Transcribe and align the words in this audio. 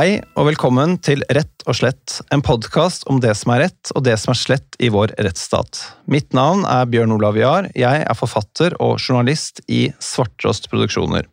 Hei 0.00 0.14
og 0.38 0.46
velkommen 0.46 0.94
til 1.04 1.20
Rett 1.28 1.64
og 1.68 1.76
slett, 1.76 2.22
en 2.32 2.40
podkast 2.40 3.02
om 3.12 3.18
det 3.20 3.34
som 3.36 3.50
er 3.52 3.66
rett 3.66 3.90
og 3.92 4.06
det 4.06 4.14
som 4.22 4.30
er 4.32 4.38
slett 4.38 4.78
i 4.80 4.88
vår 4.88 5.12
rettsstat. 5.26 5.76
Mitt 6.08 6.32
navn 6.32 6.62
er 6.64 6.86
Bjørn 6.88 7.12
Olav 7.18 7.36
Jahr, 7.36 7.68
jeg 7.76 8.06
er 8.06 8.16
forfatter 8.16 8.78
og 8.80 8.94
journalist 8.96 9.60
i 9.68 9.90
Svarttrost 10.00 10.70
Produksjoner. 10.72 11.28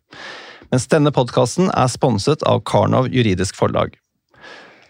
Mens 0.73 0.89
denne 0.91 1.13
podkasten 1.15 1.71
er 1.71 1.87
sponset 1.93 2.43
av 2.43 2.59
Karnov 2.67 3.07
juridisk 3.07 3.55
forlag. 3.55 3.95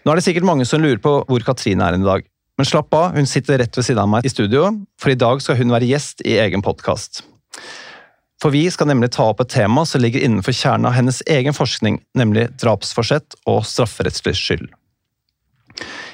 Nå 0.02 0.10
er 0.10 0.18
det 0.18 0.26
sikkert 0.26 0.48
mange 0.50 0.66
som 0.66 0.82
lurer 0.82 0.98
på 1.04 1.14
hvor 1.28 1.46
Katrine 1.46 1.86
er 1.86 2.00
i 2.00 2.02
dag. 2.02 2.26
Men 2.58 2.66
slapp 2.66 2.90
av, 2.98 3.12
hun 3.14 3.30
sitter 3.30 3.62
rett 3.62 3.78
ved 3.78 3.86
siden 3.86 4.02
av 4.02 4.10
meg 4.10 4.26
i 4.26 4.34
studio, 4.34 4.72
for 4.98 5.14
i 5.14 5.20
dag 5.22 5.44
skal 5.44 5.60
hun 5.62 5.70
være 5.76 5.92
gjest 5.92 6.26
i 6.26 6.40
egen 6.42 6.66
podkast. 6.66 7.22
For 8.42 8.54
vi 8.54 8.68
skal 8.70 8.86
nemlig 8.90 9.10
ta 9.16 9.26
opp 9.32 9.40
et 9.42 9.50
tema 9.50 9.82
som 9.86 10.02
ligger 10.02 10.22
innenfor 10.22 10.54
kjernen 10.54 10.86
av 10.86 10.94
hennes 10.94 11.22
egen 11.26 11.54
forskning, 11.56 11.98
nemlig 12.14 12.46
drapsforsett 12.62 13.34
og 13.50 13.64
strafferettslig 13.66 14.36
skyld. 14.38 14.68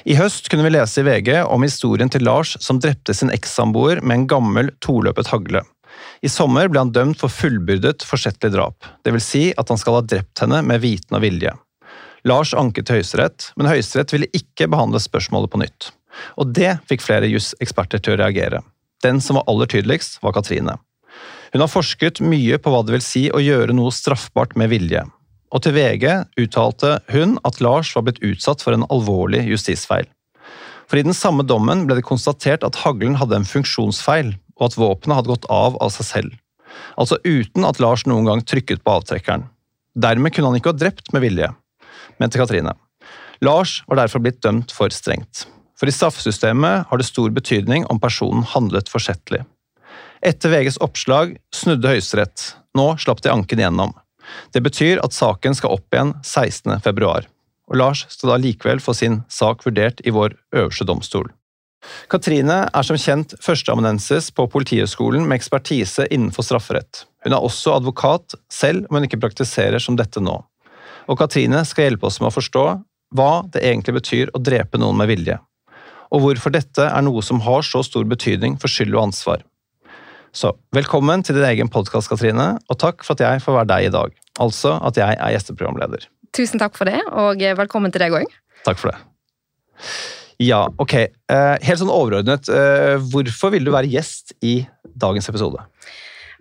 I 0.05 0.17
høst 0.17 0.49
kunne 0.49 0.65
vi 0.65 0.73
lese 0.73 1.01
i 1.01 1.05
VG 1.05 1.31
om 1.41 1.63
historien 1.65 2.09
til 2.13 2.25
Lars 2.25 2.53
som 2.61 2.79
drepte 2.81 3.13
sin 3.17 3.33
ekssamboer 3.33 4.01
med 4.01 4.19
en 4.19 4.27
gammel 4.29 4.71
toløpet 4.85 5.29
hagle. 5.33 5.63
I 6.25 6.29
sommer 6.29 6.69
ble 6.69 6.81
han 6.81 6.93
dømt 6.93 7.21
for 7.21 7.33
fullbyrdet 7.33 8.05
forsettlig 8.05 8.51
drap, 8.53 8.85
dvs. 9.05 9.25
Si 9.25 9.43
at 9.57 9.69
han 9.69 9.81
skal 9.81 9.99
ha 9.99 10.05
drept 10.05 10.41
henne 10.43 10.61
med 10.65 10.81
viten 10.83 11.17
og 11.17 11.23
vilje. 11.25 11.53
Lars 12.25 12.55
anket 12.57 12.87
til 12.87 12.99
Høyesterett, 12.99 13.51
men 13.57 13.69
Høyesterett 13.69 14.13
ville 14.15 14.29
ikke 14.33 14.69
behandle 14.71 15.01
spørsmålet 15.01 15.51
på 15.53 15.61
nytt. 15.61 15.91
Og 16.41 16.53
det 16.57 16.77
fikk 16.89 17.05
flere 17.05 17.29
juseksperter 17.29 18.01
til 18.01 18.15
å 18.15 18.21
reagere. 18.23 18.63
Den 19.05 19.21
som 19.21 19.37
var 19.37 19.45
aller 19.51 19.69
tydeligst, 19.69 20.17
var 20.25 20.33
Katrine. 20.33 20.79
Hun 21.53 21.63
har 21.63 21.71
forsket 21.71 22.21
mye 22.23 22.57
på 22.61 22.71
hva 22.71 22.81
det 22.85 22.95
vil 22.95 23.05
si 23.05 23.27
å 23.29 23.41
gjøre 23.43 23.75
noe 23.75 23.93
straffbart 23.93 24.55
med 24.59 24.71
vilje. 24.73 25.03
Og 25.55 25.63
til 25.63 25.75
VG 25.77 26.05
uttalte 26.41 26.97
hun 27.13 27.37
at 27.47 27.61
Lars 27.63 27.93
var 27.95 28.07
blitt 28.07 28.23
utsatt 28.25 28.63
for 28.65 28.75
en 28.75 28.87
alvorlig 28.91 29.45
justisfeil. 29.47 30.07
For 30.89 30.99
i 30.99 31.05
den 31.05 31.15
samme 31.17 31.45
dommen 31.47 31.85
ble 31.87 31.97
det 31.97 32.07
konstatert 32.07 32.65
at 32.67 32.81
haglen 32.83 33.17
hadde 33.19 33.39
en 33.39 33.47
funksjonsfeil, 33.49 34.35
og 34.59 34.67
at 34.69 34.77
våpenet 34.79 35.19
hadde 35.19 35.31
gått 35.31 35.47
av 35.51 35.77
av 35.81 35.93
seg 35.95 36.09
selv. 36.09 36.35
Altså 36.99 37.17
uten 37.23 37.65
at 37.67 37.79
Lars 37.83 38.05
noen 38.09 38.27
gang 38.27 38.43
trykket 38.43 38.83
på 38.83 38.97
avtrekkeren. 38.99 39.47
Dermed 39.95 40.35
kunne 40.35 40.51
han 40.51 40.59
ikke 40.59 40.73
ha 40.73 40.79
drept 40.79 41.13
med 41.15 41.23
vilje, 41.23 41.49
mente 42.19 42.39
Katrine. 42.39 42.75
Lars 43.43 43.81
var 43.87 44.01
derfor 44.01 44.23
blitt 44.23 44.41
dømt 44.43 44.73
for 44.75 44.91
strengt. 44.91 45.45
For 45.79 45.87
i 45.87 45.95
straffesystemet 45.95 46.87
har 46.89 46.99
det 46.99 47.07
stor 47.07 47.31
betydning 47.35 47.87
om 47.91 47.99
personen 47.99 48.45
handlet 48.47 48.91
forsettlig. 48.91 49.43
Etter 50.21 50.49
VGs 50.49 50.77
oppslag 50.83 51.35
snudde 51.55 51.91
Høyesterett. 51.91 52.55
Nå 52.77 52.95
slapp 53.01 53.21
de 53.23 53.31
anken 53.33 53.59
igjennom. 53.59 53.93
Det 54.53 54.61
betyr 54.65 55.01
at 55.03 55.13
saken 55.13 55.55
skal 55.57 55.75
opp 55.75 55.93
igjen 55.93 56.13
16. 56.23 56.79
februar. 56.83 57.27
Og 57.69 57.79
Lars 57.81 58.05
skal 58.09 58.33
da 58.33 58.37
likevel 58.41 58.81
få 58.81 58.93
sin 58.97 59.21
sak 59.31 59.65
vurdert 59.65 60.01
i 60.05 60.13
vår 60.13 60.37
øverste 60.55 60.87
domstol. 60.87 61.29
Katrine 62.09 62.63
er 62.65 62.85
som 62.85 62.97
kjent 62.97 63.35
førsteamanuensis 63.45 64.31
på 64.33 64.47
Politihøgskolen 64.49 65.27
med 65.27 65.37
ekspertise 65.37 66.07
innenfor 66.09 66.45
strafferett. 66.47 67.05
Hun 67.25 67.35
er 67.35 67.45
også 67.45 67.75
advokat, 67.77 68.37
selv 68.49 68.87
om 68.89 68.97
hun 68.97 69.05
ikke 69.05 69.21
praktiserer 69.21 69.81
som 69.81 69.97
dette 69.97 70.21
nå. 70.21 70.39
Og 71.05 71.19
Katrine 71.19 71.61
skal 71.67 71.89
hjelpe 71.89 72.09
oss 72.09 72.17
med 72.21 72.31
å 72.31 72.35
forstå 72.35 72.65
hva 73.15 73.33
det 73.53 73.61
egentlig 73.61 73.99
betyr 73.99 74.33
å 74.33 74.41
drepe 74.41 74.81
noen 74.81 74.97
med 74.97 75.11
vilje, 75.11 75.37
og 76.09 76.23
hvorfor 76.23 76.53
dette 76.53 76.87
er 76.89 77.05
noe 77.05 77.21
som 77.25 77.41
har 77.45 77.65
så 77.65 77.83
stor 77.85 78.05
betydning 78.09 78.57
for 78.61 78.71
skyld 78.71 78.95
og 78.97 79.11
ansvar. 79.11 79.45
Så 80.35 80.49
velkommen 80.75 81.21
til 81.23 81.37
din 81.37 81.45
egen 81.47 81.69
podkast, 81.71 82.09
Katrine, 82.11 82.57
og 82.67 82.75
takk 82.81 83.05
for 83.07 83.15
at 83.15 83.21
jeg 83.23 83.43
får 83.45 83.55
være 83.55 83.69
deg 83.69 83.85
i 83.87 83.91
dag. 83.93 84.15
Altså 84.43 84.73
at 84.83 84.97
jeg 84.99 85.15
er 85.15 85.31
gjesteprogramleder. 85.31 86.09
Tusen 86.35 86.59
takk 86.59 86.75
for 86.75 86.91
det, 86.91 86.99
og 87.07 87.39
velkommen 87.55 87.93
til 87.95 88.03
deg 88.03 88.17
òg. 88.17 88.33
Takk 88.67 88.81
for 88.81 88.91
det. 88.91 88.97
Ja, 90.43 90.65
ok. 90.75 90.95
Eh, 90.99 91.53
helt 91.63 91.79
sånn 91.79 91.93
overordnet, 91.93 92.51
eh, 92.51 92.97
hvorfor 93.13 93.53
vil 93.55 93.63
du 93.63 93.71
være 93.71 93.87
gjest 93.93 94.35
i 94.43 94.57
dagens 94.91 95.31
episode? 95.31 95.63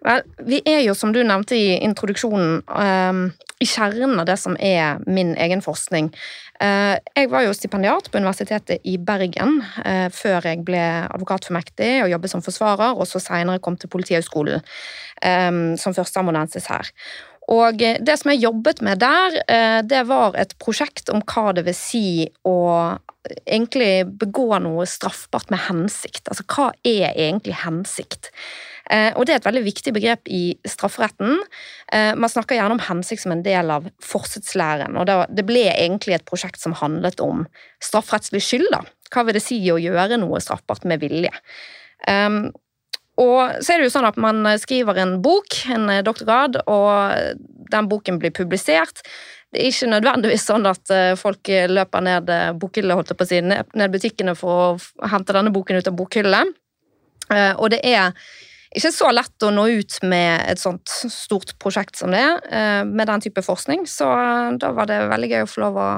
Vel, 0.05 0.25
vi 0.45 0.61
er 0.69 0.83
jo, 0.85 0.93
som 0.97 1.15
du 1.15 1.23
nevnte 1.25 1.57
i 1.57 1.79
introduksjonen, 1.85 2.61
um, 2.69 3.27
i 3.63 3.67
kjernen 3.69 4.19
av 4.21 4.27
det 4.29 4.37
som 4.41 4.57
er 4.61 5.01
min 5.09 5.33
egen 5.41 5.63
forskning. 5.65 6.11
Uh, 6.61 7.01
jeg 7.17 7.31
var 7.33 7.47
jo 7.47 7.55
stipendiat 7.57 8.11
på 8.13 8.21
Universitetet 8.21 8.85
i 8.85 8.99
Bergen 9.01 9.63
uh, 9.63 10.11
før 10.13 10.45
jeg 10.51 10.61
ble 10.67 10.83
advokatformektig 11.09 12.03
og 12.05 12.13
jobbet 12.13 12.35
som 12.35 12.45
forsvarer, 12.45 12.99
og 12.99 13.09
så 13.09 13.23
senere 13.23 13.63
kom 13.65 13.79
til 13.81 13.93
Politihøgskolen 13.95 14.61
um, 14.61 15.63
som 15.81 15.97
førsteamanuensis 15.97 16.69
her. 16.69 16.93
Og 17.53 17.77
det 17.77 18.15
som 18.17 18.31
jeg 18.33 18.41
jobbet 18.41 18.79
med 18.81 19.03
der, 19.03 19.35
det 19.85 19.99
var 20.09 20.33
et 20.41 20.55
prosjekt 20.57 21.11
om 21.13 21.21
hva 21.29 21.51
det 21.53 21.67
vil 21.67 21.77
si 21.77 22.07
å 22.49 22.55
egentlig 23.45 24.07
begå 24.17 24.47
noe 24.65 24.87
straffbart 24.89 25.53
med 25.53 25.61
hensikt. 25.67 26.25
Altså 26.33 26.47
hva 26.49 26.71
er 26.89 27.13
egentlig 27.13 27.59
hensikt? 27.61 28.31
Eh, 28.91 29.13
og 29.17 29.25
Det 29.27 29.33
er 29.33 29.41
et 29.41 29.47
veldig 29.47 29.65
viktig 29.65 29.93
begrep 29.97 30.29
i 30.29 30.57
strafferetten. 30.69 31.39
Eh, 31.93 32.13
man 32.15 32.31
snakker 32.31 32.59
gjerne 32.59 32.77
om 32.77 32.83
hensikt 32.85 33.23
som 33.23 33.33
en 33.33 33.45
del 33.45 33.71
av 33.73 33.89
forsettslæren. 34.05 34.97
og 34.97 35.07
Det 35.35 35.47
ble 35.47 35.71
egentlig 35.73 36.15
et 36.15 36.27
prosjekt 36.27 36.61
som 36.61 36.77
handlet 36.77 37.21
om 37.21 37.47
strafferettslig 37.81 38.43
skyld. 38.43 38.69
da. 38.71 38.83
Hva 39.11 39.25
vil 39.25 39.35
det 39.35 39.43
si 39.43 39.61
å 39.71 39.81
gjøre 39.81 40.19
noe 40.19 40.41
straffbart 40.41 40.85
med 40.85 41.01
vilje? 41.01 41.33
Um, 42.09 42.53
og 43.17 43.63
så 43.63 43.73
er 43.73 43.79
det 43.79 43.87
jo 43.87 43.95
sånn 43.95 44.09
at 44.09 44.17
Man 44.17 44.45
skriver 44.59 44.99
en 44.99 45.23
bok, 45.23 45.47
en 45.71 45.87
doktorgrad, 46.05 46.57
og 46.67 47.39
den 47.71 47.89
boken 47.89 48.19
blir 48.19 48.33
publisert. 48.35 49.03
Det 49.53 49.63
er 49.63 49.71
ikke 49.71 49.87
nødvendigvis 49.87 50.45
sånn 50.45 50.67
at 50.67 50.91
folk 51.17 51.47
løper 51.47 52.03
ned 52.03 52.27
bokhylla, 52.59 52.95
holdt 52.95 53.13
jeg 53.15 53.17
på 53.17 53.23
å 53.23 53.29
si, 53.31 53.41
ned 53.41 53.93
butikkene 53.93 54.35
for 54.35 54.51
å 54.75 55.07
hente 55.07 55.33
denne 55.33 55.55
boken 55.55 55.79
ut 55.79 55.87
av 55.87 55.95
bokhyllene. 55.95 56.51
Og 57.63 57.71
det 57.71 57.81
er 57.87 58.11
ikke 58.75 58.93
så 58.95 59.11
lett 59.15 59.45
å 59.47 59.53
nå 59.55 59.67
ut 59.79 59.99
med 60.07 60.45
et 60.51 60.61
sånt 60.61 60.91
stort 60.91 61.55
prosjekt 61.63 61.99
som 62.01 62.15
det 62.15 62.23
er, 62.23 62.41
eh, 62.51 62.81
med 62.85 63.07
den 63.11 63.23
type 63.23 63.43
forskning. 63.45 63.87
Så 63.91 64.09
eh, 64.11 64.57
da 64.59 64.73
var 64.75 64.91
det 64.91 65.05
veldig 65.13 65.31
gøy 65.31 65.45
å 65.45 65.51
få 65.51 65.63
lov 65.63 65.79
å 65.79 65.91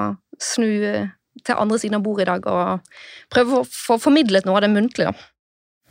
snu 0.43 0.69
eh, 0.85 1.09
til 1.47 1.57
andre 1.57 1.81
siden 1.81 1.99
av 1.99 2.05
bordet 2.05 2.27
i 2.27 2.31
dag 2.31 2.47
og 2.51 3.01
prøve 3.33 3.63
å 3.63 3.65
få 3.69 3.99
formidlet 4.01 4.47
noe 4.47 4.61
av 4.61 4.67
det 4.67 4.73
muntlige. 4.75 5.15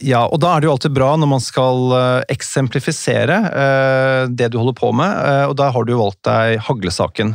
Ja, 0.04 0.26
og 0.28 0.42
da 0.44 0.52
er 0.52 0.62
det 0.62 0.68
jo 0.68 0.74
alltid 0.74 0.92
bra 0.92 1.14
når 1.16 1.30
man 1.32 1.40
skal 1.40 1.94
eksemplifisere 2.28 3.38
det 4.28 4.50
du 4.52 4.58
holder 4.60 4.76
på 4.76 4.90
med, 4.92 5.14
og 5.48 5.54
da 5.56 5.70
har 5.72 5.86
du 5.88 5.94
jo 5.94 6.02
valgt 6.02 6.20
deg 6.28 6.58
haglesaken. 6.66 7.32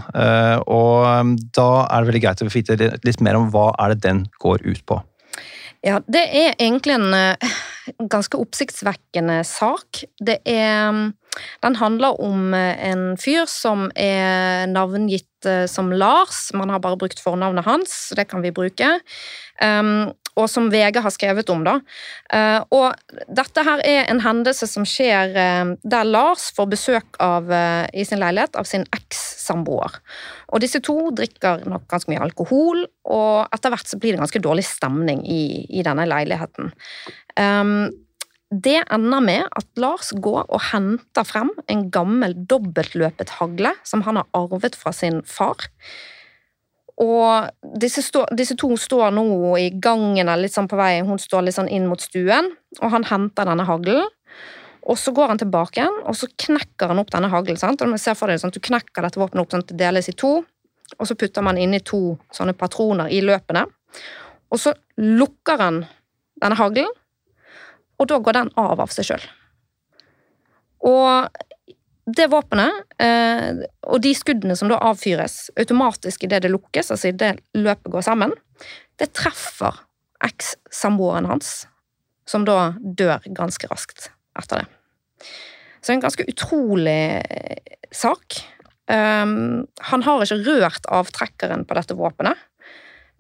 og 0.68 1.38
da 1.56 1.68
er 1.86 2.02
det 2.02 2.10
veldig 2.10 2.22
greit 2.26 2.42
å 2.44 2.50
få 2.50 2.58
vite 2.58 2.76
litt 3.06 3.24
mer 3.24 3.38
om 3.38 3.48
hva 3.54 3.70
er 3.80 3.94
det 3.94 4.04
den 4.04 4.26
går 4.44 4.60
ut 4.66 4.84
på. 4.84 5.00
Ja, 5.80 6.02
det 6.04 6.26
er 6.36 6.52
egentlig 6.60 6.98
en 6.98 7.16
ganske 7.98 8.38
oppsiktsvekkende 8.40 9.40
sak. 9.46 10.04
Det 10.20 10.40
er 10.48 11.12
Den 11.62 11.76
handler 11.78 12.20
om 12.20 12.54
eh, 12.54 12.74
en 12.90 13.16
fyr 13.16 13.46
som 13.46 13.86
er 13.94 14.66
navngitt 14.66 15.46
uh, 15.46 15.66
som 15.70 15.92
Lars. 15.92 16.50
Man 16.52 16.70
har 16.70 16.80
bare 16.82 16.98
brukt 16.98 17.22
fornavnet 17.22 17.64
hans, 17.64 18.12
det 18.16 18.26
kan 18.28 18.42
vi 18.42 18.50
bruke. 18.50 18.98
Um, 19.62 20.10
og 20.38 20.48
som 20.50 20.68
VG 20.72 21.00
har 21.02 21.14
skrevet 21.14 21.50
om. 21.52 21.64
da. 21.66 21.78
Uh, 22.32 22.60
og 22.74 23.16
dette 23.28 23.64
her 23.66 23.82
er 23.86 24.10
en 24.10 24.22
hendelse 24.24 24.68
som 24.70 24.86
skjer 24.88 25.34
uh, 25.34 25.72
der 25.82 26.09
Lars 26.09 26.50
får 26.56 26.71
besøk 26.74 27.21
av, 27.22 27.50
uh, 27.50 27.86
i 27.92 28.04
sin 28.06 28.22
leilighet 28.22 28.59
av 28.60 28.68
sin 28.68 28.86
eks-samboer. 28.97 29.98
Og 30.50 30.62
disse 30.62 30.82
to 30.84 30.98
drikker 31.16 31.66
nok 31.71 31.88
ganske 31.91 32.12
mye 32.12 32.22
alkohol, 32.22 32.84
og 33.10 33.50
etter 33.54 33.74
hvert 33.74 33.91
så 33.91 33.98
blir 34.00 34.15
det 34.15 34.22
ganske 34.22 34.44
dårlig 34.44 34.66
stemning 34.68 35.24
i, 35.27 35.66
i 35.71 35.84
denne 35.86 36.06
leiligheten. 36.10 36.72
Um, 37.38 37.91
det 38.50 38.80
ender 38.91 39.22
med 39.22 39.44
at 39.54 39.66
Lars 39.78 40.10
går 40.10 40.48
og 40.50 40.62
henter 40.72 41.27
frem 41.27 41.53
en 41.71 41.84
gammel 41.94 42.34
dobbeltløpet 42.50 43.36
hagle 43.38 43.77
som 43.86 44.03
han 44.03 44.18
har 44.18 44.27
arvet 44.34 44.74
fra 44.74 44.91
sin 44.94 45.21
far. 45.22 45.71
Og 47.00 47.76
disse, 47.80 48.02
stå, 48.04 48.26
disse, 48.36 48.56
to 48.60 48.74
står 48.76 49.14
nå 49.16 49.24
i 49.56 49.70
gangen 49.72 50.26
eller 50.26 50.44
litt 50.44 50.54
sånn 50.56 50.68
på 50.68 50.76
vei, 50.76 50.98
hun 51.06 51.20
står 51.20 51.47
litt 51.47 51.56
sånn 51.56 51.70
inn 51.72 51.88
mot 51.88 52.00
stuen, 52.02 52.50
og 52.80 52.92
han 52.92 53.06
henter 53.08 53.48
denne 53.48 53.64
haglen. 53.68 54.04
Og 54.91 54.98
så 55.00 55.12
går 55.16 55.32
han 55.32 55.41
tilbake 55.41 55.80
igjen, 55.80 55.97
og 56.08 56.16
så 56.16 56.28
knekker 56.44 56.92
han 56.92 57.00
opp 57.00 57.12
denne 57.12 57.30
haglen. 57.32 57.56
sant? 57.60 57.80
Sånn, 57.80 58.52
Du 58.52 58.60
knekker 58.60 59.02
dette 59.02 59.20
våpenet 59.20 59.44
opp 59.44 59.52
sånn 59.52 59.64
at 59.64 59.72
det 59.72 59.80
deles 59.80 60.08
i 60.08 60.16
to, 60.16 60.44
og 60.98 61.06
så 61.06 61.14
putter 61.14 61.42
man 61.42 61.58
inni 61.58 61.80
to 61.80 62.18
sånne 62.32 62.56
patroner 62.58 63.08
i 63.08 63.20
løpene. 63.24 63.64
Og 64.50 64.58
så 64.58 64.74
lukker 64.98 65.60
han 65.60 65.84
denne 66.41 66.56
haglen, 66.56 66.91
og 68.00 68.08
da 68.08 68.18
går 68.18 68.32
den 68.32 68.50
av 68.56 68.80
av 68.80 68.92
seg 68.92 69.08
sjøl. 69.08 69.24
Og 70.88 71.28
det 72.16 72.27
våpenet 72.33 72.84
eh, 73.03 73.62
og 73.91 74.01
de 74.04 74.12
skuddene 74.16 74.57
som 74.59 74.71
da 74.71 74.78
avfyres 74.91 75.51
automatisk 75.60 76.24
idet 76.27 76.42
det 76.45 76.53
lukkes, 76.53 76.92
altså 76.95 77.10
idet 77.10 77.34
løpet 77.57 77.92
går 77.92 78.04
sammen, 78.07 78.34
det 79.01 79.10
treffer 79.16 79.83
eks-samboeren 80.24 81.28
hans, 81.30 81.65
som 82.28 82.45
da 82.48 82.72
dør 82.80 83.24
ganske 83.36 83.68
raskt 83.71 84.10
etter 84.39 84.62
det. 84.62 85.28
Så 85.80 85.95
en 85.95 86.03
ganske 86.03 86.27
utrolig 86.28 87.01
eh, 87.24 87.77
sak. 87.91 88.41
Um, 88.91 89.66
han 89.86 90.03
har 90.04 90.24
ikke 90.24 90.42
rørt 90.45 90.89
avtrekkeren 90.91 91.63
på 91.65 91.77
dette 91.78 91.97
våpenet, 91.97 92.36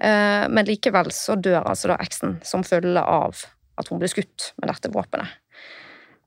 uh, 0.02 0.44
men 0.50 0.66
likevel 0.66 1.12
så 1.14 1.38
dør 1.38 1.62
altså 1.62 1.92
da 1.92 2.00
eksen 2.02 2.40
som 2.44 2.66
følge 2.66 3.00
av 3.00 3.44
at 3.80 3.88
hun 3.88 4.00
ble 4.02 4.10
skutt 4.10 4.50
med 4.60 4.68
dette 4.72 4.90
våpenet. 4.92 5.39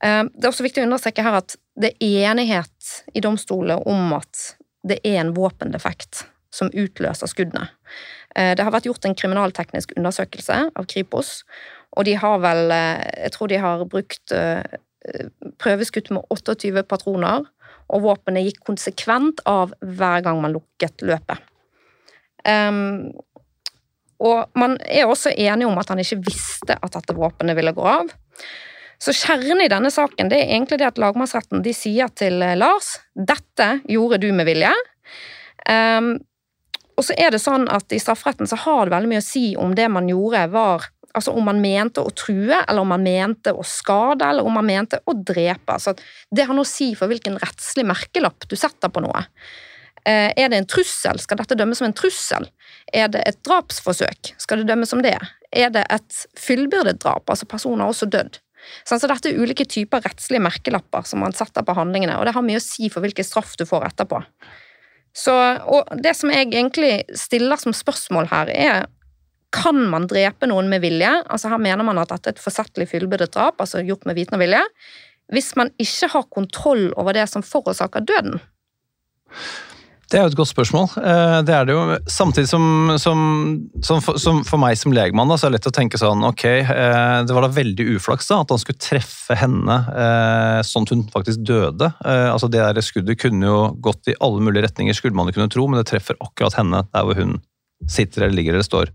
Um, 0.04 0.30
det 0.36 0.44
er 0.44 0.52
også 0.52 0.66
viktig 0.66 0.84
å 0.84 0.88
understreke 0.88 1.24
her 1.24 1.40
at 1.40 1.56
det 1.80 1.94
er 2.04 2.30
enighet 2.34 2.94
i 3.16 3.24
domstolene 3.24 3.80
om 3.90 4.12
at 4.18 4.58
det 4.84 5.00
er 5.08 5.22
en 5.22 5.32
våpendefekt 5.36 6.26
som 6.54 6.70
utløser 6.76 7.32
skuddene. 7.32 7.70
Uh, 8.36 8.52
det 8.58 8.66
har 8.66 8.74
vært 8.76 8.90
gjort 8.90 9.08
en 9.08 9.16
kriminalteknisk 9.16 9.96
undersøkelse 9.96 10.60
av 10.76 10.90
Kripos, 10.92 11.42
og 11.96 12.08
de 12.10 12.18
har 12.20 12.42
vel 12.44 12.74
uh, 12.74 13.00
Jeg 13.24 13.36
tror 13.38 13.52
de 13.52 13.62
har 13.64 13.86
brukt 13.90 14.38
prøveskutt 15.60 16.14
med 16.16 16.24
28 16.32 16.86
patroner 16.88 17.44
og 17.92 18.06
våpenet 18.06 18.46
gikk 18.48 18.62
konsekvent 18.70 19.42
av 19.50 19.74
hver 19.84 20.24
gang 20.24 20.40
man 20.40 20.56
lukket 20.56 21.04
løpet. 21.04 21.42
Um, 22.48 23.12
og 24.24 24.52
man 24.60 24.78
er 24.88 25.08
også 25.08 25.34
enig 25.36 25.68
om 25.68 25.80
at 25.80 25.92
han 25.92 26.00
ikke 26.00 26.22
visste 26.24 26.78
at 26.78 26.96
dette 26.96 27.16
våpenet 27.18 27.58
ville 27.58 27.76
gå 27.76 27.84
av. 27.84 28.12
Så 29.04 29.12
kjernen 29.12 29.60
i 29.60 29.70
denne 29.72 29.92
saken 29.92 30.30
det 30.32 30.40
er 30.40 30.54
egentlig 30.54 30.80
det 30.80 30.88
at 30.94 31.00
lagmannsretten 31.02 31.64
de 31.66 31.74
sier 31.76 32.12
til 32.16 32.40
eh, 32.46 32.56
Lars 32.56 32.96
dette 33.14 33.82
gjorde 33.92 34.22
du 34.24 34.30
med 34.36 34.48
vilje. 34.48 34.72
Um, 35.68 36.16
og 36.96 37.08
så 37.08 37.16
er 37.20 37.34
det 37.34 37.42
sånn 37.42 37.66
at 37.72 37.92
I 37.96 38.00
strafferetten 38.00 38.48
så 38.48 38.60
har 38.64 38.86
det 38.86 38.94
veldig 38.94 39.12
mye 39.12 39.24
å 39.24 39.26
si 39.26 39.46
om 39.60 39.74
det 39.76 39.90
man 39.92 40.12
gjorde, 40.12 40.48
var 40.54 40.90
Altså 41.14 41.30
om 41.38 41.46
man 41.46 41.60
mente 41.62 42.02
å 42.02 42.10
true, 42.18 42.56
eller 42.58 42.82
om 42.82 42.90
man 42.90 43.04
mente 43.06 43.52
å 43.54 43.62
skade, 43.62 44.26
eller 44.26 44.48
om 44.50 44.56
man 44.58 44.66
mente 44.66 44.98
å 45.06 45.14
drepe. 45.14 45.76
Altså 45.76 45.94
det 46.34 46.48
har 46.48 46.58
noe 46.58 46.66
å 46.66 46.70
si 46.72 46.88
for 46.98 47.12
hvilken 47.12 47.36
rettslig 47.38 47.86
merkelapp 47.86 48.48
du 48.50 48.56
setter 48.58 48.90
på 48.90 49.04
noe. 49.06 49.22
Eh, 50.10 50.32
er 50.34 50.50
det 50.50 50.58
en 50.58 50.68
trussel, 50.68 51.22
skal 51.22 51.38
dette 51.38 51.60
dømmes 51.60 51.78
som 51.78 51.86
en 51.86 51.94
trussel? 51.94 52.50
Er 52.90 53.14
det 53.14 53.22
et 53.30 53.38
drapsforsøk, 53.46 54.34
skal 54.42 54.64
det 54.64 54.72
dømmes 54.72 54.90
som 54.90 55.06
det? 55.06 55.20
Er 55.54 55.70
det 55.76 55.86
et 55.94 56.24
fullbyrdet 56.48 56.98
drap, 57.06 57.30
altså 57.30 57.46
personen 57.46 57.86
har 57.86 57.94
også 57.94 58.10
dødd? 58.10 58.42
Så 58.88 59.00
dette 59.02 59.32
er 59.32 59.40
ulike 59.40 59.66
typer 59.70 60.04
rettslige 60.06 60.44
merkelapper 60.44 61.06
som 61.08 61.24
man 61.24 61.36
setter 61.36 61.66
på 61.66 61.76
handlingene, 61.78 62.18
og 62.20 62.28
det 62.28 62.36
har 62.36 62.46
mye 62.46 62.62
å 62.62 62.64
si 62.64 62.90
for 62.94 63.06
hvilken 63.06 63.28
straff 63.28 63.56
du 63.60 63.66
får 63.70 63.88
etterpå. 63.92 64.22
Så, 65.14 65.34
og 65.70 65.92
det 66.02 66.16
som 66.18 66.32
jeg 66.34 66.48
egentlig 66.50 67.04
stiller 67.20 67.60
som 67.62 67.76
spørsmål 67.76 68.32
her, 68.32 68.50
er 68.50 68.86
kan 69.54 69.78
man 69.92 70.08
drepe 70.10 70.50
noen 70.50 70.70
med 70.72 70.82
vilje? 70.82 71.12
Altså 71.30 71.52
Her 71.52 71.62
mener 71.62 71.86
man 71.86 72.00
at 72.02 72.10
dette 72.10 72.32
er 72.32 72.38
et 72.38 72.42
forsettlig 72.42 72.88
fullbyrdet 72.90 73.36
drap, 73.36 73.62
altså 73.62 73.84
gjort 73.86 74.08
med 74.10 74.18
viten 74.18 74.40
og 74.40 74.42
vilje. 74.42 74.64
Hvis 75.34 75.54
man 75.60 75.70
ikke 75.82 76.10
har 76.16 76.26
kontroll 76.34 76.88
over 76.98 77.14
det 77.16 77.28
som 77.30 77.46
forårsaker 77.46 78.02
døden? 78.10 78.42
Det 80.12 80.20
er 80.20 80.26
jo 80.26 80.32
et 80.32 80.38
godt 80.38 80.52
spørsmål. 80.52 80.88
Eh, 81.00 81.38
det 81.48 81.54
er 81.56 81.68
det 81.68 81.76
jo. 81.76 81.84
Samtidig 82.12 82.50
som, 82.52 82.94
som, 83.02 83.22
som, 83.86 84.02
som 84.20 84.42
for 84.46 84.62
meg 84.62 84.78
som 84.78 84.94
legmann 84.94 85.32
da, 85.32 85.38
så 85.40 85.48
er 85.48 85.54
det 85.54 85.60
lett 85.62 85.70
å 85.72 85.76
tenke 85.76 86.00
sånn 86.02 86.26
Ok, 86.28 86.44
eh, 86.46 87.20
det 87.26 87.34
var 87.34 87.48
da 87.48 87.52
veldig 87.56 87.88
uflaks 87.96 88.30
da, 88.30 88.42
at 88.44 88.54
han 88.54 88.62
skulle 88.62 88.84
treffe 88.84 89.38
henne 89.40 89.80
eh, 89.90 90.60
sånn 90.68 90.86
at 90.86 90.94
hun 90.94 91.06
faktisk 91.14 91.46
døde. 91.48 91.90
Altså 92.04 92.50
Det 92.52 92.62
der 92.62 92.86
skuddet 92.86 93.22
kunne 93.24 93.48
jo 93.48 93.62
gått 93.84 94.12
i 94.12 94.18
alle 94.24 94.44
mulige 94.44 94.68
retninger, 94.68 94.98
skulle 94.98 95.18
man 95.18 95.32
jo 95.32 95.40
kunne 95.40 95.54
tro, 95.54 95.66
men 95.70 95.82
det 95.82 95.88
treffer 95.90 96.20
akkurat 96.22 96.60
henne 96.60 96.84
der 96.92 97.08
hvor 97.08 97.18
hun 97.18 97.40
sitter 97.90 98.28
eller 98.28 98.38
ligger 98.38 98.58
eller 98.58 98.68
står. 98.68 98.94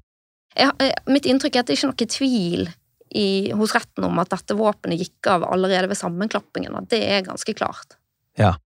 Eh, 0.59 0.93
mitt 1.07 1.27
inntrykk 1.27 1.57
er 1.57 1.65
at 1.65 1.71
det 1.71 1.79
ikke 1.79 1.89
er 1.89 1.93
noe 1.93 2.13
tvil 2.15 2.65
i, 3.09 3.29
hos 3.57 3.75
retten 3.77 4.07
om 4.09 4.19
at 4.21 4.33
dette 4.33 4.57
våpenet 4.59 5.01
gikk 5.01 5.31
av 5.33 5.47
allerede 5.49 5.91
ved 5.91 6.01
sammenklappingen. 6.01 6.77
Det 6.91 7.01
er 7.05 7.27
ganske 7.27 7.55
klart. 7.57 7.97
Ja. 8.39 8.57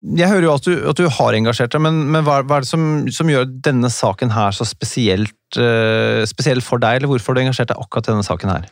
Jeg 0.00 0.30
hører 0.30 0.46
jo 0.46 0.52
at 0.54 0.64
du, 0.64 0.72
at 0.88 0.96
du 0.96 1.08
har 1.12 1.36
engasjert 1.36 1.74
deg, 1.74 1.82
men, 1.84 1.98
men 2.08 2.24
hva, 2.24 2.38
hva, 2.40 2.60
er 2.60 2.64
det 2.64 2.70
som, 2.70 2.84
som, 3.12 3.28
gjør 3.28 3.50
denne 3.66 3.90
saken 3.92 4.32
her 4.32 4.54
så 4.56 4.64
spesielt, 4.64 5.36
uh, 5.60 6.22
spesiell 6.28 6.62
for 6.64 6.80
deg, 6.80 7.00
eller 7.00 7.10
hvorfor 7.10 7.34
har 7.34 7.40
du 7.40 7.42
engasjert 7.44 7.72
deg 7.72 7.82
akkurat 7.82 8.08
i 8.08 8.14
denne 8.14 8.24
saken 8.24 8.52
her? 8.54 8.70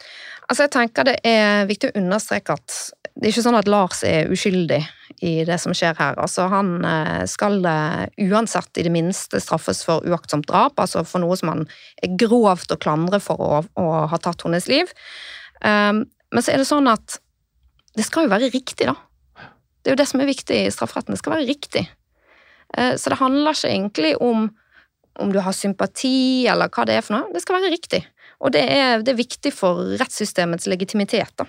Altså, 0.49 0.65
jeg 0.65 0.73
tenker 0.73 1.05
Det 1.05 1.19
er 1.29 1.67
viktig 1.69 1.91
å 1.91 1.99
understreke 2.01 2.57
at 2.57 2.77
det 3.19 3.27
er 3.27 3.33
ikke 3.33 3.43
sånn 3.49 3.59
at 3.59 3.69
Lars 3.69 4.01
er 4.07 4.31
uskyldig 4.31 4.79
i 5.27 5.33
det 5.45 5.57
som 5.59 5.75
skjer 5.75 5.97
her. 5.99 6.15
Altså, 6.23 6.45
han 6.53 6.85
eh, 6.87 7.25
skal 7.27 7.59
eh, 7.67 8.05
uansett 8.29 8.79
i 8.79 8.85
det 8.87 8.93
minste 8.95 9.41
straffes 9.43 9.81
for 9.83 10.07
uaktsomt 10.07 10.47
drap, 10.47 10.79
altså 10.79 11.03
for 11.03 11.25
noe 11.25 11.35
som 11.37 11.51
han 11.51 11.65
er 11.99 12.15
grovt 12.21 12.71
å 12.71 12.79
klandre 12.79 13.19
for 13.21 13.43
å, 13.43 13.65
å 13.75 13.87
ha 14.13 14.21
tatt 14.23 14.47
hennes 14.47 14.71
liv. 14.71 14.93
Um, 15.59 16.05
men 16.31 16.47
så 16.47 16.55
er 16.55 16.63
det 16.63 16.69
sånn 16.71 16.87
at 16.93 17.19
det 17.99 18.07
skal 18.07 18.29
jo 18.29 18.33
være 18.37 18.53
riktig, 18.55 18.87
da. 18.87 18.95
Det 19.89 19.95
er 19.95 19.97
jo 19.97 20.03
det 20.03 20.09
som 20.11 20.21
er 20.21 20.29
viktig 20.29 20.57
i 20.61 20.73
strafferetten. 20.75 21.17
Det 21.17 21.23
skal 21.23 21.39
være 21.39 21.49
riktig. 21.49 21.87
Uh, 22.77 22.93
så 23.01 23.09
det 23.09 23.23
handler 23.23 23.57
ikke 23.57 23.71
egentlig 23.73 24.17
om 24.21 24.51
om 25.19 25.33
du 25.35 25.41
har 25.43 25.55
sympati, 25.57 26.47
eller 26.47 26.71
hva 26.71 26.85
det 26.87 26.95
er 26.95 27.03
for 27.03 27.17
noe. 27.17 27.33
Det 27.35 27.41
skal 27.43 27.57
være 27.57 27.73
riktig. 27.73 27.99
Og 28.39 28.53
det 28.55 28.61
er, 28.71 29.01
det 29.03 29.11
er 29.11 29.19
viktig 29.19 29.51
for 29.51 29.81
rettssystemets 29.99 30.69
legitimitet. 30.71 31.33
da. 31.41 31.49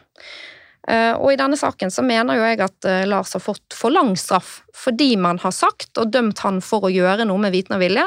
Eh, 0.88 1.14
og 1.14 1.34
i 1.34 1.38
denne 1.38 1.58
saken 1.60 1.92
så 1.94 2.02
mener 2.06 2.40
jo 2.40 2.46
jeg 2.48 2.62
at 2.66 2.88
eh, 2.88 3.06
Lars 3.06 3.36
har 3.36 3.44
fått 3.44 3.76
for 3.78 3.94
lang 3.94 4.16
straff 4.18 4.62
fordi 4.74 5.12
man 5.20 5.38
har 5.44 5.54
sagt 5.54 6.00
og 6.00 6.10
dømt 6.14 6.40
han 6.46 6.62
for 6.66 6.88
å 6.88 6.94
gjøre 6.94 7.28
noe 7.28 7.42
med 7.44 7.54
viten 7.54 7.76
og 7.76 7.84
vilje 7.84 8.06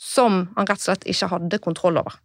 som 0.00 0.44
han 0.54 0.68
rett 0.68 0.78
og 0.78 0.86
slett 0.86 1.08
ikke 1.10 1.32
hadde 1.32 1.60
kontroll 1.64 1.98
over. 2.00 2.16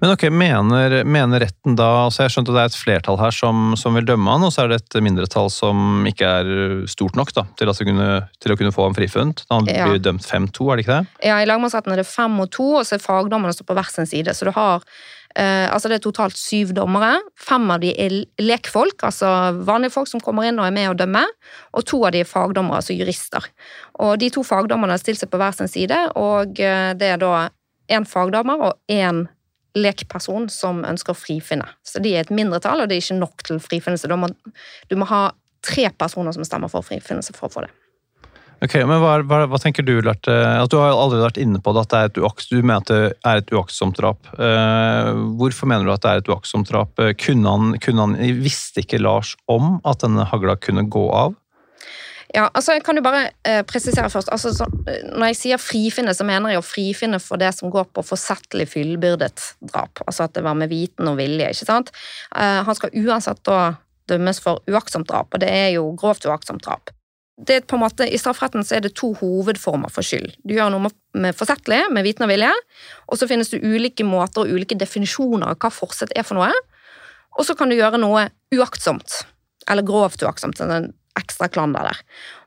Men 0.00 0.12
ok, 0.14 0.26
mener, 0.34 0.96
mener 1.06 1.44
retten 1.44 1.76
da 1.78 1.88
altså 2.04 2.24
Jeg 2.24 2.34
skjønte 2.34 2.54
det 2.54 2.62
er 2.62 2.70
et 2.70 2.78
flertall 2.78 3.18
her 3.20 3.34
som, 3.34 3.72
som, 3.80 3.96
vil 3.98 4.06
dømme 4.08 4.36
han, 4.36 4.46
og 4.46 4.52
så 4.54 4.64
er 4.64 4.72
det 4.72 4.80
et 4.82 4.98
mindretall 5.04 5.50
som 5.52 6.06
ikke 6.10 6.30
er 6.40 6.52
stort 6.90 7.18
nok 7.18 7.34
da, 7.36 7.46
til, 7.58 7.72
kunne, 7.86 8.08
til 8.42 8.54
å 8.54 8.58
kunne 8.60 8.74
få 8.74 8.88
ham 8.88 8.96
frifunnet. 8.96 9.44
Han 9.52 9.68
ja. 9.70 9.88
blir 9.88 10.02
dømt 10.02 10.26
5-2, 10.26 10.70
er 10.70 10.76
det 10.80 10.86
ikke 10.86 11.00
det? 11.00 11.26
Ja, 11.30 11.40
i 11.40 11.48
lagmannsretten 11.48 11.94
er 11.94 12.02
det 12.02 12.08
5 12.10 12.40
og 12.44 12.54
2, 12.54 12.70
og 12.80 12.88
så 12.88 12.98
er 12.98 13.04
fagdommerne 13.04 13.56
står 13.56 13.68
på 13.70 13.78
hver 13.78 13.92
sin 13.92 14.10
side. 14.10 14.36
Så 14.36 14.48
du 14.48 14.54
har 14.56 14.84
Eh, 15.34 15.66
altså 15.66 15.88
Det 15.88 15.98
er 15.98 16.04
totalt 16.04 16.38
syv 16.38 16.72
dommere. 16.76 17.18
Fem 17.34 17.66
av 17.70 17.80
de 17.82 17.90
er 17.98 18.20
lekfolk, 18.38 19.02
altså 19.02 19.26
vanlige 19.66 19.96
folk 19.96 20.08
som 20.10 20.22
kommer 20.22 20.46
inn 20.46 20.60
og 20.60 20.68
er 20.68 20.74
med 20.74 20.92
å 20.92 20.98
dømme. 20.98 21.24
Og 21.74 21.86
to 21.90 22.04
av 22.06 22.14
de 22.14 22.22
er 22.22 22.28
fagdommere, 22.28 22.78
altså 22.78 22.94
jurister. 22.94 23.48
Og 23.98 24.18
De 24.22 24.30
to 24.30 24.44
fagdommerne 24.46 24.94
har 24.94 25.02
stilt 25.02 25.18
seg 25.18 25.32
på 25.32 25.40
hver 25.42 25.56
sin 25.56 25.70
side, 25.70 25.98
og 26.14 26.60
eh, 26.60 26.92
det 26.94 27.14
er 27.16 27.18
da 27.18 27.48
én 27.90 28.06
fagdommer 28.08 28.62
og 28.70 28.78
én 28.88 29.26
lekperson 29.74 30.48
som 30.52 30.84
ønsker 30.86 31.14
å 31.14 31.18
frifinne. 31.18 31.66
Så 31.86 32.02
de 32.02 32.14
er 32.14 32.24
et 32.24 32.34
mindretall, 32.34 32.84
og 32.84 32.90
det 32.90 32.98
er 32.98 33.04
ikke 33.04 33.20
nok 33.20 33.46
til 33.46 33.62
frifinnelse. 33.62 34.10
Du 34.10 34.16
må, 34.18 34.30
du 34.90 34.98
må 34.98 35.08
ha 35.10 35.24
tre 35.64 35.88
personer 35.98 36.34
som 36.36 36.44
stemmer 36.46 36.70
for 36.72 36.86
frifinnelse 36.86 37.34
for 37.36 37.48
å 37.48 37.54
få 37.56 37.64
det. 37.66 37.72
Ok, 38.64 38.76
men 38.86 39.00
hva, 39.02 39.18
hva, 39.26 39.42
hva 39.50 39.58
tenker 39.60 39.84
du, 39.84 39.96
Lerte? 40.04 40.32
At 40.32 40.70
du 40.72 40.78
har 40.78 40.94
allerede 40.94 41.26
vært 41.26 41.40
inne 41.42 41.60
på 41.60 41.74
det, 41.74 41.82
at 41.84 41.90
det 41.90 41.98
er 41.98 42.10
et, 42.10 42.20
uaks, 42.22 42.46
du 42.48 42.60
mener 42.62 42.80
at 42.80 42.90
det 42.90 43.00
er 43.28 43.42
et 43.42 43.52
uaktsomt 43.52 43.98
drap. 43.98 44.30
Uh, 44.38 45.10
hvorfor 45.40 45.68
mener 45.68 45.84
du 45.84 45.92
at 45.92 46.04
det 46.04 46.12
er 46.12 46.22
et 46.22 46.30
uaktsomt 46.32 46.70
drap? 46.70 46.94
Eh, 47.02 47.12
kunne 47.18 47.50
han, 47.50 47.74
kunne 47.82 48.06
han, 48.06 48.16
visste 48.40 48.84
ikke 48.84 49.02
Lars 49.02 49.34
om 49.50 49.78
at 49.84 50.04
denne 50.04 50.24
hagla 50.30 50.56
kunne 50.60 50.86
gå 50.88 51.04
av? 51.12 51.36
Ja, 52.34 52.48
altså 52.50 52.74
kan 52.82 52.98
jo 52.98 53.04
bare 53.04 53.28
eh, 53.46 53.60
presisere 53.62 54.10
først. 54.10 54.32
Altså, 54.34 54.50
så, 54.56 54.66
når 55.14 55.30
jeg 55.30 55.38
sier 55.38 55.60
frifinne, 55.62 56.14
så 56.16 56.26
mener 56.26 56.50
jeg 56.50 56.62
å 56.62 56.66
frifinne 56.66 57.20
for 57.22 57.38
det 57.38 57.52
som 57.54 57.70
går 57.70 57.86
på 57.94 58.02
forsettlig 58.02 58.66
fyllbyrdet 58.72 59.44
drap. 59.62 60.02
Altså 60.08 60.26
at 60.26 60.34
det 60.34 60.42
var 60.42 60.58
med 60.58 60.72
viten 60.72 61.10
og 61.10 61.20
vilje. 61.20 61.52
ikke 61.54 61.70
sant? 61.70 61.94
Eh, 62.34 62.60
han 62.66 62.78
skal 62.78 62.94
uansett 63.04 63.44
da 63.46 63.60
dømmes 64.10 64.42
for 64.42 64.66
uaktsomt 64.68 65.08
drap, 65.08 65.30
og 65.32 65.40
det 65.40 65.48
er 65.48 65.70
jo 65.76 65.86
grovt 65.98 66.26
uaktsomt 66.28 66.66
drap 66.66 66.90
det 67.36 67.56
er 67.56 67.64
på 67.66 67.76
en 67.76 67.82
måte, 67.82 68.06
I 68.06 68.18
strafferetten 68.18 68.64
så 68.64 68.76
er 68.76 68.84
det 68.84 68.94
to 68.98 69.10
hovedformer 69.18 69.90
for 69.92 70.06
skyld. 70.06 70.36
Du 70.46 70.54
gjør 70.54 70.70
noe 70.70 70.90
med 71.18 71.34
forsettlig, 71.36 71.80
med 71.90 72.06
viten 72.06 72.26
og 72.26 72.30
vilje, 72.30 72.52
og 73.10 73.18
så 73.18 73.28
finnes 73.30 73.50
det 73.50 73.62
ulike 73.64 74.06
måter 74.06 74.44
og 74.44 74.54
ulike 74.54 74.78
definisjoner 74.78 75.50
av 75.50 75.58
hva 75.58 75.72
forsett 75.74 76.14
er 76.14 76.26
for 76.26 76.38
noe. 76.38 76.52
Og 77.34 77.46
så 77.46 77.56
kan 77.58 77.70
du 77.70 77.76
gjøre 77.76 77.98
noe 77.98 78.28
uaktsomt, 78.54 79.24
eller 79.66 79.86
grovt 79.86 80.22
uaktsomt. 80.22 80.60
sånn 80.60 80.92
ekstra 81.18 81.48
klander 81.48 81.86
der. 81.86 82.00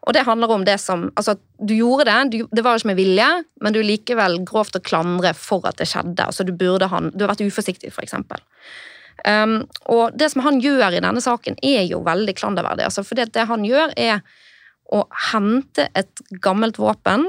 Og 0.07 0.15
det 0.15 0.25
handler 0.27 0.51
om 0.51 0.65
det 0.67 0.77
som 0.81 1.07
Altså, 1.15 1.37
du 1.59 1.73
gjorde 1.75 2.07
det, 2.09 2.17
du, 2.31 2.37
det 2.51 2.63
var 2.63 2.79
ikke 2.79 2.91
med 2.91 2.99
vilje, 2.99 3.27
men 3.63 3.75
du 3.75 3.79
er 3.81 3.87
likevel 3.87 4.41
grovt 4.47 4.77
å 4.79 4.83
klandre 4.83 5.33
for 5.37 5.65
at 5.69 5.79
det 5.79 5.89
skjedde. 5.89 6.27
Altså, 6.27 6.45
du 6.47 6.53
burde 6.55 6.89
han, 6.91 7.11
Du 7.13 7.25
har 7.25 7.33
vært 7.33 7.45
uforsiktig, 7.47 7.93
for 7.95 8.05
eksempel. 8.05 8.41
Um, 9.25 9.63
og 9.89 10.13
det 10.17 10.29
som 10.31 10.43
han 10.45 10.59
gjør 10.61 10.93
i 10.93 11.01
denne 11.01 11.23
saken, 11.23 11.57
er 11.65 11.87
jo 11.89 12.03
veldig 12.05 12.35
klanderverdig. 12.37 12.85
Altså, 12.85 13.03
for 13.07 13.17
det, 13.17 13.33
han 13.49 13.65
gjør, 13.65 13.95
er 13.97 14.21
å 14.93 15.03
hente 15.31 15.89
et 15.97 16.23
gammelt 16.43 16.77
våpen. 16.79 17.25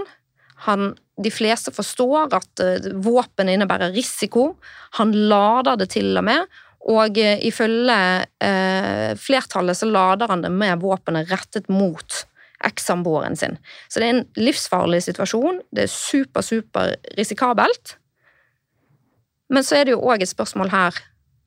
Han, 0.69 0.93
de 1.19 1.33
fleste 1.33 1.73
forstår 1.75 2.35
at 2.37 2.63
uh, 2.63 2.91
våpen 3.03 3.51
innebærer 3.51 3.95
risiko. 3.97 4.53
Han 5.01 5.15
lader 5.31 5.81
det 5.81 5.93
til 5.97 6.13
og 6.19 6.27
med, 6.29 6.61
og 6.87 7.19
uh, 7.19 7.37
ifølge 7.45 7.99
eh, 8.45 9.13
flertallet 9.19 9.77
så 9.77 9.89
lader 9.91 10.31
han 10.31 10.45
det 10.45 10.53
med 10.55 10.81
våpenet 10.81 11.31
rettet 11.33 11.67
mot 11.69 12.23
ekssamboeren 12.65 13.37
sin. 13.39 13.59
Så 13.89 14.01
det 14.01 14.07
er 14.07 14.17
en 14.17 14.29
livsfarlig 14.39 15.03
situasjon. 15.05 15.61
Det 15.75 15.85
er 15.85 15.93
super, 15.93 16.43
super 16.43 16.95
risikabelt. 17.19 17.97
Men 19.53 19.65
så 19.65 19.79
er 19.79 19.87
det 19.87 19.95
jo 19.95 20.03
òg 20.07 20.23
et 20.23 20.33
spørsmål 20.33 20.73
her 20.73 20.99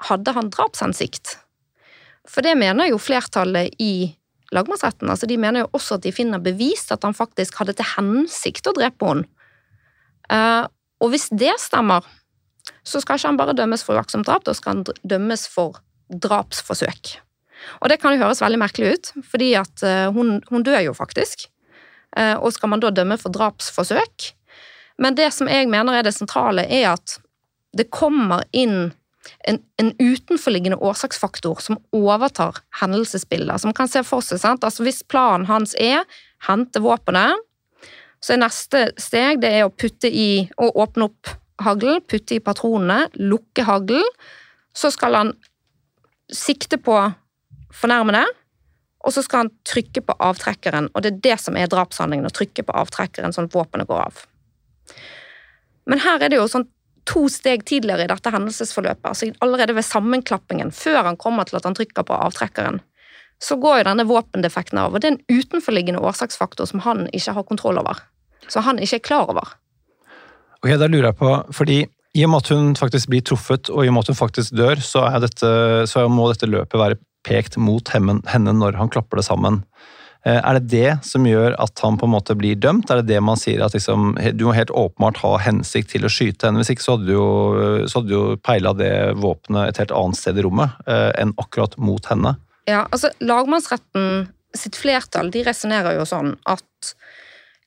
hadde 0.07 0.33
han 0.33 0.50
drapshensikt. 0.53 1.35
For 2.29 2.45
det 2.45 2.55
mener 2.57 2.89
jo 2.89 3.01
flertallet 3.01 3.75
i 3.81 4.13
lagmannsretten. 4.55 5.09
Altså, 5.09 5.27
de 5.29 5.38
mener 5.41 5.65
jo 5.65 5.71
også 5.77 5.97
at 5.97 6.05
de 6.05 6.13
finner 6.15 6.41
bevist 6.43 6.91
at 6.93 7.03
han 7.07 7.15
faktisk 7.17 7.59
hadde 7.61 7.75
til 7.77 7.91
hensikt 7.95 8.69
å 8.69 8.75
drepe 8.77 9.11
henne. 9.11 9.27
Uh, 10.31 10.63
og 11.03 11.11
hvis 11.11 11.27
det 11.35 11.53
stemmer, 11.59 12.05
så 12.83 13.01
skal 13.01 13.19
ikke 13.19 13.29
han 13.29 13.39
bare 13.39 13.55
dømmes 13.57 13.83
for 13.85 13.97
uaktsomt 13.97 14.27
drap, 14.27 14.45
da 14.47 14.55
skal 14.57 14.77
han 14.79 15.01
dømmes 15.07 15.47
for 15.51 15.81
drapsforsøk. 16.11 17.15
Og 17.81 17.91
det 17.91 17.99
kan 18.01 18.15
jo 18.15 18.23
høres 18.23 18.41
veldig 18.41 18.59
merkelig 18.61 18.93
ut, 18.95 19.11
fordi 19.31 19.51
at 19.59 19.83
uh, 19.85 20.09
hun, 20.15 20.39
hun, 20.49 20.63
dør 20.65 20.81
jo 20.87 20.95
faktisk. 20.97 21.47
Uh, 22.17 22.35
og 22.41 22.51
skal 22.55 22.71
man 22.73 22.81
da 22.81 22.89
dømme 22.93 23.19
for 23.21 23.33
drapsforsøk? 23.33 24.31
Men 25.01 25.17
det 25.17 25.29
som 25.33 25.49
jeg 25.49 25.69
mener 25.71 25.97
er 25.97 26.07
det 26.07 26.15
sentrale, 26.15 26.65
er 26.65 26.95
at 26.95 27.19
det 27.77 27.91
kommer 27.93 28.43
inn 28.51 28.91
en, 29.47 29.59
en, 29.79 29.91
utenforliggende 30.01 30.79
årsaksfaktor 30.81 31.61
som 31.61 31.77
overtar 31.95 32.59
hendelsesbildet. 32.81 33.61
Som 33.61 33.73
kan 33.77 33.89
se 33.89 34.03
for 34.05 34.25
seg? 34.25 34.57
Altså 34.57 34.83
Hvis 34.85 35.03
planen 35.07 35.47
hans 35.49 35.75
er 35.79 36.03
hente 36.47 36.81
våpenet, 36.81 37.37
så 38.21 38.35
er 38.35 38.43
neste 38.43 38.81
steg 39.01 39.41
det 39.41 39.53
er 39.57 39.65
å 39.65 39.73
putte 39.73 40.09
i 40.09 40.47
og 40.61 40.77
åpne 40.83 41.07
opp 41.09 41.31
haglen, 41.65 42.01
putte 42.08 42.38
i 42.38 42.44
patronene, 42.44 43.08
lukke 43.20 43.65
haglen. 43.68 44.08
Så 44.74 44.91
skal 44.94 45.18
han 45.18 45.34
sikte 46.32 46.80
på 46.80 46.96
fornærmede, 47.75 48.24
og 49.01 49.13
så 49.15 49.24
skal 49.25 49.46
han 49.46 49.53
trykke 49.68 50.03
på 50.06 50.15
avtrekkeren. 50.22 50.91
Og 50.94 51.03
det 51.03 51.13
er 51.13 51.24
det 51.30 51.39
som 51.41 51.58
er 51.58 51.72
drapshandlingen, 51.72 52.27
å 52.27 52.36
trykke 52.36 52.65
på 52.68 52.75
avtrekkeren 52.84 53.34
sånn 53.36 53.50
at 53.50 53.56
våpenet 53.56 53.89
går 53.89 54.06
av. 54.06 54.22
Men 55.89 56.03
her 56.03 56.22
er 56.22 56.32
det 56.32 56.39
jo 56.39 56.50
sånn 56.51 56.68
to 57.10 57.25
steg 57.34 57.63
tidligere 57.65 58.06
i 58.06 58.12
dette 58.12 58.32
hendelsesforløpet, 58.32 59.08
altså 59.10 59.32
allerede 59.41 59.74
ved 59.74 59.88
sammenklappingen, 59.88 60.70
før 60.75 61.01
han 61.10 61.18
kommer 61.20 61.48
til 61.50 61.58
at 61.58 61.65
han 61.65 61.75
trykker 61.77 62.06
på 62.06 62.20
avtrekkeren, 62.27 62.80
så 63.41 63.58
går 63.58 63.80
jo 63.80 63.88
denne 63.89 64.06
våpendefekten 64.06 64.77
av. 64.77 64.94
og 64.94 65.01
Det 65.01 65.10
er 65.10 65.15
en 65.15 65.39
utenforliggende 65.39 66.03
årsaksfaktor 66.06 66.70
som 66.70 66.84
han 66.86 67.08
ikke 67.10 67.34
har 67.34 67.48
kontroll 67.50 67.82
over. 67.82 68.03
Som 68.48 68.68
han 68.68 68.77
ikke 68.77 69.00
er 69.00 69.08
klar 69.08 69.32
over. 69.34 69.56
Ok, 70.62 70.75
Da 70.77 70.88
lurer 70.88 71.10
jeg 71.10 71.20
på, 71.20 71.32
fordi 71.58 71.80
i 72.12 72.25
og 72.25 72.34
med 72.34 72.44
at 72.44 72.51
hun 72.51 72.74
faktisk 72.75 73.10
blir 73.10 73.24
truffet, 73.25 73.70
og 73.72 73.86
i 73.86 73.89
og 73.89 73.96
med 73.96 74.03
at 74.03 74.12
hun 74.12 74.20
faktisk 74.20 74.53
dør, 74.58 74.82
så, 74.84 75.06
dette, 75.24 75.50
så 75.88 76.06
må 76.12 76.27
dette 76.30 76.50
løpet 76.50 76.80
være 76.80 77.00
pekt 77.25 77.58
mot 77.62 77.88
henne 77.94 78.53
når 78.58 78.77
han 78.80 78.91
klapper 78.91 79.22
det 79.22 79.25
sammen. 79.30 79.62
Eh, 80.25 80.38
er 80.38 80.60
det 80.60 80.70
det 80.70 80.89
som 81.08 81.25
gjør 81.25 81.56
at 81.62 81.82
han 81.82 81.98
på 81.98 82.06
en 82.06 82.13
måte 82.13 82.36
blir 82.38 82.60
dømt? 82.62 82.91
Er 82.91 83.01
det 83.01 83.13
det 83.13 83.22
man 83.25 83.39
sier 83.39 83.63
at 83.65 83.74
liksom, 83.74 84.13
du 84.38 84.46
må 84.46 84.53
helt 84.58 84.74
åpenbart 84.74 85.22
ha 85.24 85.34
hensikt 85.41 85.94
til 85.96 86.06
å 86.06 86.12
skyte 86.13 86.50
henne? 86.50 86.62
Hvis 86.62 86.74
ikke 86.75 86.86
så 86.86 86.98
hadde 86.98 87.10
du 87.10 87.15
jo, 87.15 87.30
så 87.89 88.01
hadde 88.01 88.38
peila 88.46 88.75
det 88.77 88.94
våpenet 89.22 89.72
et 89.72 89.82
helt 89.82 89.96
annet 89.98 90.20
sted 90.20 90.38
i 90.38 90.46
rommet 90.46 90.77
eh, 90.86 91.10
enn 91.22 91.34
akkurat 91.41 91.77
mot 91.82 92.12
henne. 92.12 92.36
Ja, 92.70 92.86
altså 92.91 93.10
Lagmannsretten 93.24 94.27
sitt 94.58 94.75
flertall 94.77 95.32
de 95.34 95.46
resonnerer 95.48 95.98
jo 95.98 96.06
sånn 96.06 96.36
at 96.50 96.94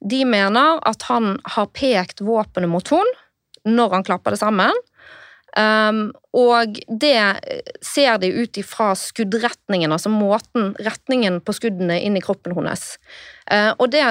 de 0.01 0.25
mener 0.29 0.81
at 0.89 1.07
han 1.11 1.39
har 1.57 1.71
pekt 1.77 2.25
våpenet 2.25 2.71
mot 2.71 2.91
henne 2.93 3.21
når 3.65 3.95
han 3.97 4.05
klapper 4.05 4.35
det 4.35 4.43
sammen, 4.43 4.75
Um, 5.55 6.09
og 6.35 6.81
det 6.91 7.19
ser 7.87 8.17
de 8.19 8.31
ut 8.43 8.59
ifra 8.59 8.89
skuddretningen, 8.99 9.93
altså 9.95 10.11
måten, 10.11 10.73
retningen 10.83 11.39
på 11.47 11.55
skuddene 11.55 12.01
inn 12.03 12.19
i 12.19 12.23
kroppen 12.25 12.57
hennes. 12.57 12.97
Uh, 13.47 13.71
og 13.79 13.93
det 13.93 14.03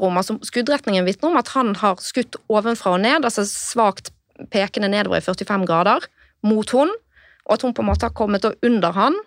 om, 0.00 0.16
altså 0.16 0.38
skuddretningen 0.46 1.04
vitner 1.04 1.34
om 1.34 1.36
at 1.40 1.52
han 1.52 1.74
har 1.82 2.00
skutt 2.00 2.38
ovenfra 2.48 2.94
og 2.96 3.04
ned, 3.04 3.28
altså 3.28 3.44
svakt 3.44 4.08
pekende 4.48 4.88
nedover 4.88 5.20
i 5.20 5.26
45 5.26 5.68
grader, 5.68 6.08
mot 6.48 6.72
henne, 6.72 6.96
og 7.44 7.58
at 7.58 7.66
hun 7.66 7.76
på 7.76 7.84
en 7.84 7.90
måte 7.90 8.08
har 8.08 8.16
kommet 8.16 8.48
under 8.48 8.96
han, 8.96 9.20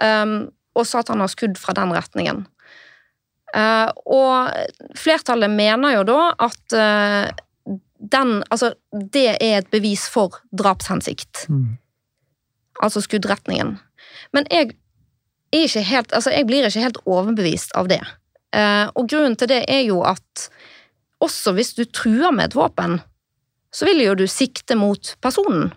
um, 0.00 0.38
og 0.72 0.88
så 0.88 1.02
at 1.02 1.12
han 1.12 1.20
har 1.20 1.28
skudd 1.28 1.60
fra 1.60 1.76
den 1.76 1.92
retningen. 1.92 2.46
Uh, 3.56 3.88
og 4.04 4.96
flertallet 4.98 5.48
mener 5.48 5.94
jo 5.96 6.02
da 6.04 6.22
at 6.48 6.74
uh, 6.76 7.30
den 7.98 8.42
Altså, 8.50 8.74
det 8.92 9.38
er 9.40 9.58
et 9.58 9.70
bevis 9.72 10.06
for 10.12 10.36
drapshensikt. 10.52 11.46
Mm. 11.48 11.78
Altså 12.82 13.00
skuddretningen. 13.02 13.78
Men 14.32 14.46
jeg 14.50 14.76
helt 15.88 16.12
Altså, 16.12 16.30
jeg 16.30 16.46
blir 16.46 16.66
ikke 16.68 16.84
helt 16.84 17.00
overbevist 17.06 17.72
av 17.74 17.88
det. 17.88 18.02
Eh, 18.54 18.86
og 18.94 19.08
grunnen 19.08 19.36
til 19.36 19.50
det 19.50 19.64
er 19.68 19.82
jo 19.88 20.02
at 20.06 20.48
også 21.20 21.52
hvis 21.56 21.74
du 21.74 21.84
truer 21.84 22.32
med 22.32 22.48
et 22.48 22.56
våpen, 22.56 23.00
så 23.74 23.84
vil 23.88 24.00
jo 24.04 24.14
du 24.14 24.26
sikte 24.30 24.76
mot 24.78 25.16
personen. 25.20 25.72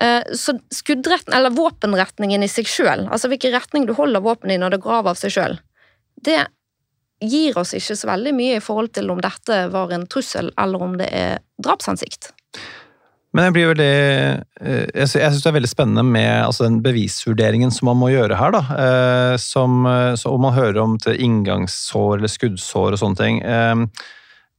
Eh, 0.00 0.22
så 0.34 0.56
skuddretten, 0.72 1.34
eller 1.36 1.54
våpenretningen 1.54 2.42
i 2.42 2.48
seg 2.50 2.66
sjøl, 2.66 3.06
altså 3.12 3.28
hvilken 3.28 3.52
retning 3.54 3.86
du 3.86 3.92
holder 3.94 4.24
våpenet 4.24 4.56
i 4.56 4.62
når 4.62 4.74
det 4.74 4.82
graver 4.82 5.12
av 5.12 5.12
av 5.12 5.20
seg 5.20 5.34
sjøl, 5.36 5.58
det 6.26 6.42
gir 7.22 7.58
oss 7.58 7.74
ikke 7.78 7.96
så 7.98 8.10
veldig 8.10 8.34
mye 8.34 8.58
i 8.58 8.62
forhold 8.62 8.92
til 8.96 9.10
om 9.12 9.20
dette 9.22 9.64
var 9.72 9.92
en 9.94 10.06
trussel, 10.10 10.50
eller 10.58 10.86
om 10.86 10.96
det 10.98 11.08
er 11.14 11.42
drapshensikt. 11.62 12.32
Men 13.32 13.46
jeg 13.46 13.54
blir 13.56 13.70
veldig 13.70 13.92
eh, 14.60 14.88
Jeg 14.92 15.08
syns 15.08 15.40
det 15.40 15.48
er 15.48 15.54
veldig 15.56 15.70
spennende 15.70 16.02
med 16.04 16.32
altså, 16.44 16.66
den 16.66 16.82
bevisvurderingen 16.84 17.72
som 17.72 17.88
man 17.88 18.00
må 18.02 18.10
gjøre 18.12 18.36
her. 18.36 18.52
da. 18.52 18.62
Eh, 18.86 19.36
som, 19.40 19.86
så 20.20 20.34
om 20.34 20.44
man 20.44 20.56
hører 20.56 20.82
om 20.82 20.98
til 21.00 21.16
inngangssår 21.16 22.18
eller 22.18 22.32
skuddsår 22.32 22.92
og 22.92 23.00
sånne 23.00 23.20
ting. 23.22 23.40
Eh, 23.40 23.86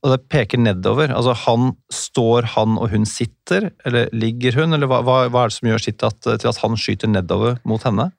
og 0.04 0.12
det 0.12 0.24
peker 0.32 0.60
nedover. 0.60 1.14
Altså 1.16 1.36
han 1.46 1.76
Står 1.94 2.50
han 2.56 2.80
og 2.82 2.90
hun 2.92 3.06
sitter, 3.08 3.70
eller 3.86 4.10
ligger 4.16 4.58
hun? 4.58 4.74
Eller 4.76 4.90
hva, 4.90 5.04
hva 5.06 5.46
er 5.46 5.54
det 5.54 5.58
som 5.60 5.70
gjør 5.70 5.86
sitt 5.86 6.04
at, 6.04 6.20
til 6.26 6.50
at 6.50 6.62
han 6.66 6.80
skyter 6.80 7.12
nedover 7.14 7.62
mot 7.70 7.86
henne? 7.86 8.10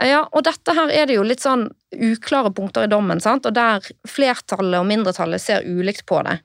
Ja, 0.00 0.22
og 0.32 0.44
dette 0.46 0.72
her 0.74 0.90
er 0.90 1.06
det 1.06 1.18
jo 1.18 1.24
litt 1.26 1.42
sånn 1.44 1.66
uklare 1.92 2.50
punkter 2.54 2.86
i 2.86 2.90
dommen, 2.90 3.20
sant? 3.20 3.44
og 3.46 3.54
der 3.54 3.84
flertallet 4.08 4.80
og 4.80 4.88
mindretallet 4.88 5.42
ser 5.42 5.66
ulikt 5.68 6.06
på 6.08 6.22
det. 6.26 6.38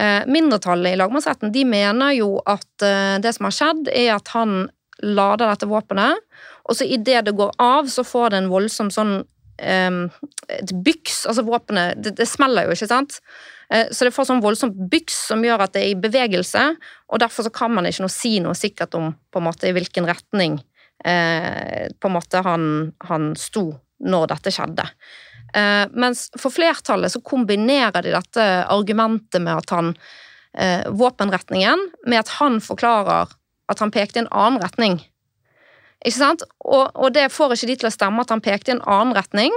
Eh, 0.00 0.22
mindretallet 0.30 0.94
i 0.94 1.00
lagmannsretten 1.00 1.52
de 1.52 1.64
mener 1.68 2.14
jo 2.16 2.36
at 2.46 2.86
eh, 2.86 3.18
det 3.22 3.34
som 3.36 3.48
har 3.48 3.56
skjedd, 3.56 3.90
er 3.90 4.14
at 4.14 4.32
han 4.36 4.70
lader 5.02 5.48
dette 5.50 5.68
våpenet, 5.68 6.22
og 6.62 6.78
så 6.78 6.86
idet 6.86 7.24
det 7.26 7.34
går 7.36 7.52
av, 7.60 7.90
så 7.90 8.06
får 8.06 8.32
det 8.32 8.42
en 8.44 8.52
voldsom 8.52 8.92
sånn 8.94 9.16
eh, 9.58 9.98
et 10.52 10.72
byks, 10.86 11.24
altså 11.26 11.44
våpenet 11.46 11.98
det, 12.04 12.14
det, 12.22 12.28
smeller 12.30 12.70
jo, 12.70 12.78
ikke 12.78 12.92
sant? 12.94 13.18
Eh, 13.72 13.90
så 13.90 14.06
det 14.06 14.14
får 14.14 14.30
sånn 14.30 14.44
voldsomt 14.44 14.78
byks 14.92 15.24
som 15.32 15.42
gjør 15.44 15.66
at 15.66 15.74
det 15.74 15.82
er 15.82 15.92
i 15.92 16.00
bevegelse, 16.00 16.68
og 17.10 17.22
derfor 17.22 17.48
så 17.48 17.52
kan 17.52 17.74
man 17.74 17.90
ikke 17.90 18.06
noe 18.06 18.14
si 18.14 18.38
noe 18.44 18.56
sikkert 18.56 18.94
om 18.96 19.10
på 19.32 19.42
en 19.42 19.50
måte 19.50 19.68
i 19.68 19.74
hvilken 19.74 20.06
retning 20.08 20.62
eh, 21.04 21.88
på 21.98 22.08
en 22.08 22.16
måte 22.16 22.42
han, 22.44 22.64
han 23.08 23.32
sto 23.38 23.68
når 24.02 24.32
dette 24.34 24.52
skjedde. 24.54 24.86
Eh, 25.54 25.84
mens 25.92 26.28
for 26.40 26.54
flertallet 26.54 27.12
så 27.12 27.20
kombinerer 27.20 28.02
de 28.02 28.14
dette 28.14 28.48
argumentet 28.72 29.42
med 29.42 29.60
at 29.60 29.74
han 29.74 29.92
eh, 30.56 30.88
Våpenretningen 30.88 31.90
med 32.06 32.22
at 32.22 32.36
han 32.38 32.60
forklarer 32.64 33.34
at 33.72 33.82
han 33.82 33.92
pekte 33.92 34.20
i 34.20 34.24
en 34.24 34.32
annen 34.32 34.62
retning. 34.62 34.98
Ikke 36.02 36.18
sant? 36.18 36.46
Og, 36.64 36.88
og, 36.96 37.12
det 37.14 37.28
får 37.32 37.54
ikke 37.54 37.70
de 37.70 37.76
til 37.82 37.90
å 37.90 37.94
stemme 37.94 38.24
at 38.24 38.32
han 38.32 38.42
pekte 38.42 38.72
i 38.72 38.76
en 38.76 38.84
annen 38.88 39.14
retning. 39.16 39.54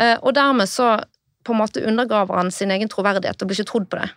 Eh, 0.00 0.16
og 0.18 0.34
dermed 0.36 0.70
så 0.70 0.96
på 1.42 1.54
en 1.54 1.60
måte 1.60 1.82
undergraver 1.84 2.38
han 2.38 2.50
sin 2.54 2.72
egen 2.74 2.90
troverdighet 2.90 3.42
og 3.42 3.50
blir 3.50 3.60
ikke 3.60 3.70
trodd 3.70 3.88
på 3.90 4.00
det. 4.00 4.08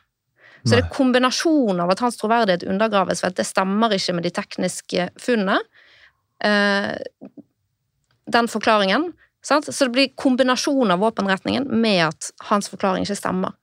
Så 0.66 0.72
Nei. 0.72 0.80
det 0.80 0.84
er 0.86 0.94
kombinasjonen 0.96 1.84
av 1.84 1.92
at 1.94 2.02
hans 2.02 2.18
troverdighet 2.18 2.66
undergraves 2.70 3.22
for 3.22 3.30
at 3.30 3.38
det 3.38 3.46
stemmer 3.46 3.94
ikke 3.94 4.16
med 4.18 4.25
de 4.25 4.32
tekniske 4.34 5.10
funnene, 5.22 5.60
den 8.25 8.48
forklaringen. 8.51 9.13
Sant? 9.46 9.70
Så 9.75 9.86
det 9.86 9.94
blir 9.96 10.15
kombinasjon 10.18 10.92
av 10.92 11.00
våpenretningen 11.00 11.68
med 11.82 12.08
at 12.08 12.32
hans 12.50 12.70
forklaring 12.70 13.06
ikke 13.06 13.18
stemmer. 13.20 13.54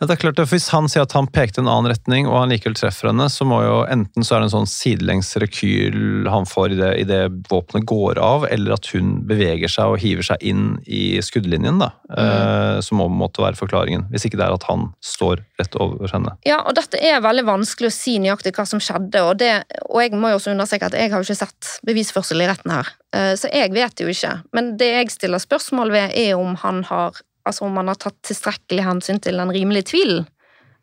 Ja, 0.00 0.06
det 0.06 0.16
er 0.16 0.22
klart 0.24 0.40
Hvis 0.50 0.68
han 0.74 0.88
sier 0.90 1.04
at 1.06 1.14
han 1.16 1.28
pekte 1.30 1.62
en 1.62 1.70
annen 1.70 1.92
retning, 1.92 2.26
og 2.28 2.38
han 2.40 2.52
likevel 2.52 2.76
treffer 2.78 3.10
henne, 3.10 3.28
så 3.30 3.46
må 3.48 3.60
jo 3.64 3.76
enten 3.90 4.26
så 4.26 4.36
er 4.36 4.42
det 4.42 4.48
en 4.48 4.54
sånn 4.56 4.70
sidelengs 4.70 5.30
rekyl 5.40 6.28
han 6.30 6.48
får 6.48 6.76
idet 6.76 6.90
i 7.02 7.06
det 7.08 7.20
våpenet 7.50 7.86
går 7.88 8.20
av, 8.22 8.46
eller 8.50 8.76
at 8.76 8.88
hun 8.94 9.16
beveger 9.28 9.70
seg 9.70 9.94
og 9.94 10.00
hiver 10.02 10.26
seg 10.26 10.42
inn 10.44 10.64
i 10.84 11.20
skuddlinjen, 11.24 11.80
da. 11.82 11.92
Mm. 12.10 12.20
Eh, 12.24 12.78
som 12.84 13.00
må 13.00 13.08
måtte 13.12 13.44
være 13.44 13.58
forklaringen. 13.58 14.06
Hvis 14.12 14.26
ikke 14.28 14.40
det 14.40 14.46
er 14.48 14.56
at 14.56 14.66
han 14.68 14.88
står 15.04 15.44
rett 15.60 15.78
over 15.80 16.10
henne. 16.10 16.34
Ja, 16.46 16.60
og 16.64 16.76
dette 16.78 17.00
er 17.00 17.22
veldig 17.24 17.46
vanskelig 17.48 17.90
å 17.90 17.94
si 17.94 18.16
nøyaktig 18.22 18.54
hva 18.56 18.66
som 18.68 18.82
skjedde, 18.82 19.22
og, 19.22 19.36
det, 19.42 19.52
og 19.88 20.00
jeg 20.02 20.14
må 20.18 20.32
jo 20.32 20.40
også 20.40 20.54
understreke 20.54 20.90
at 20.90 20.98
jeg 20.98 21.12
har 21.12 21.20
jo 21.20 21.28
ikke 21.28 21.42
sett 21.44 21.76
bevisførsel 21.86 22.42
i 22.42 22.48
retten 22.50 22.74
her, 22.74 22.90
eh, 23.16 23.34
så 23.38 23.50
jeg 23.52 23.74
vet 23.74 24.02
jo 24.02 24.10
ikke. 24.10 24.34
Men 24.56 24.74
det 24.80 24.90
jeg 24.94 25.14
stiller 25.14 25.42
spørsmål 25.42 25.94
ved, 25.94 26.18
er 26.18 26.34
om 26.38 26.58
han 26.64 26.82
har 26.90 27.22
altså 27.44 27.66
om 27.66 27.76
man 27.76 27.90
har 27.90 28.00
tatt 28.00 28.20
tilstrekkelig 28.26 28.86
hensyn 28.86 29.20
til 29.22 29.40
den 29.40 29.52
rimelige 29.54 29.90
tvilen 29.92 30.24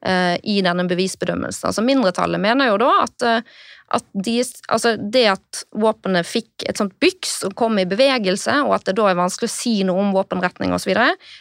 eh, 0.05 0.37
i 0.43 0.61
denne 0.65 0.85
bevisbedømmelsen. 0.89 1.69
Altså 1.69 1.83
Mindretallet 1.85 2.41
mener 2.41 2.71
jo 2.71 2.79
da 2.81 2.91
at, 3.03 3.25
eh, 3.27 3.63
at 3.97 4.05
de, 4.13 4.35
altså 4.71 4.93
det 5.01 5.25
at 5.33 5.63
våpenet 5.83 6.27
fikk 6.27 6.67
et 6.69 6.79
sånt 6.79 6.93
byks 7.03 7.41
og 7.49 7.55
kom 7.59 7.79
i 7.81 7.87
bevegelse, 7.89 8.59
og 8.67 8.77
at 8.77 8.87
det 8.89 8.95
da 8.99 9.09
er 9.09 9.19
vanskelig 9.19 9.49
å 9.49 9.55
si 9.55 9.73
noe 9.87 10.05
om 10.05 10.13
våpenretning 10.15 10.75
osv., 10.77 10.93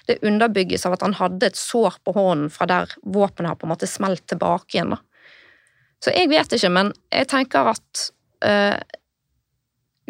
det 0.08 0.20
underbygges 0.26 0.88
av 0.88 0.96
at 0.96 1.04
han 1.06 1.18
hadde 1.20 1.52
et 1.52 1.60
sår 1.60 2.00
på 2.04 2.16
hånden 2.16 2.50
fra 2.54 2.68
der 2.70 2.96
våpenet 3.04 3.52
har 3.52 3.60
på 3.60 3.68
en 3.68 3.74
måte 3.74 3.90
smelt 3.90 4.26
tilbake 4.30 4.76
igjen. 4.76 4.96
da. 4.96 5.02
Så 6.00 6.14
jeg 6.16 6.30
vet 6.32 6.56
ikke, 6.56 6.72
men 6.72 6.94
jeg 7.12 7.28
tenker 7.28 7.74
at 7.74 8.06
uh, 8.46 8.80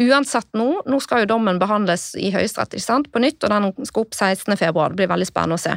uansett 0.01 0.49
nå, 0.57 0.69
nå 0.87 1.01
skal 1.03 1.25
jo 1.25 1.33
dommen 1.35 1.61
behandles 1.61 2.15
i 2.17 2.31
Høyesterett 2.35 3.13
på 3.13 3.23
nytt, 3.23 3.43
og 3.45 3.53
den 3.53 3.87
skal 3.89 4.07
opp 4.07 4.15
16. 4.17 4.57
februar. 4.57 4.91
Det 4.91 5.03
blir 5.03 5.13
veldig 5.13 5.29
spennende 5.29 5.59
å 5.59 5.63
se. 5.63 5.77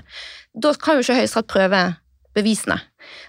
Da 0.54 0.74
kan 0.80 0.98
jo 0.98 1.06
ikke 1.06 1.20
Høyesterett 1.22 1.52
prøve 1.52 1.84
bevisene. 2.34 2.80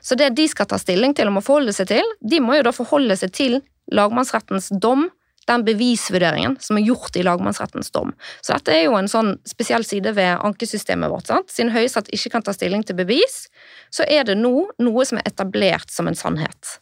Så 0.01 0.17
det 0.17 0.31
de 0.37 0.47
skal 0.49 0.69
ta 0.71 0.79
stilling 0.81 1.15
til 1.17 1.29
og 1.29 1.39
må 1.39 1.45
forholde 1.45 1.75
seg 1.77 1.91
til, 1.91 2.15
de 2.21 2.41
må 2.41 2.59
jo 2.59 2.67
da 2.67 2.73
forholde 2.75 3.17
seg 3.21 3.35
til 3.37 3.61
lagmannsrettens 3.93 4.71
dom, 4.81 5.09
den 5.45 5.65
bevisvurderingen 5.67 6.55
som 6.65 6.79
er 6.79 6.87
gjort 6.87 7.19
i 7.21 7.25
lagmannsrettens 7.27 7.93
dom. 7.93 8.15
Så 8.41 8.55
dette 8.55 8.73
er 8.73 8.87
jo 8.87 8.95
en 8.97 9.11
sånn 9.11 9.35
spesiell 9.49 9.85
side 9.85 10.15
ved 10.17 10.41
ankesystemet 10.41 11.13
vårt. 11.13 11.29
sant? 11.29 11.53
Siden 11.53 11.75
Høyesterett 11.75 12.09
ikke 12.17 12.33
kan 12.37 12.47
ta 12.47 12.55
stilling 12.57 12.85
til 12.87 12.97
bevis, 12.97 13.51
så 13.93 14.09
er 14.09 14.25
det 14.25 14.39
nå 14.41 14.71
noe 14.81 15.05
som 15.05 15.21
er 15.21 15.29
etablert 15.29 15.93
som 15.93 16.09
en 16.09 16.17
sannhet. 16.17 16.79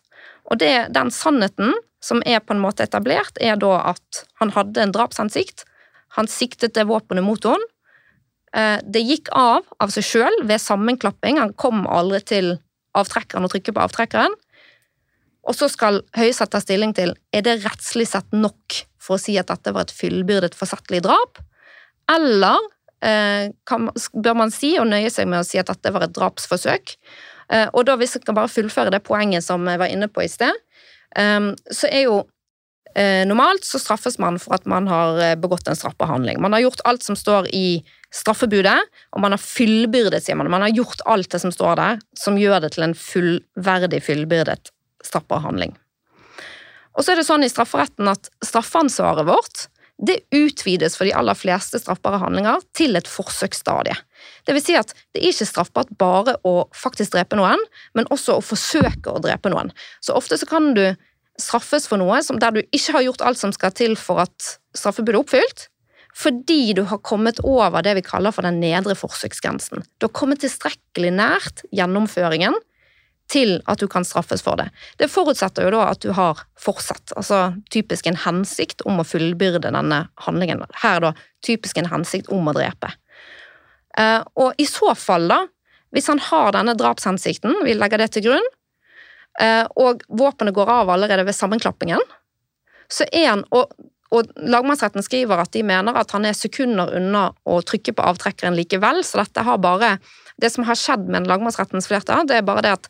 Og 0.52 0.60
det, 0.60 0.92
den 0.92 1.10
sannheten 1.14 1.72
som 2.04 2.20
er 2.28 2.42
på 2.44 2.54
en 2.54 2.62
måte 2.62 2.84
etablert, 2.84 3.38
er 3.40 3.56
da 3.56 3.78
at 3.94 4.24
han 4.42 4.52
hadde 4.52 4.82
en 4.82 4.92
drapshensikt. 4.94 5.64
Han 6.18 6.28
siktet 6.28 6.74
det 6.76 6.88
våpenet 6.90 7.24
mot 7.24 7.46
henne. 7.48 7.68
Eh, 8.52 8.78
det 8.84 9.00
gikk 9.06 9.30
av 9.32 9.64
av 9.80 9.92
seg 9.94 10.04
sjøl 10.04 10.42
ved 10.44 10.60
sammenklapping. 10.60 11.40
Han 11.40 11.54
kom 11.56 11.86
aldri 11.88 12.20
til 12.28 12.50
avtrekkeren 12.98 13.46
og 13.46 13.54
trykket 13.54 13.78
på 13.78 13.84
avtrekkeren. 13.86 14.34
Og 15.48 15.56
så 15.56 15.66
skal 15.72 16.02
Høyesterett 16.14 16.52
ta 16.54 16.60
stilling 16.62 16.92
til 16.94 17.14
er 17.34 17.46
det 17.46 17.62
rettslig 17.64 18.06
sett 18.10 18.28
nok 18.36 18.82
for 19.02 19.16
å 19.16 19.22
si 19.22 19.34
at 19.40 19.50
dette 19.50 19.72
var 19.74 19.88
et 19.88 19.96
fyllbyrdet 19.96 20.54
forsettlig 20.54 21.00
drap, 21.02 21.40
eller 22.12 22.60
eh, 23.02 23.48
kan, 23.66 23.88
bør 24.14 24.36
man 24.38 24.52
si 24.54 24.76
og 24.78 24.86
nøye 24.92 25.10
seg 25.10 25.26
med 25.30 25.42
å 25.42 25.46
si 25.46 25.58
at 25.58 25.72
dette 25.72 25.90
var 25.94 26.06
et 26.06 26.14
drapsforsøk. 26.14 26.94
Eh, 27.52 27.68
og 27.72 27.86
da 27.86 27.96
Hvis 28.00 28.16
jeg 28.16 28.24
kan 28.26 28.38
bare 28.38 28.50
fullføre 28.50 28.92
det 28.94 29.02
poenget 29.04 29.44
som 29.44 29.66
jeg 29.68 29.80
var 29.80 29.92
inne 29.92 30.08
på 30.08 30.24
i 30.24 30.30
sted, 30.30 30.52
eh, 31.16 31.50
så 31.70 31.90
er 31.90 32.06
jo 32.08 32.22
eh, 32.96 33.24
Normalt 33.28 33.66
så 33.68 33.80
straffes 33.80 34.18
man 34.18 34.38
for 34.42 34.56
at 34.56 34.68
man 34.68 34.88
har 34.90 35.20
eh, 35.20 35.36
begått 35.36 35.68
en 35.68 35.78
straffbehandling. 35.78 36.40
Man 36.40 36.56
har 36.56 36.64
gjort 36.66 36.84
alt 36.88 37.04
som 37.04 37.18
står 37.18 37.50
i 37.52 37.82
straffebudet, 38.12 38.78
og 39.16 39.24
man 39.24 39.32
har 39.32 39.40
fyllbyrdet, 39.40 40.20
sier 40.24 40.36
man. 40.36 40.50
Man 40.52 40.64
har 40.64 40.74
gjort 40.74 41.00
alt 41.08 41.30
det 41.32 41.40
som 41.40 41.52
står 41.52 41.78
der, 41.80 42.02
som 42.18 42.36
gjør 42.40 42.60
det 42.64 42.74
til 42.74 42.84
en 42.84 42.96
fullverdig 42.96 44.02
fyllbyrdet 44.04 44.72
straffbehandling. 45.02 45.72
Og 46.92 47.04
så 47.04 47.14
er 47.14 47.20
det 47.20 47.28
sånn 47.28 47.44
i 47.46 47.48
strafferetten 47.48 48.10
at 48.10 48.28
straffansvaret 48.44 49.24
vårt 49.28 49.66
det 50.02 50.18
utvides 50.34 50.96
for 50.98 51.06
de 51.06 51.14
aller 51.14 51.36
fleste 51.38 51.78
straffbare 51.78 52.18
handlinger 52.22 52.62
til 52.76 52.98
et 52.98 53.08
forsøksstadie. 53.08 53.94
Det 54.46 54.56
vil 54.56 54.64
si 54.64 54.76
at 54.78 54.94
det 55.14 55.22
er 55.22 55.30
ikke 55.30 55.48
straffbart 55.48 55.92
bare 56.00 56.36
å 56.48 56.66
faktisk 56.76 57.14
drepe 57.14 57.38
noen, 57.38 57.60
men 57.96 58.08
også 58.14 58.38
å 58.38 58.44
forsøke 58.44 59.12
å 59.12 59.22
drepe 59.22 59.52
noen. 59.52 59.72
Så 60.04 60.16
ofte 60.18 60.38
så 60.40 60.48
kan 60.50 60.72
du 60.78 60.86
straffes 61.40 61.88
for 61.88 62.00
noe 62.00 62.20
der 62.40 62.54
du 62.54 62.62
ikke 62.62 62.96
har 62.96 63.06
gjort 63.06 63.24
alt 63.24 63.40
som 63.40 63.52
skal 63.54 63.72
til 63.76 63.96
for 63.98 64.22
at 64.24 64.56
straffebudet 64.76 65.16
er 65.16 65.22
oppfylt, 65.22 65.68
fordi 66.12 66.74
du 66.76 66.82
har 66.90 67.00
kommet 67.00 67.40
over 67.40 67.82
det 67.84 67.96
vi 67.96 68.04
kaller 68.04 68.34
for 68.34 68.44
den 68.44 68.60
nedre 68.60 68.94
forsøksgrensen. 68.98 69.84
Du 69.96 70.08
har 70.08 70.16
kommet 70.16 70.42
tilstrekkelig 70.44 71.12
nært 71.16 71.64
gjennomføringen 71.72 72.58
til 73.32 73.56
at 73.70 73.80
du 73.80 73.86
kan 73.88 74.04
straffes 74.04 74.42
for 74.44 74.60
det. 74.60 74.68
Det 75.00 75.08
forutsetter 75.10 75.64
jo 75.64 75.72
da 75.72 75.86
at 75.92 76.02
du 76.04 76.10
har 76.16 76.42
fortsatt, 76.60 77.14
altså 77.16 77.54
typisk 77.72 78.08
en 78.10 78.18
hensikt 78.26 78.84
om 78.88 79.00
å 79.00 79.06
fullbyrde 79.08 79.72
denne 79.72 80.02
handlingen. 80.26 80.66
Her 80.82 81.00
da 81.04 81.14
typisk 81.46 81.80
en 81.80 81.88
hensikt 81.92 82.28
om 82.34 82.50
å 82.50 82.56
drepe. 82.56 82.92
Eh, 83.98 84.20
og 84.40 84.58
i 84.60 84.66
så 84.68 84.94
fall, 84.98 85.28
da, 85.30 85.42
hvis 85.92 86.08
han 86.08 86.20
har 86.30 86.54
denne 86.56 86.74
drapshensikten, 86.78 87.62
vi 87.66 87.76
legger 87.76 88.00
det 88.00 88.12
til 88.14 88.28
grunn, 88.28 88.50
eh, 89.40 89.64
og 89.76 90.04
våpenet 90.08 90.56
går 90.56 90.70
av 90.72 90.92
allerede 90.94 91.26
ved 91.28 91.36
sammenklappingen, 91.36 92.02
så 92.92 93.06
er 93.12 93.28
han 93.30 93.44
og, 93.56 93.72
og 94.12 94.32
lagmannsretten 94.36 95.04
skriver 95.04 95.40
at 95.40 95.52
de 95.56 95.62
mener 95.64 95.96
at 95.96 96.10
han 96.12 96.26
er 96.28 96.36
sekunder 96.36 96.92
unna 96.98 97.30
å 97.48 97.60
trykke 97.64 97.94
på 97.96 98.08
avtrekkeren 98.10 98.56
likevel, 98.58 99.00
så 99.04 99.22
dette 99.22 99.46
har 99.46 99.62
bare 99.62 99.98
Det 100.42 100.48
som 100.50 100.64
har 100.64 100.74
skjedd 100.74 101.04
med 101.12 101.28
lagmannsrettens 101.28 101.86
flertall, 101.86 102.24
det 102.26 102.38
er 102.40 102.42
bare 102.42 102.62
det 102.64 102.70
at 102.72 102.86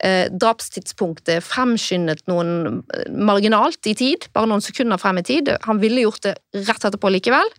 eh, 0.00 0.28
drapstidspunktet 0.32 1.44
fremskyndet 1.44 2.22
noen 2.30 2.80
eh, 2.94 3.10
marginalt 3.10 3.84
i 3.90 3.92
tid, 3.98 4.28
bare 4.32 4.48
noen 4.48 4.64
sekunder 4.64 4.96
frem 4.96 5.18
i 5.20 5.24
tid. 5.26 5.50
Han 5.66 5.82
ville 5.82 6.06
gjort 6.06 6.22
det 6.24 6.36
rett 6.54 6.86
etterpå 6.88 7.10
likevel. 7.12 7.50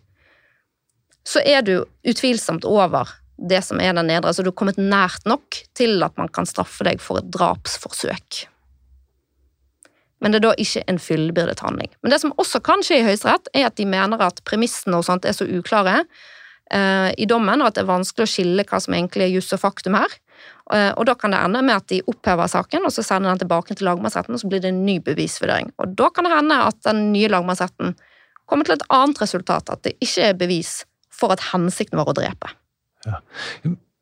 Så 1.28 1.42
er 1.44 1.64
du 1.66 1.82
utvilsomt 2.08 2.64
over 2.64 3.10
det 3.38 3.60
som 3.66 3.80
er 3.82 3.92
den 3.94 4.08
nedre, 4.10 4.32
så 4.34 4.42
du 4.42 4.50
har 4.50 4.58
kommet 4.58 4.80
nært 4.80 5.26
nok 5.28 5.60
til 5.78 6.00
at 6.02 6.16
man 6.18 6.30
kan 6.32 6.48
straffe 6.48 6.86
deg 6.86 7.02
for 7.02 7.20
et 7.20 7.28
drapsforsøk. 7.34 8.46
Men 10.18 10.32
det 10.32 10.40
er 10.40 10.46
da 10.48 10.54
ikke 10.58 10.82
en 10.90 10.98
fullbyrdet 10.98 11.60
handling. 11.62 11.92
Men 12.02 12.14
det 12.14 12.18
som 12.24 12.34
også 12.42 12.60
kan 12.66 12.82
skje 12.82 13.02
i 13.02 13.04
Høyesterett, 13.06 13.52
er 13.54 13.68
at 13.68 13.76
de 13.78 13.86
mener 13.86 14.24
at 14.24 14.42
premissene 14.48 14.98
og 14.98 15.06
sånt 15.06 15.28
er 15.28 15.36
så 15.36 15.46
uklare 15.46 16.00
eh, 16.74 17.12
i 17.14 17.28
dommen, 17.30 17.62
og 17.62 17.70
at 17.70 17.78
det 17.78 17.84
er 17.84 17.92
vanskelig 17.92 18.26
å 18.26 18.32
skille 18.32 18.66
hva 18.66 18.82
som 18.82 18.96
egentlig 18.98 19.28
er 19.28 19.36
juss 19.36 19.54
og 19.54 19.62
faktum 19.62 20.00
her. 20.00 20.18
Eh, 20.74 20.90
og 20.90 21.06
Da 21.06 21.14
kan 21.14 21.36
det 21.36 21.44
ende 21.44 21.62
med 21.62 21.78
at 21.78 21.88
de 21.92 22.02
opphever 22.10 22.50
saken 22.50 22.88
og 22.88 22.94
så 22.94 23.06
sender 23.06 23.30
den 23.30 23.44
tilbake 23.44 23.78
til 23.78 23.86
lagmannsretten, 23.86 24.34
og 24.34 24.42
så 24.42 24.50
blir 24.50 24.64
det 24.64 24.72
en 24.72 24.84
ny 24.88 24.98
bevisvurdering. 25.06 25.70
Og 25.78 25.94
Da 25.94 26.10
kan 26.10 26.26
det 26.26 26.34
hende 26.34 26.58
at 26.66 26.82
den 26.88 27.12
nye 27.14 27.30
lagmannsretten 27.30 27.94
kommer 28.48 28.66
til 28.66 28.80
et 28.80 28.88
annet 28.90 29.22
resultat, 29.22 29.70
at 29.70 29.84
det 29.86 29.94
ikke 30.02 30.32
er 30.32 30.40
bevis 30.40 30.80
for 31.18 31.34
at 31.34 31.50
hensikten 31.50 32.00
var 32.00 32.10
å 32.10 32.16
drepe. 32.16 32.54
Ja. 33.06 33.20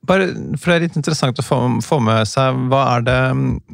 Bare, 0.06 0.28
for 0.60 0.70
Det 0.70 0.74
er 0.76 0.84
litt 0.84 0.98
interessant 0.98 1.40
å 1.40 1.44
få, 1.44 1.58
få 1.82 1.98
med 2.04 2.28
seg, 2.30 2.58
hva 2.70 2.82
er, 2.94 3.06
det, 3.06 3.18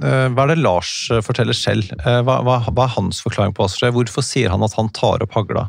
eh, 0.01 0.29
hva 0.33 0.47
er 0.47 0.55
det 0.55 0.63
Lars 0.63 0.93
forteller 1.27 1.57
selv? 1.57 1.91
Eh, 2.01 2.21
hva, 2.25 2.39
hva, 2.47 2.63
hva 2.71 2.87
er 2.87 2.95
hans 2.97 3.21
forklaring 3.25 3.53
på 3.57 3.67
hva 3.67 3.93
Hvorfor 3.93 4.25
sier 4.25 4.53
han 4.55 4.65
at 4.65 4.77
han 4.79 4.89
tar 4.97 5.25
opp 5.25 5.37
hagla? 5.37 5.67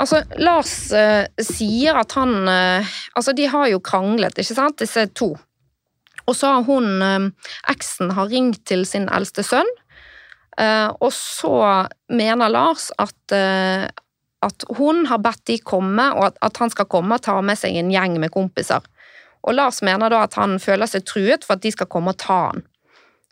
Altså, 0.00 0.22
Lars 0.40 0.74
uh, 0.96 1.26
sier 1.44 1.98
at 2.00 2.14
han 2.16 2.30
uh, 2.48 2.92
Altså, 3.18 3.34
de 3.36 3.48
har 3.52 3.66
jo 3.68 3.82
kranglet, 3.84 4.38
ikke 4.40 4.56
sant, 4.56 4.78
disse 4.80 5.06
to. 5.16 5.34
Og 6.30 6.36
så 6.36 6.52
har 6.54 6.66
hun, 6.66 7.02
eh, 7.02 7.50
eksen, 7.72 8.12
har 8.14 8.30
ringt 8.30 8.64
til 8.68 8.84
sin 8.86 9.08
eldste 9.08 9.42
sønn, 9.46 9.66
eh, 10.58 10.88
og 11.00 11.12
så 11.16 11.88
mener 12.08 12.52
Lars 12.52 12.90
at, 12.98 13.34
eh, 13.34 13.88
at 14.44 14.64
hun 14.78 15.04
har 15.10 15.20
bedt 15.20 15.44
de 15.50 15.58
komme, 15.64 16.06
og 16.16 16.38
at 16.40 16.60
han 16.62 16.72
skal 16.72 16.88
komme 16.88 17.18
og 17.18 17.24
ta 17.24 17.36
med 17.44 17.58
seg 17.60 17.76
en 17.76 17.92
gjeng 17.92 18.16
med 18.22 18.32
kompiser. 18.32 18.84
Og 19.44 19.56
Lars 19.56 19.80
mener 19.84 20.12
da 20.12 20.24
at 20.26 20.36
han 20.40 20.58
føler 20.60 20.88
seg 20.88 21.04
truet 21.08 21.44
for 21.46 21.56
at 21.56 21.64
de 21.64 21.72
skal 21.72 21.88
komme 21.92 22.14
og 22.14 22.20
ta 22.20 22.38
han. 22.50 22.64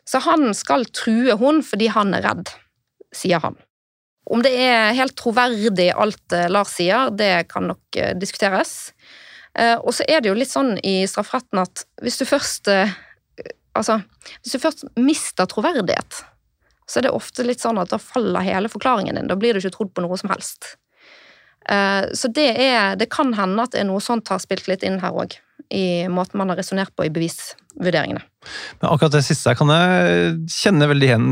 Så 0.09 0.21
han 0.25 0.53
skal 0.57 0.87
true 0.93 1.35
hun 1.37 1.61
fordi 1.65 1.89
han 1.93 2.15
er 2.17 2.25
redd, 2.25 2.53
sier 3.13 3.41
han. 3.43 3.57
Om 4.29 4.41
det 4.45 4.53
er 4.61 4.93
helt 4.97 5.15
troverdig 5.17 5.89
alt 5.97 6.37
Lars 6.49 6.75
sier, 6.77 7.09
det 7.13 7.49
kan 7.49 7.69
nok 7.69 7.97
diskuteres. 8.21 8.91
Eh, 9.57 9.77
og 9.77 9.93
så 9.95 10.05
er 10.07 10.21
det 10.21 10.29
jo 10.29 10.37
litt 10.37 10.51
sånn 10.51 10.75
i 10.85 11.01
strafferetten 11.09 11.61
at 11.61 11.85
hvis 12.03 12.19
du 12.21 12.27
først 12.29 12.69
eh, 12.73 12.97
Altså, 13.77 13.99
hvis 14.41 14.55
du 14.57 14.59
først 14.59 14.81
mister 14.97 15.45
troverdighet, 15.47 16.17
så 16.89 16.97
er 16.99 17.05
det 17.05 17.11
ofte 17.15 17.45
litt 17.45 17.61
sånn 17.61 17.77
at 17.79 17.91
da 17.93 17.99
faller 18.01 18.43
hele 18.43 18.67
forklaringen 18.67 19.15
din. 19.15 19.27
Da 19.29 19.37
blir 19.39 19.53
du 19.55 19.61
ikke 19.61 19.71
trodd 19.75 19.91
på 19.95 20.03
noe 20.03 20.17
som 20.19 20.31
helst. 20.33 20.73
Eh, 21.67 22.09
så 22.13 22.31
det, 22.33 22.49
er, 22.61 22.95
det 22.99 23.09
kan 23.11 23.33
hende 23.37 23.67
at 23.67 23.77
noe 23.87 24.01
sånt 24.03 24.31
har 24.31 24.41
spilt 24.43 24.69
litt 24.71 24.85
inn 24.87 25.01
her 25.03 25.15
òg 25.15 25.37
i 25.69 26.07
måten 26.09 26.39
man 26.41 26.49
har 26.49 26.57
resonnert 26.57 26.95
på 26.97 27.05
i 27.05 27.13
bevisvurderingene. 27.13 28.23
Men 28.79 28.93
akkurat 28.93 29.17
det 29.17 29.23
siste 29.27 29.51
kan 29.59 29.71
jeg 29.73 30.35
kjenne 30.53 30.87
veldig 30.89 31.07
igjen 31.09 31.25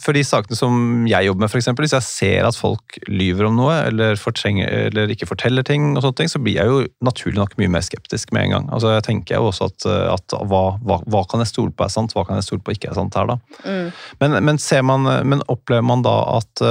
for 0.00 0.16
de 0.16 0.22
sakene 0.24 0.56
som 0.56 1.04
jeg 1.08 1.28
jobber 1.28 1.44
med, 1.44 1.52
f.eks. 1.52 1.68
Hvis 1.76 1.96
jeg 1.96 2.06
ser 2.06 2.48
at 2.48 2.56
folk 2.56 2.96
lyver 3.10 3.50
om 3.50 3.58
noe, 3.58 3.74
eller, 3.90 4.16
eller, 4.16 5.12
ikke 5.12 5.28
forteller 5.28 5.66
ting, 5.66 5.92
og 5.94 6.04
sånne 6.04 6.20
ting, 6.22 6.32
så 6.32 6.40
blir 6.42 6.56
jeg 6.60 6.72
jo 6.72 6.80
naturlig 7.04 7.38
nok 7.40 7.58
mye 7.60 7.74
mer 7.76 7.84
skeptisk 7.84 8.32
med 8.32 8.46
en 8.46 8.56
gang. 8.56 8.70
Altså, 8.72 8.94
jeg 8.96 9.06
tenker 9.10 9.36
jo 9.36 9.50
også 9.50 9.68
at, 9.68 9.88
at 10.16 10.38
hva, 10.48 10.64
hva, 10.80 11.02
hva, 11.04 11.26
kan 11.28 11.44
jeg 11.44 11.52
stole 11.52 11.76
på 11.76 11.84
er 11.84 11.92
sant, 11.92 12.16
hva 12.16 12.24
kan 12.26 12.40
jeg 12.40 12.48
stole 12.48 12.64
på 12.64 12.76
ikke 12.76 12.92
er 12.92 12.98
sant 12.98 13.20
her, 13.20 13.34
da. 13.34 13.38
Mm. 13.66 13.92
Men, 14.22 14.40
men, 14.48 14.64
man, 14.88 15.12
men 15.28 15.46
opplever 15.52 15.86
man 15.86 16.04
da 16.06 16.16
at 16.38 16.66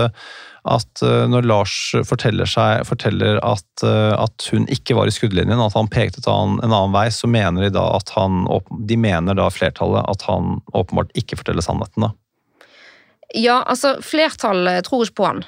at 0.66 1.02
når 1.30 1.46
Lars 1.46 1.74
forteller, 2.10 2.50
seg, 2.50 2.82
forteller 2.90 3.38
at, 3.46 3.84
at, 3.86 4.48
hun 4.50 4.66
ikke 4.74 4.96
var 4.98 5.10
i 5.10 5.14
skuddlinjen, 5.14 5.62
at 5.62 5.78
han 5.78 5.90
pekte 5.94 6.24
til 6.26 6.34
en 6.34 6.64
annen 6.66 6.96
vei, 6.96 7.06
så 7.14 7.30
mener 7.30 7.68
de 7.68 7.76
da 7.76 7.86
at 8.00 8.10
han 8.16 8.48
De 8.90 8.98
mener 8.98 9.38
da 9.38 9.46
flertallet 9.76 10.10
at 10.10 10.22
han 10.28 10.62
åpenbart 10.74 11.12
ikke 11.16 11.38
forteller 11.38 11.62
sannheten, 11.62 12.08
da? 12.08 12.12
Ja, 13.36 13.64
altså 13.68 13.98
flertallet 14.02 14.86
tror 14.86 15.06
ikke 15.06 15.20
på 15.20 15.26
han. 15.26 15.46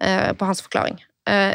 Eh, 0.00 0.32
på 0.32 0.44
hans 0.44 0.62
forklaring. 0.62 1.02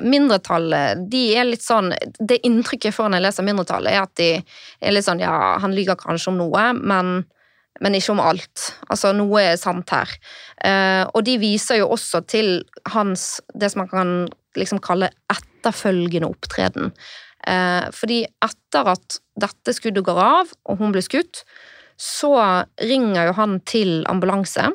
Mindretallet 0.03 1.05
de 1.07 1.19
er 1.39 1.45
litt 1.47 1.63
sånn 1.63 1.93
Det 2.19 2.41
inntrykket 2.43 2.89
jeg 2.89 2.93
får 2.97 3.07
når 3.07 3.21
jeg 3.21 3.23
leser 3.23 3.45
mindretallet, 3.47 3.93
er 3.93 4.01
at 4.03 4.11
de 4.19 4.27
er 4.35 4.91
litt 4.91 5.05
sånn 5.05 5.21
Ja, 5.23 5.55
han 5.63 5.71
lyver 5.71 5.95
kanskje 5.95 6.33
om 6.33 6.41
noe, 6.41 6.65
men 6.75 7.21
men 7.79 7.95
ikke 7.95 8.11
om 8.13 8.19
alt. 8.21 8.75
Altså, 8.91 9.13
noe 9.15 9.41
er 9.41 9.55
sant 9.57 9.89
her. 9.89 10.11
Eh, 10.61 11.05
og 11.07 11.23
de 11.25 11.37
viser 11.41 11.79
jo 11.79 11.87
også 11.95 12.19
til 12.29 12.59
hans 12.91 13.39
det 13.55 13.71
som 13.71 13.81
man 13.81 13.89
kan 13.89 14.11
liksom 14.59 14.81
kalle 14.83 15.09
etterfølgende 15.31 16.29
opptreden. 16.29 16.91
Eh, 17.47 17.87
fordi 17.95 18.21
etter 18.43 18.91
at 18.91 19.17
dette 19.39 19.73
skuddet 19.73 20.05
går 20.05 20.19
av, 20.21 20.51
og 20.69 20.81
hun 20.81 20.93
blir 20.93 21.05
skutt, 21.05 21.43
så 22.01 22.33
ringer 22.81 23.29
jo 23.29 23.37
han 23.37 23.59
til 23.67 24.01
ambulanse. 24.09 24.71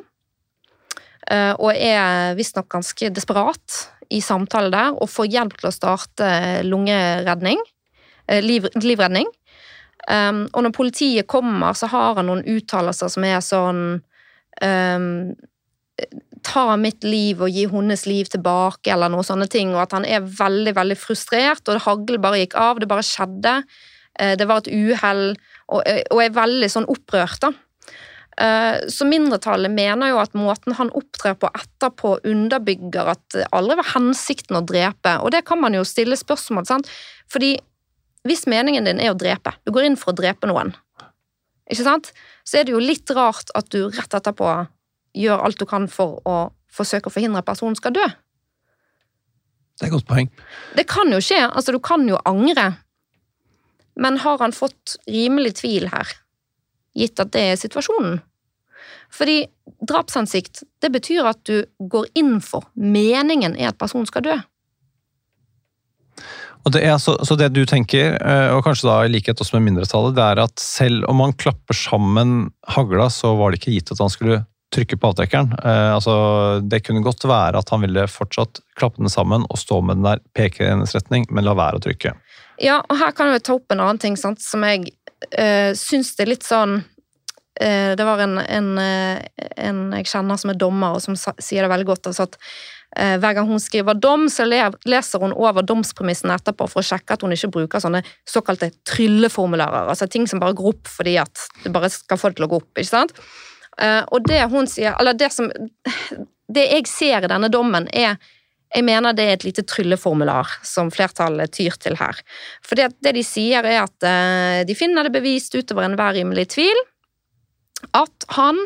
eh, 1.31 1.53
og 1.59 1.75
er 1.75 2.35
visstnok 2.37 2.69
ganske 2.71 3.09
desperat 3.11 3.81
i 4.09 4.21
samtale 4.23 4.71
der, 4.71 4.95
og 4.95 5.09
får 5.11 5.27
hjelp 5.33 5.57
til 5.59 5.67
å 5.67 5.75
starte 5.75 6.29
lungeredning, 6.63 7.59
eh, 8.27 8.39
liv, 8.41 8.69
livredning. 8.79 9.27
Um, 10.07 10.45
og 10.55 10.63
når 10.63 10.71
politiet 10.71 11.27
kommer, 11.27 11.75
så 11.75 11.89
har 11.91 12.15
han 12.15 12.29
noen 12.29 12.45
uttalelser 12.47 13.11
som 13.11 13.25
er 13.27 13.41
sånn 13.43 13.83
um, 14.63 15.35
Ta 16.45 16.75
mitt 16.77 17.01
liv 17.01 17.39
og 17.41 17.49
gi 17.49 17.63
hennes 17.67 18.03
liv 18.05 18.27
tilbake, 18.29 18.91
eller 18.93 19.09
noen 19.09 19.25
sånne 19.25 19.47
ting. 19.49 19.71
Og 19.73 19.81
at 19.81 19.95
han 19.97 20.05
er 20.05 20.21
veldig, 20.21 20.75
veldig 20.77 20.97
frustrert, 21.01 21.63
og 21.65 21.73
det 21.73 21.83
hagl 21.83 22.19
bare 22.21 22.43
gikk 22.43 22.53
av. 22.61 22.77
Det 22.79 22.87
bare 22.87 23.03
skjedde. 23.03 23.55
Uh, 24.21 24.35
det 24.37 24.45
var 24.47 24.61
et 24.61 24.69
uhell, 24.69 25.33
og, 25.67 25.81
og 25.83 26.21
er 26.23 26.35
veldig 26.35 26.69
sånn 26.71 26.89
opprørt, 26.91 27.41
da. 27.43 27.53
Uh, 28.37 28.85
så 28.93 29.07
mindretallet 29.09 29.73
mener 29.73 30.11
jo 30.11 30.19
at 30.21 30.35
måten 30.37 30.75
han 30.77 30.91
opptrer 30.97 31.33
på 31.41 31.49
etterpå, 31.57 32.19
underbygger 32.27 33.09
at 33.15 33.23
det 33.33 33.47
aldri 33.55 33.79
var 33.79 33.89
hensikten 33.95 34.59
å 34.59 34.65
drepe. 34.67 35.15
Og 35.25 35.33
det 35.33 35.41
kan 35.47 35.57
man 35.61 35.73
jo 35.73 35.81
stille 35.87 36.17
spørsmål, 36.19 36.67
sant. 36.69 36.91
Fordi 37.33 37.55
hvis 38.27 38.45
meningen 38.49 38.85
din 38.85 39.01
er 39.01 39.13
å 39.13 39.17
drepe, 39.17 39.55
du 39.65 39.73
går 39.73 39.89
inn 39.89 39.97
for 39.97 40.13
å 40.13 40.19
drepe 40.19 40.49
noen, 40.49 40.75
ikke 41.67 41.83
sant, 41.83 42.11
så 42.47 42.59
er 42.59 42.67
det 42.67 42.75
jo 42.75 42.83
litt 42.83 43.09
rart 43.15 43.49
at 43.57 43.67
du 43.73 43.87
rett 43.89 44.13
etterpå 44.19 44.51
gjør 45.17 45.43
alt 45.43 45.59
du 45.59 45.65
kan 45.67 45.87
for 45.91 46.21
å 46.27 46.37
forsøke 46.71 47.09
å 47.09 47.13
forhindre 47.13 47.41
at 47.41 47.49
personen 47.49 47.77
skal 47.79 47.95
dø. 47.95 48.05
Det 49.77 49.85
er 49.85 49.89
et 49.89 49.93
godt 49.93 50.07
poeng. 50.09 50.29
Det 50.77 50.85
kan 50.89 51.09
jo 51.13 51.19
skje, 51.21 51.41
altså 51.47 51.73
du 51.75 51.79
kan 51.83 52.05
jo 52.09 52.19
angre. 52.25 52.71
Men 53.97 54.19
har 54.23 54.39
han 54.43 54.53
fått 54.55 54.97
rimelig 55.09 55.57
tvil 55.61 55.89
her, 55.91 56.09
gitt 56.97 57.19
at 57.19 57.33
det 57.33 57.45
er 57.51 57.59
situasjonen? 57.59 58.19
Fordi 59.13 59.45
drapshensikt, 59.87 60.63
det 60.83 60.91
betyr 60.93 61.29
at 61.29 61.39
du 61.47 61.63
går 61.79 62.09
inn 62.19 62.37
for 62.43 62.67
meningen 62.75 63.55
er 63.57 63.71
at 63.71 63.79
personen 63.79 64.07
skal 64.09 64.25
dø. 64.27 64.37
Det 66.67 66.81
er 66.83 66.97
så, 66.99 67.13
så, 67.23 67.37
det 67.39 67.53
du 67.55 67.61
tenker, 67.69 68.17
eh, 68.19 68.49
og 68.51 68.65
kanskje 68.65 68.89
da 68.89 68.97
i 69.05 69.11
likhet 69.11 69.39
også 69.39 69.55
med 69.55 69.69
mindretallet, 69.69 70.17
det 70.17 70.23
er 70.25 70.41
at 70.43 70.59
selv 70.59 71.05
om 71.07 71.21
man 71.21 71.35
klapper 71.39 71.77
sammen 71.77 72.49
hagla, 72.67 73.07
så 73.13 73.31
var 73.39 73.53
det 73.53 73.61
ikke 73.61 73.77
gitt 73.77 73.93
at 73.95 74.01
han 74.03 74.11
skulle 74.11 74.41
trykke 74.75 74.97
på 74.99 75.11
avtrekkeren. 75.13 75.53
Eh, 75.61 75.93
altså, 75.95 76.15
det 76.67 76.81
kunne 76.83 77.05
godt 77.05 77.23
være 77.29 77.61
at 77.61 77.71
han 77.71 77.85
ville 77.85 78.03
fortsatt 78.11 78.59
klappe 78.75 78.99
den 78.99 79.11
sammen 79.11 79.47
og 79.47 79.61
stå 79.61 79.79
med 79.79 80.01
den 80.01 80.09
der, 80.09 80.23
peke 80.35 80.65
i 80.65 80.71
hennes 80.73 80.95
retning, 80.97 81.29
men 81.31 81.47
la 81.47 81.55
være 81.55 81.79
å 81.79 81.85
trykke. 81.87 82.17
Ja, 82.61 82.79
og 82.81 82.97
her 82.97 83.13
kan 83.15 83.31
jeg 83.31 83.43
ta 83.45 83.55
opp 83.57 83.73
en 83.73 83.81
annen 83.83 83.99
ting 84.01 84.15
sant, 84.17 84.41
som 84.41 84.63
jeg 84.65 84.89
uh, 85.37 85.73
syns 85.77 86.15
det 86.17 86.25
er 86.25 86.31
litt 86.31 86.45
sånn 86.47 86.79
uh, 86.81 87.91
Det 87.97 88.05
var 88.05 88.23
en, 88.25 88.39
en, 88.41 88.71
en, 88.79 89.83
jeg 89.99 90.09
kjenner 90.09 90.41
som 90.41 90.53
er 90.53 90.57
dommer, 90.59 90.97
og 90.97 91.03
som 91.03 91.17
sier 91.17 91.65
det 91.65 91.71
veldig 91.71 91.89
godt. 91.89 92.09
Altså 92.09 92.25
at 92.25 92.37
uh, 92.39 93.15
hver 93.21 93.37
gang 93.37 93.49
hun 93.49 93.61
skriver 93.61 93.99
dom, 94.01 94.25
så 94.33 94.47
leser 94.47 95.21
hun 95.21 95.35
over 95.37 95.65
domspremissene 95.65 96.37
etterpå 96.37 96.69
for 96.71 96.81
å 96.81 96.87
sjekke 96.87 97.17
at 97.17 97.25
hun 97.25 97.35
ikke 97.35 97.51
bruker 97.59 97.83
sånne 97.83 98.01
såkalte 98.29 98.71
trylleformularer. 98.89 99.91
Altså 99.93 100.09
ting 100.09 100.25
som 100.29 100.41
bare 100.41 100.57
går 100.57 100.73
opp 100.73 100.89
fordi 100.97 101.19
at 101.21 101.45
det 101.63 101.73
bare 101.75 101.91
skal 101.93 102.21
få 102.21 102.33
det 102.33 102.41
til 102.41 102.49
å 102.49 102.51
gå 102.55 102.61
opp. 102.63 102.73
ikke 102.73 102.89
sant? 102.89 103.13
Og 104.09 104.23
det 104.25 104.39
hun 104.49 104.65
sier, 104.65 104.95
eller 104.97 105.13
det 105.13 105.27
som 105.29 105.51
Det 106.49 106.63
jeg 106.63 106.87
ser 106.89 107.25
i 107.25 107.29
denne 107.29 107.49
dommen, 107.53 107.85
er 107.93 108.15
jeg 108.75 108.83
mener 108.83 109.15
det 109.15 109.23
er 109.23 109.37
et 109.37 109.45
lite 109.47 109.63
trylleformular 109.67 110.57
som 110.65 110.89
flertallet 110.91 111.53
tyr 111.55 111.77
til 111.79 111.95
her. 111.99 112.19
For 112.65 112.79
det, 112.79 112.89
det 113.03 113.15
de 113.15 113.23
sier, 113.23 113.63
er 113.63 113.85
at 113.85 114.07
eh, 114.07 114.65
de 114.67 114.75
finner 114.75 115.07
det 115.07 115.15
bevist 115.15 115.55
utover 115.55 115.87
enhver 115.87 116.17
rimelig 116.19 116.49
tvil 116.57 116.83
at 117.95 118.27
han 118.35 118.59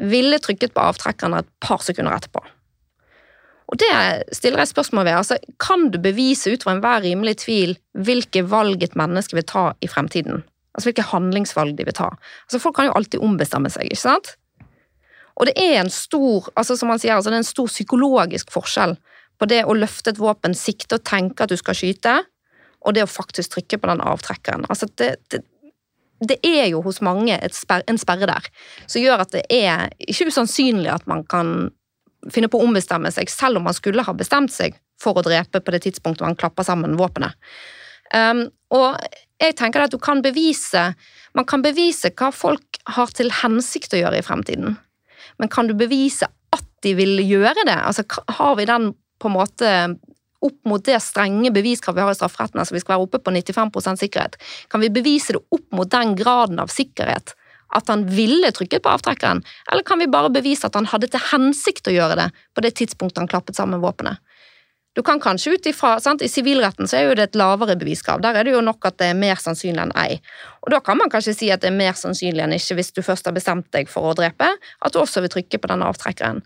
ville 0.00 0.38
trykket 0.40 0.74
på 0.76 0.82
avtrekkeren 0.84 1.38
et 1.38 1.48
par 1.64 1.82
sekunder 1.82 2.14
etterpå. 2.14 2.42
Og 3.70 3.78
det 3.78 3.90
stiller 4.34 4.62
jeg 4.62 4.72
spørsmål 4.72 5.06
ved. 5.06 5.16
Altså, 5.20 5.38
kan 5.62 5.88
du 5.94 5.98
bevise 6.02 6.50
utover 6.50 6.76
enhver 6.76 7.04
rimelig 7.04 7.36
tvil 7.44 7.76
hvilke 7.94 8.42
valg 8.50 8.82
et 8.82 8.96
menneske 8.98 9.38
vil 9.38 9.46
ta 9.46 9.70
i 9.82 9.90
fremtiden? 9.90 10.42
Altså 10.74 10.90
hvilke 10.90 11.06
handlingsvalg 11.10 11.76
de 11.78 11.86
vil 11.86 11.96
ta. 11.96 12.08
Altså 12.46 12.60
Folk 12.62 12.78
kan 12.78 12.90
jo 12.90 12.96
alltid 12.98 13.22
ombestemme 13.22 13.70
seg, 13.70 13.86
ikke 13.90 14.02
sant? 14.02 14.34
Og 15.38 15.48
det 15.48 15.54
er 15.58 15.78
en 15.80 15.90
stor 15.92 16.50
altså 16.58 16.76
som 16.76 16.90
man 16.90 17.00
sier, 17.00 17.14
altså 17.16 17.30
det 17.30 17.38
er 17.38 17.44
en 17.44 17.48
stor 17.48 17.70
psykologisk 17.70 18.50
forskjell 18.52 18.96
på 19.40 19.48
det 19.48 19.62
å 19.64 19.76
løfte 19.76 20.12
et 20.12 20.20
våpen, 20.20 20.54
sikte 20.56 20.98
og 20.98 21.06
tenke 21.08 21.44
at 21.44 21.52
du 21.52 21.56
skal 21.58 21.76
skyte, 21.76 22.18
og 22.80 22.96
det 22.96 23.04
å 23.04 23.10
faktisk 23.10 23.56
trykke 23.56 23.80
på 23.80 23.90
den 23.90 24.02
avtrekkeren. 24.04 24.66
Altså 24.72 24.88
det, 25.00 25.14
det, 25.32 25.42
det 26.20 26.38
er 26.46 26.68
jo 26.70 26.82
hos 26.84 27.00
mange 27.04 27.36
sper, 27.56 27.84
en 27.88 28.00
sperre 28.00 28.28
der 28.28 28.48
som 28.86 29.02
gjør 29.02 29.24
at 29.24 29.34
det 29.34 29.44
er 29.52 29.88
ikke 30.00 30.28
usannsynlig 30.28 30.92
at 30.92 31.06
man 31.10 31.24
kan 31.28 31.70
finne 32.32 32.50
på 32.52 32.60
å 32.60 32.66
ombestemme 32.66 33.12
seg, 33.12 33.32
selv 33.32 33.60
om 33.60 33.68
man 33.68 33.76
skulle 33.76 34.04
ha 34.04 34.14
bestemt 34.16 34.52
seg 34.52 34.76
for 35.00 35.16
å 35.16 35.24
drepe 35.24 35.62
på 35.64 35.72
det 35.72 35.84
tidspunktet 35.86 36.26
man 36.26 36.36
klapper 36.36 36.66
sammen 36.68 36.98
våpenet. 37.00 37.32
Um, 38.12 38.48
og 38.74 39.00
jeg 39.40 39.56
tenker 39.56 39.84
at 39.84 39.92
du 39.94 40.00
kan 40.02 40.18
bevise 40.18 40.96
Man 41.30 41.46
kan 41.46 41.62
bevise 41.62 42.10
hva 42.18 42.32
folk 42.34 42.80
har 42.90 43.12
til 43.14 43.28
hensikt 43.30 43.92
å 43.94 44.00
gjøre 44.00 44.18
i 44.18 44.24
fremtiden. 44.26 44.72
Men 45.38 45.50
kan 45.52 45.68
du 45.70 45.76
bevise 45.78 46.26
at 46.26 46.64
de 46.82 46.96
vil 46.98 47.22
gjøre 47.22 47.62
det? 47.68 47.76
Altså, 47.86 48.02
har 48.34 48.56
vi 48.58 48.66
den 48.66 48.88
på 49.20 49.28
en 49.28 49.36
måte 49.36 49.74
opp 50.40 50.56
mot 50.64 50.84
det 50.84 50.96
strenge 51.04 51.52
beviskravet 51.52 52.00
vi 52.00 52.06
har 52.06 52.14
i 52.14 52.18
strafferetten, 52.18 52.60
altså 52.62 52.74
vi 52.74 52.80
skal 52.80 52.96
være 52.96 53.06
oppe 53.06 53.20
på 53.20 53.34
95% 53.34 54.00
sikkerhet, 54.00 54.38
kan 54.72 54.80
vi 54.80 54.88
bevise 54.92 55.36
det 55.36 55.42
opp 55.52 55.66
mot 55.76 55.90
den 55.92 56.16
graden 56.16 56.62
av 56.62 56.72
sikkerhet 56.72 57.34
at 57.76 57.86
han 57.92 58.02
ville 58.10 58.48
trykket 58.50 58.82
på 58.82 58.90
avtrekkeren, 58.90 59.44
eller 59.70 59.84
kan 59.86 60.00
vi 60.00 60.08
bare 60.10 60.32
bevise 60.32 60.66
at 60.66 60.74
han 60.74 60.88
hadde 60.90 61.10
til 61.12 61.22
hensikt 61.30 61.86
å 61.86 61.94
gjøre 61.94 62.16
det 62.18 62.26
på 62.56 62.64
det 62.64 62.72
tidspunktet 62.80 63.22
han 63.22 63.30
klappet 63.30 63.60
sammen 63.60 63.84
våpenet? 63.84 64.18
Du 64.98 65.04
kan 65.06 65.20
kanskje 65.22 65.52
ut 65.54 65.66
ifra, 65.70 66.00
sant? 66.02 66.22
I 66.22 66.28
sivilretten 66.28 66.88
så 66.90 66.96
er 66.98 67.04
jo 67.06 67.12
det 67.14 67.28
et 67.28 67.36
lavere 67.38 67.76
beviskrav. 67.78 68.18
Der 68.24 68.34
er 68.34 68.46
det 68.46 68.56
jo 68.56 68.62
nok 68.64 68.88
at 68.88 68.96
det 68.98 69.12
er 69.12 69.18
mer 69.18 69.38
sannsynlig 69.38 69.84
enn 69.84 69.92
ei. 69.94 70.18
Og 70.66 70.72
Da 70.74 70.80
kan 70.82 70.98
man 70.98 71.12
kanskje 71.12 71.36
si 71.36 71.50
at 71.54 71.62
det 71.62 71.70
er 71.70 71.76
mer 71.78 71.94
sannsynlig 71.94 72.42
enn 72.42 72.56
ikke 72.56 72.74
hvis 72.80 72.90
du 72.96 72.98
først 73.06 73.30
har 73.30 73.36
bestemt 73.36 73.68
deg 73.70 73.88
for 73.88 74.10
å 74.10 74.16
drepe, 74.18 74.48
at 74.50 74.92
du 74.92 74.98
også 74.98 75.22
vil 75.22 75.30
trykke 75.30 75.62
på 75.62 75.70
denne 75.70 75.86
avtrekkeren. 75.86 76.42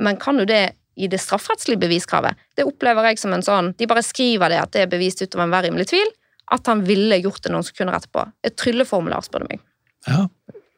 Men 0.00 0.16
kan 0.16 0.40
jo 0.40 0.48
det 0.48 0.79
i 1.00 1.08
det 1.10 1.20
strafferettslige 1.22 1.80
beviskravet? 1.80 2.38
Det 2.56 2.66
opplever 2.68 3.10
jeg 3.10 3.20
som 3.22 3.34
en 3.34 3.44
sånn 3.44 3.72
De 3.78 3.88
bare 3.90 4.04
skriver 4.04 4.52
det 4.52 4.60
at 4.60 4.72
det 4.76 4.84
er 4.84 4.92
bevist 4.92 5.22
utover 5.22 5.46
enhver 5.46 5.66
rimelig 5.68 5.90
tvil 5.92 6.10
at 6.50 6.66
han 6.66 6.82
ville 6.86 7.20
gjort 7.22 7.44
det 7.44 7.52
noen 7.54 7.66
sekunder 7.66 7.94
etterpå. 7.96 8.24
Et 8.46 8.56
trylleformular, 8.58 9.22
spør 9.22 9.44
du 9.44 9.52
meg. 9.52 9.60
Ja, 10.08 10.24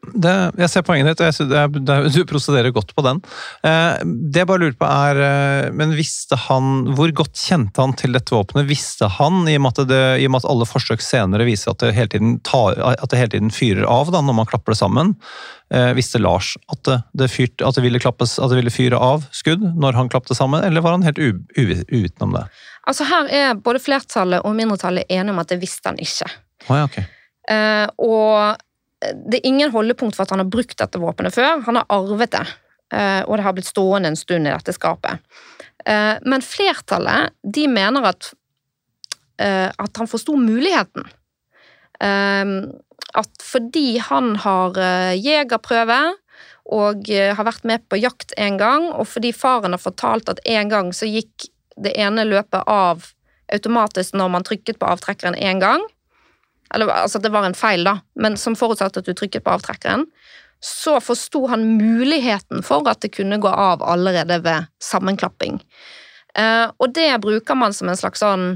det, 0.02 0.32
jeg 0.58 0.70
ser 0.72 0.82
poenget 0.82 1.12
ditt, 1.12 1.20
og 1.22 1.28
jeg, 1.30 1.82
det, 1.86 1.96
du 2.10 2.24
prosederer 2.26 2.72
godt 2.74 2.90
på 2.96 3.04
den. 3.06 3.20
Eh, 3.62 4.00
det 4.02 4.42
jeg 4.42 4.48
bare 4.50 4.64
lurer 4.64 4.74
på 4.78 4.88
er, 4.88 5.20
eh, 5.22 5.66
men 5.78 5.94
visste 5.94 6.34
han, 6.48 6.88
Hvor 6.98 7.12
godt 7.22 7.38
kjente 7.38 7.78
han 7.78 7.94
til 7.98 8.16
dette 8.16 8.34
våpenet? 8.34 8.66
Visste 8.66 9.06
han, 9.20 9.44
i 9.46 9.54
og 9.60 9.62
med 9.62 9.78
at, 9.78 9.86
det, 9.92 10.00
i 10.18 10.26
og 10.26 10.34
med 10.34 10.42
at 10.42 10.48
alle 10.50 10.66
forsøk 10.66 11.04
senere 11.06 11.46
viser 11.46 11.70
at 11.70 11.84
det 11.84 11.92
hele 11.94 12.10
tiden, 12.10 12.34
tar, 12.42 12.80
at 12.82 13.04
det 13.12 13.20
hele 13.20 13.34
tiden 13.36 13.54
fyrer 13.54 13.86
av 13.86 14.10
da, 14.10 14.24
når 14.26 14.36
man 14.40 14.50
klapper 14.50 14.74
det 14.74 14.80
sammen, 14.80 15.14
eh, 15.70 15.92
visste 15.94 16.18
Lars 16.18 16.56
at 16.74 16.82
det, 16.88 16.98
det, 17.22 17.30
fyrt, 17.30 17.62
at, 17.62 17.78
ville 17.84 18.02
klappes, 18.02 18.40
at 18.42 18.50
det, 18.50 18.58
ville 18.58 18.74
fyre 18.74 18.98
av 18.98 19.28
skudd 19.30 19.62
når 19.62 20.00
han 20.00 20.10
klappet 20.10 20.34
det 20.34 20.40
sammen, 20.40 20.66
eller 20.66 20.82
var 20.82 20.96
han 20.96 21.06
helt 21.06 21.22
uvitende 21.22 22.26
om 22.26 22.34
det? 22.40 22.44
Altså 22.90 23.06
Her 23.06 23.30
er 23.30 23.54
både 23.54 23.78
flertallet 23.78 24.42
og 24.42 24.58
mindretallet 24.58 25.06
enige 25.06 25.30
om 25.30 25.40
at 25.44 25.54
det 25.54 25.62
visste 25.62 25.86
han 25.92 26.02
ikke. 26.02 26.26
Oh, 26.66 26.74
ja, 26.74 26.84
okay. 26.90 27.06
eh, 27.54 27.86
og 28.02 28.58
det 29.10 29.40
er 29.40 29.48
ingen 29.48 29.72
holdepunkt 29.72 30.16
for 30.16 30.26
at 30.26 30.34
han 30.34 30.42
har 30.42 30.50
brukt 30.50 30.78
dette 30.78 31.00
våpenet 31.00 31.34
før. 31.34 31.62
Han 31.66 31.80
har 31.80 31.88
arvet 31.92 32.34
det, 32.34 32.44
eh, 32.94 33.22
og 33.26 33.36
det 33.36 33.46
har 33.46 33.56
blitt 33.56 33.70
stående 33.70 34.12
en 34.12 34.18
stund 34.18 34.48
i 34.48 34.52
dette 34.52 34.74
skapet. 34.76 35.22
Eh, 35.84 36.16
men 36.22 36.44
flertallet 36.44 37.34
de 37.42 37.66
mener 37.70 38.06
at, 38.12 38.32
eh, 39.38 39.68
at 39.70 39.98
han 39.98 40.10
forsto 40.10 40.36
muligheten. 40.38 41.08
At 42.02 43.44
fordi 43.44 43.98
han 44.02 44.32
har 44.42 44.74
jegerprøve 45.14 45.98
og 46.74 47.06
har 47.06 47.46
vært 47.46 47.66
med 47.68 47.84
på 47.86 48.00
jakt 48.00 48.32
en 48.34 48.56
gang, 48.58 48.88
og 48.90 49.06
fordi 49.06 49.30
faren 49.30 49.76
har 49.76 49.78
fortalt 49.78 50.32
at 50.32 50.40
en 50.50 50.72
gang 50.72 50.90
så 50.90 51.06
gikk 51.06 51.46
det 51.78 51.92
ene 51.94 52.24
løpet 52.26 52.66
av 52.66 53.06
automatisk 53.54 54.16
når 54.18 54.32
man 54.34 54.48
trykket 54.48 54.80
på 54.80 54.88
avtrekkeren 54.88 55.38
én 55.38 55.62
gang, 55.62 55.84
eller 56.74 56.92
altså 56.92 57.20
det 57.22 57.32
var 57.32 57.46
en 57.46 57.56
feil, 57.56 57.84
da, 57.84 57.98
men 58.20 58.36
som 58.40 58.56
forutsatte 58.58 59.02
at 59.02 59.08
du 59.08 59.14
trykket 59.16 59.44
på 59.44 59.52
avtrekkeren, 59.54 60.06
så 60.62 61.00
forsto 61.02 61.46
han 61.50 61.64
muligheten 61.76 62.62
for 62.62 62.86
at 62.90 63.02
det 63.02 63.12
kunne 63.16 63.40
gå 63.42 63.50
av 63.50 63.82
allerede 63.82 64.38
ved 64.44 64.68
sammenklapping. 64.82 65.58
Eh, 66.38 66.68
og 66.78 66.94
det 66.94 67.10
bruker 67.20 67.58
man 67.58 67.74
som 67.76 67.90
en 67.92 67.98
slags 67.98 68.22
sånn 68.22 68.54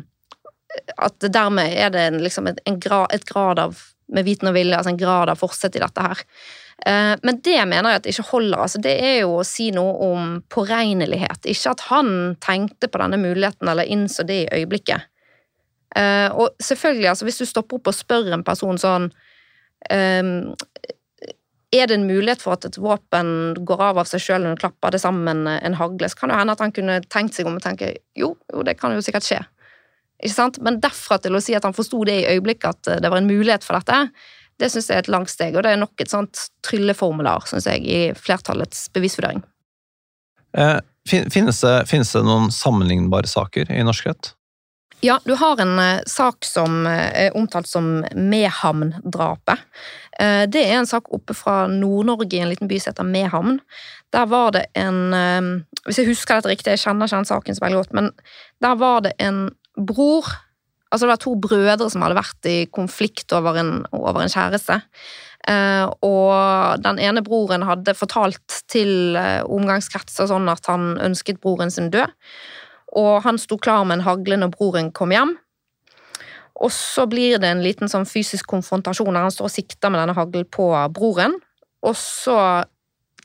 At 0.97 1.21
dermed 1.21 1.73
er 1.77 1.91
det 1.93 2.07
liksom 2.21 2.47
en, 2.49 2.57
en 2.69 2.79
grad, 2.81 3.13
et 3.13 3.25
grad 3.25 3.61
av 3.61 3.79
med 4.13 4.27
viten 4.27 4.51
og 4.51 4.55
vilje, 4.57 4.77
altså 4.77 4.93
en 4.93 5.01
grad 5.01 5.31
av 5.33 5.39
forsett 5.41 5.77
i 5.79 5.83
dette 5.83 6.03
her. 6.05 6.21
Eh, 6.87 7.15
men 7.23 7.41
det 7.45 7.59
mener 7.65 7.91
jeg 7.91 8.01
at 8.01 8.05
det 8.05 8.15
ikke 8.15 8.31
holder. 8.31 8.59
altså 8.63 8.81
Det 8.85 8.93
er 8.93 9.17
jo 9.23 9.39
å 9.41 9.47
si 9.47 9.71
noe 9.75 9.95
om 10.11 10.37
påregnelighet. 10.53 11.49
Ikke 11.49 11.73
at 11.73 11.87
han 11.89 12.37
tenkte 12.45 12.91
på 12.93 13.01
denne 13.03 13.19
muligheten 13.21 13.71
eller 13.73 13.89
innså 13.89 14.27
det 14.29 14.43
i 14.45 14.61
øyeblikket. 14.61 15.09
Uh, 15.97 16.29
og 16.37 16.63
selvfølgelig, 16.63 17.09
altså, 17.09 17.25
hvis 17.25 17.41
du 17.41 17.49
stopper 17.49 17.79
opp 17.79 17.89
og 17.89 17.97
spør 17.97 18.29
en 18.37 18.45
person 18.45 18.77
sånn 18.81 19.09
um, 19.09 20.31
er 21.75 21.89
det 21.89 21.97
en 21.97 22.07
mulighet 22.07 22.43
for 22.43 22.57
at 22.57 22.67
et 22.69 22.79
våpen 22.81 23.29
går 23.67 23.83
av 23.83 24.01
av 24.01 24.09
seg 24.09 24.23
sjøl 24.23 24.45
når 24.45 24.55
du 24.55 24.63
klapper 24.63 24.95
det 24.95 25.01
sammen 25.03 25.47
en 25.51 25.77
hagle, 25.77 26.09
så 26.09 26.21
kan 26.21 26.31
det 26.31 26.39
hende 26.39 26.55
at 26.55 26.63
han 26.63 26.75
kunne 26.77 27.01
tenkt 27.11 27.37
seg 27.37 27.49
om 27.49 27.59
og 27.59 27.65
tenke 27.65 27.91
jo, 28.17 28.35
jo, 28.53 28.63
det 28.67 28.77
kan 28.81 28.95
jo 28.95 29.03
sikkert 29.05 29.27
skje. 29.27 29.41
Ikke 30.23 30.37
sant? 30.37 30.61
Men 30.65 30.79
derfra 30.81 31.19
til 31.21 31.37
å 31.37 31.43
si 31.45 31.57
at 31.57 31.67
han 31.67 31.77
forsto 31.77 32.01
det 32.09 32.21
i 32.23 32.29
øyeblikket 32.37 32.71
at 32.71 33.03
det 33.03 33.11
var 33.13 33.21
en 33.21 33.29
mulighet 33.29 33.67
for 33.67 33.77
dette, 33.77 34.07
det 34.61 34.71
syns 34.73 34.89
jeg 34.89 34.97
er 34.97 35.05
et 35.05 35.13
langt 35.13 35.33
steg, 35.33 35.57
og 35.57 35.67
det 35.67 35.75
er 35.75 35.81
nok 35.81 36.01
et 36.01 36.13
sånt 36.13 36.47
trylleformular, 36.65 37.45
syns 37.51 37.69
jeg, 37.69 37.85
i 37.85 38.01
flertallets 38.17 38.87
bevisvurdering. 38.97 39.43
Eh, 40.57 40.79
finnes, 41.09 41.61
det, 41.61 41.75
finnes 41.91 42.13
det 42.15 42.25
noen 42.25 42.49
sammenlignbare 42.55 43.29
saker 43.29 43.73
i 43.75 43.83
norsk 43.85 44.09
rett? 44.09 44.33
Ja, 45.05 45.19
du 45.25 45.35
har 45.35 45.61
en 45.61 45.79
uh, 45.79 46.01
sak 46.07 46.45
som 46.49 46.87
uh, 46.87 47.11
er 47.13 47.35
omtalt 47.37 47.69
som 47.69 48.01
Mehamn-drapet. 48.17 49.61
Uh, 50.17 50.47
det 50.49 50.63
er 50.65 50.79
en 50.79 50.89
sak 50.89 51.11
oppe 51.13 51.37
fra 51.37 51.67
Nord-Norge 51.69 52.33
i 52.33 52.41
en 52.41 52.49
liten 52.49 52.71
by 52.71 52.79
som 52.81 52.95
heter 52.95 53.09
Mehamn. 53.11 53.61
Der 54.15 54.29
var 54.31 54.55
det 54.55 54.65
en 54.79 55.13
Hvis 55.85 55.99
jeg 55.99 56.09
husker 56.09 56.39
dette 56.39 56.49
riktig, 56.49 56.73
jeg 56.73 56.81
kjenner 56.81 57.07
ikke 57.07 57.19
den 57.19 57.29
saken 57.29 57.57
så 57.57 57.65
veldig 57.65 57.81
godt, 57.83 57.95
men 57.99 58.11
der 58.63 58.77
var 58.79 59.03
det 59.05 59.13
en 59.19 59.49
bror 59.77 60.31
Altså 60.87 61.05
det 61.05 61.11
var 61.11 61.19
to 61.21 61.33
brødre 61.35 61.89
som 61.91 62.05
hadde 62.05 62.17
vært 62.17 62.47
i 62.47 62.57
konflikt 62.71 63.33
over 63.35 63.59
en, 63.59 63.73
over 63.91 64.23
en 64.23 64.31
kjæreste. 64.31 64.77
og 66.07 66.79
den 66.85 67.01
ene 67.03 67.25
broren 67.27 67.67
hadde 67.67 67.95
fortalt 67.99 68.61
til 68.71 69.19
omgangskretser 69.19 70.31
sånn 70.31 70.47
at 70.49 70.71
han 70.71 70.95
ønsket 71.03 71.43
broren 71.43 71.75
sin 71.75 71.91
død 71.91 72.15
og 72.95 73.25
han 73.25 73.39
sto 73.41 73.59
klar 73.59 73.85
med 73.85 73.99
en 73.99 74.07
hagle 74.07 74.39
når 74.41 74.53
broren 74.55 74.93
kom 74.95 75.15
hjem. 75.15 75.35
Og 76.57 76.73
så 76.73 77.05
blir 77.11 77.41
det 77.43 77.51
en 77.51 77.65
liten 77.65 77.91
sånn 77.91 78.07
fysisk 78.09 78.49
konfrontasjon 78.49 79.13
der 79.13 79.27
han 79.27 79.35
står 79.35 79.51
og 79.51 79.53
sikter 79.53 79.93
med 79.93 80.01
denne 80.01 80.17
haglen 80.17 80.47
på 80.49 80.71
broren. 80.95 81.37
Og 81.85 81.97
så 81.99 82.39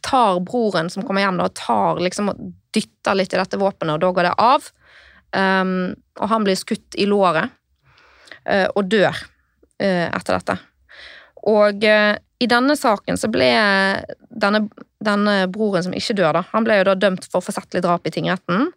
tar 0.03 0.41
broren 0.43 0.89
som 0.91 1.05
kommer 1.05 1.23
hjem, 1.23 1.39
da, 1.39 1.47
tar 1.55 2.01
liksom 2.03 2.33
og 2.33 2.41
dytter 2.75 3.17
litt 3.17 3.33
i 3.35 3.39
dette 3.39 3.59
våpenet, 3.59 3.95
og 3.95 4.03
da 4.03 4.11
går 4.15 4.27
det 4.27 4.33
av. 4.41 4.67
Um, 5.31 5.93
og 6.19 6.27
han 6.31 6.43
blir 6.43 6.59
skutt 6.59 6.97
i 6.99 7.05
låret 7.07 7.53
uh, 8.49 8.67
og 8.75 8.89
dør 8.91 9.15
uh, 9.15 10.07
etter 10.09 10.35
dette. 10.35 10.57
Og 11.47 11.87
uh, 11.87 12.15
i 12.41 12.49
denne 12.49 12.75
saken 12.75 13.19
så 13.21 13.29
ble 13.31 13.47
denne, 14.27 14.65
denne, 15.03 15.35
broren 15.53 15.85
som 15.85 15.95
ikke 15.95 16.17
dør, 16.17 16.39
da, 16.39 16.43
han 16.51 16.67
ble 16.67 16.79
jo 16.81 16.89
da 16.89 16.97
dømt 16.97 17.27
for 17.29 17.45
forsettlig 17.45 17.83
drap 17.85 18.07
i 18.09 18.13
tingretten. 18.13 18.71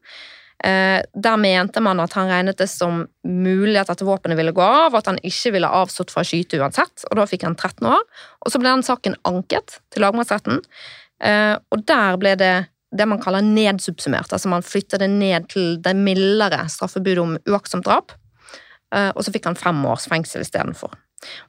Eh, 0.64 1.02
der 1.12 1.36
mente 1.36 1.80
man 1.84 2.00
at 2.00 2.14
han 2.16 2.30
regnet 2.30 2.56
det 2.56 2.70
som 2.72 3.02
mulig 3.28 3.76
at 3.82 3.90
dette 3.90 4.06
våpenet 4.06 4.38
ville 4.38 4.54
gå 4.56 4.64
av, 4.64 4.94
og 4.94 5.00
at 5.02 5.10
han 5.10 5.20
ikke 5.20 5.52
ville 5.58 5.68
avstått 5.68 6.14
fra 6.14 6.22
å 6.24 6.28
skyte 6.28 6.60
uansett. 6.62 7.04
og 7.10 7.18
Da 7.20 7.26
fikk 7.28 7.44
han 7.44 7.56
13 7.56 7.84
år. 7.90 8.00
Og 8.40 8.52
Så 8.52 8.60
ble 8.60 8.70
den 8.70 8.86
saken 8.86 9.18
anket 9.28 9.80
til 9.92 10.02
lagmannsretten, 10.06 10.62
eh, 11.20 11.58
og 11.70 11.84
der 11.84 12.16
ble 12.16 12.36
det 12.36 12.54
det 12.94 13.08
man 13.08 13.18
kaller 13.18 13.42
nedsubsummert. 13.42 14.32
altså 14.32 14.48
Man 14.48 14.62
flytter 14.62 14.98
det 14.98 15.10
ned 15.10 15.48
til 15.48 15.82
det 15.82 15.96
mildere 15.96 16.68
straffebudet 16.70 17.18
om 17.18 17.36
uaktsomt 17.50 17.84
drap. 17.84 18.12
Eh, 18.94 19.10
og 19.16 19.24
så 19.24 19.32
fikk 19.32 19.46
han 19.46 19.56
fem 19.56 19.84
års 19.84 20.06
fengsel 20.06 20.40
istedenfor. 20.40 20.94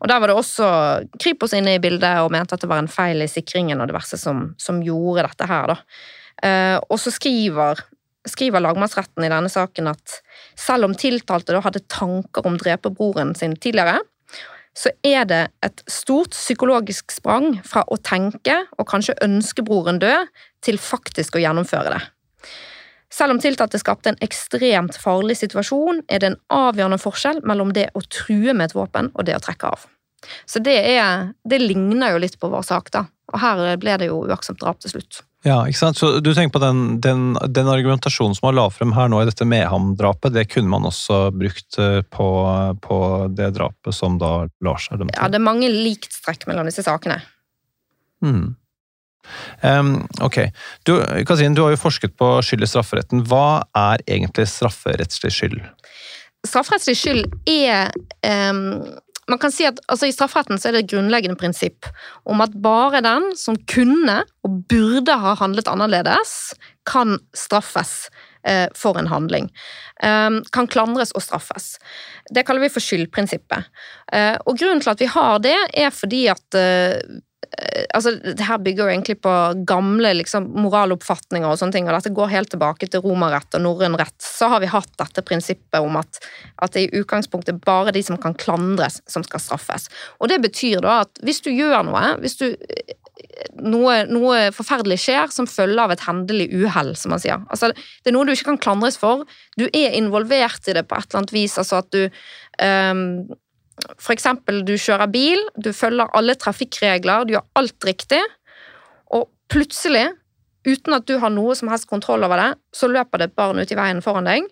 Og 0.01 0.07
Der 0.07 0.19
var 0.19 0.27
det 0.27 0.35
også 0.35 1.07
Kripos 1.19 1.53
inne 1.53 1.75
i 1.75 1.79
bildet 1.79 2.17
og 2.23 2.31
mente 2.31 2.55
at 2.55 2.61
det 2.61 2.67
var 2.69 2.79
en 2.79 2.87
feil 2.87 3.21
i 3.21 3.27
sikringen 3.27 3.79
og 3.79 3.87
diverse 3.87 4.17
som, 4.17 4.55
som 4.57 4.81
gjorde 4.81 5.27
dette 5.27 5.45
her. 5.45 5.67
da. 5.67 6.81
Og 6.89 6.97
så 6.97 7.11
skriver 7.13 7.77
skriver 8.29 8.63
lagmannsretten 8.63 9.25
i 9.25 9.31
denne 9.31 9.51
saken 9.51 9.91
at 9.91 10.19
selv 10.59 10.87
om 10.87 10.95
tiltalte 10.97 11.55
da 11.55 11.61
hadde 11.65 11.85
tanker 11.91 12.45
om 12.45 12.57
å 12.57 12.61
drepe 12.61 12.91
broren 12.93 13.35
sin 13.37 13.55
tidligere, 13.55 13.99
så 14.75 14.91
er 15.07 15.23
det 15.29 15.41
et 15.63 15.83
stort 15.87 16.35
psykologisk 16.35 17.13
sprang 17.15 17.61
fra 17.63 17.85
å 17.87 17.97
tenke 18.03 18.57
og 18.75 18.89
kanskje 18.89 19.15
ønske 19.23 19.63
broren 19.63 20.01
død, 20.03 20.27
til 20.65 20.79
faktisk 20.81 21.37
å 21.37 21.43
gjennomføre 21.43 21.93
det. 21.93 22.01
Selv 23.13 23.35
om 23.35 23.39
tiltalte 23.39 23.79
skapte 23.79 24.11
en 24.11 24.23
ekstremt 24.25 24.97
farlig 24.99 25.37
situasjon, 25.39 26.01
er 26.11 26.19
det 26.19 26.31
en 26.31 26.39
avgjørende 26.51 26.99
forskjell 26.99 27.43
mellom 27.47 27.71
det 27.77 27.91
å 27.95 28.01
true 28.09 28.51
med 28.51 28.71
et 28.71 28.75
våpen 28.75 29.11
og 29.13 29.27
det 29.29 29.37
å 29.37 29.43
trekke 29.45 29.69
av. 29.71 29.85
Så 30.49 30.59
det, 30.65 30.75
er, 30.97 31.29
det 31.47 31.61
ligner 31.61 32.15
jo 32.15 32.23
litt 32.25 32.39
på 32.41 32.49
vår 32.51 32.65
sak, 32.65 32.89
da. 32.91 33.05
Og 33.31 33.39
her 33.39 33.77
ble 33.79 33.95
det 34.01 34.09
jo 34.09 34.23
uaktsomt 34.25 34.59
drap 34.59 34.81
til 34.81 34.95
slutt. 34.95 35.21
Ja, 35.45 35.59
ikke 35.69 35.77
sant? 35.77 35.99
Så 35.99 36.19
Du 36.25 36.31
tenker 36.33 36.55
på 36.55 36.61
den, 36.63 36.99
den, 37.01 37.35
den 37.53 37.69
argumentasjonen 37.69 38.33
som 38.37 38.47
man 38.47 38.57
la 38.57 38.65
frem 38.73 38.95
her 38.97 39.11
nå 39.11 39.21
i 39.21 39.27
dette 39.29 39.45
Mehamn-drapet, 39.45 40.33
det 40.33 40.47
kunne 40.49 40.71
man 40.73 40.87
også 40.89 41.29
brukt 41.37 41.77
eh, 41.81 42.01
på, 42.01 42.27
på, 42.81 42.99
det 43.37 43.51
drapet 43.59 43.93
som 43.93 44.17
da 44.21 44.47
Lars 44.65 44.89
er 44.89 45.01
dømt 45.01 45.13
til? 45.13 45.21
Ja, 45.21 45.29
det 45.29 45.37
er 45.37 45.45
mange 45.45 45.69
likstrekk 45.69 46.47
mellom 46.49 46.65
disse 46.69 46.85
sakene. 46.85 47.19
Mm. 48.25 48.55
Um, 49.61 49.93
ok. 50.25 50.41
Du, 50.83 50.97
Katrin, 51.25 51.53
du 51.53 51.61
har 51.65 51.73
jo 51.73 51.81
forsket 51.81 52.17
på 52.17 52.31
skyld 52.45 52.65
i 52.65 52.69
strafferetten. 52.69 53.23
Hva 53.29 53.65
er 53.77 54.01
egentlig 54.09 54.47
strafferettslig 54.49 55.33
skyld? 55.33 55.61
Strafferettslig 56.45 56.97
skyld 56.97 57.29
er 57.49 57.93
um, 58.49 58.81
man 59.31 59.41
kan 59.41 59.53
si 59.53 59.65
at 59.65 59.79
altså, 59.89 60.07
I 60.07 60.13
strafferetten 60.13 60.59
så 60.61 60.69
er 60.69 60.75
det 60.75 60.83
et 60.85 60.91
grunnleggende 60.93 61.37
prinsipp 61.39 61.87
om 62.29 62.43
at 62.45 62.53
bare 62.61 63.01
den 63.05 63.31
som 63.39 63.57
kunne 63.71 64.21
og 64.45 64.61
burde 64.69 65.17
ha 65.21 65.35
handlet 65.39 65.69
annerledes, 65.71 66.53
kan 66.85 67.17
straffes 67.33 68.11
eh, 68.45 68.67
for 68.77 68.99
en 69.01 69.09
handling. 69.09 69.49
Eh, 70.05 70.41
kan 70.53 70.69
klandres 70.69 71.15
og 71.17 71.25
straffes. 71.25 71.75
Det 72.29 72.45
kaller 72.45 72.67
vi 72.67 72.73
for 72.73 72.85
skyldprinsippet. 72.85 73.71
Eh, 74.13 74.35
og 74.45 74.59
Grunnen 74.61 74.83
til 74.83 74.93
at 74.93 75.01
vi 75.01 75.09
har 75.09 75.41
det, 75.41 75.57
er 75.73 75.89
fordi 75.93 76.27
at 76.33 76.59
eh, 76.59 76.99
altså, 77.93 78.15
det 78.23 78.45
her 78.47 78.61
bygger 78.61 78.85
jo 78.85 78.93
egentlig 78.93 79.17
på 79.23 79.33
gamle 79.67 80.13
liksom, 80.19 80.47
moraloppfatninger 80.63 81.47
og 81.49 81.59
sånne 81.59 81.75
ting, 81.75 81.87
og 81.89 81.95
dette 81.97 82.13
går 82.15 82.33
helt 82.33 82.51
tilbake 82.53 82.89
til 82.91 83.03
romerrett 83.05 83.57
og 83.57 83.63
norrøn 83.65 83.97
rett. 83.99 84.15
Så 84.21 84.49
har 84.51 84.63
vi 84.63 84.71
hatt 84.71 84.91
dette 85.01 85.23
prinsippet 85.25 85.79
om 85.81 85.99
at, 86.01 86.21
at 86.63 86.75
det 86.75 86.87
i 86.87 87.01
utgangspunktet 87.01 87.63
bare 87.65 87.93
de 87.95 88.03
som 88.05 88.19
kan 88.21 88.35
klandres, 88.37 89.01
som 89.11 89.25
skal 89.25 89.43
straffes. 89.43 89.89
Og 90.19 90.31
det 90.31 90.41
betyr 90.45 90.83
da 90.85 91.01
at 91.05 91.25
hvis 91.25 91.43
du 91.45 91.51
gjør 91.53 91.85
noe, 91.87 92.15
hvis 92.23 92.39
du 92.41 92.49
noe, 93.63 94.01
noe, 94.09 94.49
forferdelig 94.55 94.97
skjer 95.05 95.31
som 95.33 95.47
følge 95.49 95.81
av 95.81 95.93
et 95.93 96.03
hendelig 96.05 96.49
uhell, 96.53 96.93
som 96.99 97.13
man 97.15 97.21
sier. 97.23 97.41
Altså, 97.51 97.71
det 97.71 98.11
er 98.11 98.15
noe 98.15 98.27
du 98.27 98.33
ikke 98.33 98.51
kan 98.51 98.61
klandres 98.67 98.99
for. 98.99 99.23
Du 99.59 99.65
er 99.67 99.95
involvert 99.97 100.67
i 100.69 100.75
det 100.75 100.85
på 100.87 100.97
et 100.97 101.07
eller 101.09 101.23
annet 101.23 101.35
vis. 101.35 101.57
altså 101.61 101.81
at 101.81 101.89
du 101.95 102.03
um, 102.61 103.05
eksempel, 104.13 104.61
du 104.67 104.75
kjører 104.79 105.11
bil, 105.11 105.41
du 105.59 105.71
følger 105.75 106.11
alle 106.15 106.35
trafikkregler, 106.39 107.25
du 107.25 107.35
gjør 107.35 107.47
alt 107.59 107.87
riktig, 107.87 108.21
og 109.13 109.27
plutselig, 109.51 110.07
uten 110.65 110.95
at 110.97 111.05
du 111.09 111.17
har 111.21 111.33
noe 111.33 111.55
som 111.57 111.69
helst 111.69 111.89
kontroll 111.89 112.25
over 112.25 112.41
det, 112.41 112.51
så 112.73 112.89
løper 112.89 113.21
det 113.21 113.29
et 113.29 113.37
barn 113.37 113.59
ut 113.59 113.71
i 113.71 113.77
veien 113.77 114.01
foran 114.05 114.29
deg, 114.29 114.47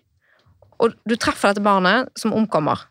og 0.83 0.97
du 1.07 1.15
treffer 1.15 1.53
dette 1.53 1.63
barnet 1.63 2.11
som 2.19 2.35
omkommer. 2.35 2.83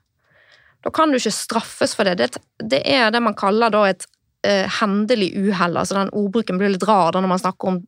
Da 0.82 0.90
kan 0.90 1.12
du 1.12 1.18
ikke 1.18 1.34
straffes 1.34 1.94
for 1.94 2.08
det. 2.08 2.32
Det, 2.58 2.80
er 2.82 3.12
det 3.14 3.22
man 3.22 3.36
kaller 3.38 3.74
et 3.86 4.06
eh, 4.46 4.66
hendelig 4.80 5.30
uhell. 5.38 5.76
Altså 5.76 5.98
den 5.98 6.10
ordbruken 6.10 6.58
blir 6.58 6.72
litt 6.74 6.86
rar 6.88 7.12
da 7.14 7.22
når 7.22 7.34
man 7.34 7.42
snakker 7.42 7.70
om 7.70 7.80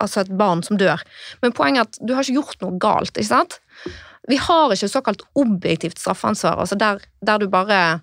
altså 0.00 0.22
et 0.22 0.32
barn 0.36 0.62
som 0.64 0.78
dør. 0.80 1.02
Men 1.42 1.52
poenget 1.56 1.82
er 1.82 1.88
at 1.88 1.98
du 2.00 2.14
har 2.14 2.24
ikke 2.24 2.38
gjort 2.38 2.64
noe 2.64 2.78
galt. 2.80 3.12
ikke 3.12 3.28
sant? 3.28 3.58
Vi 4.28 4.36
har 4.36 4.74
ikke 4.74 4.90
såkalt 4.90 5.22
objektivt 5.38 5.98
straffansvar, 5.98 6.60
altså 6.60 6.76
der, 6.78 7.00
der 7.24 7.40
du 7.40 7.48
bare 7.48 8.00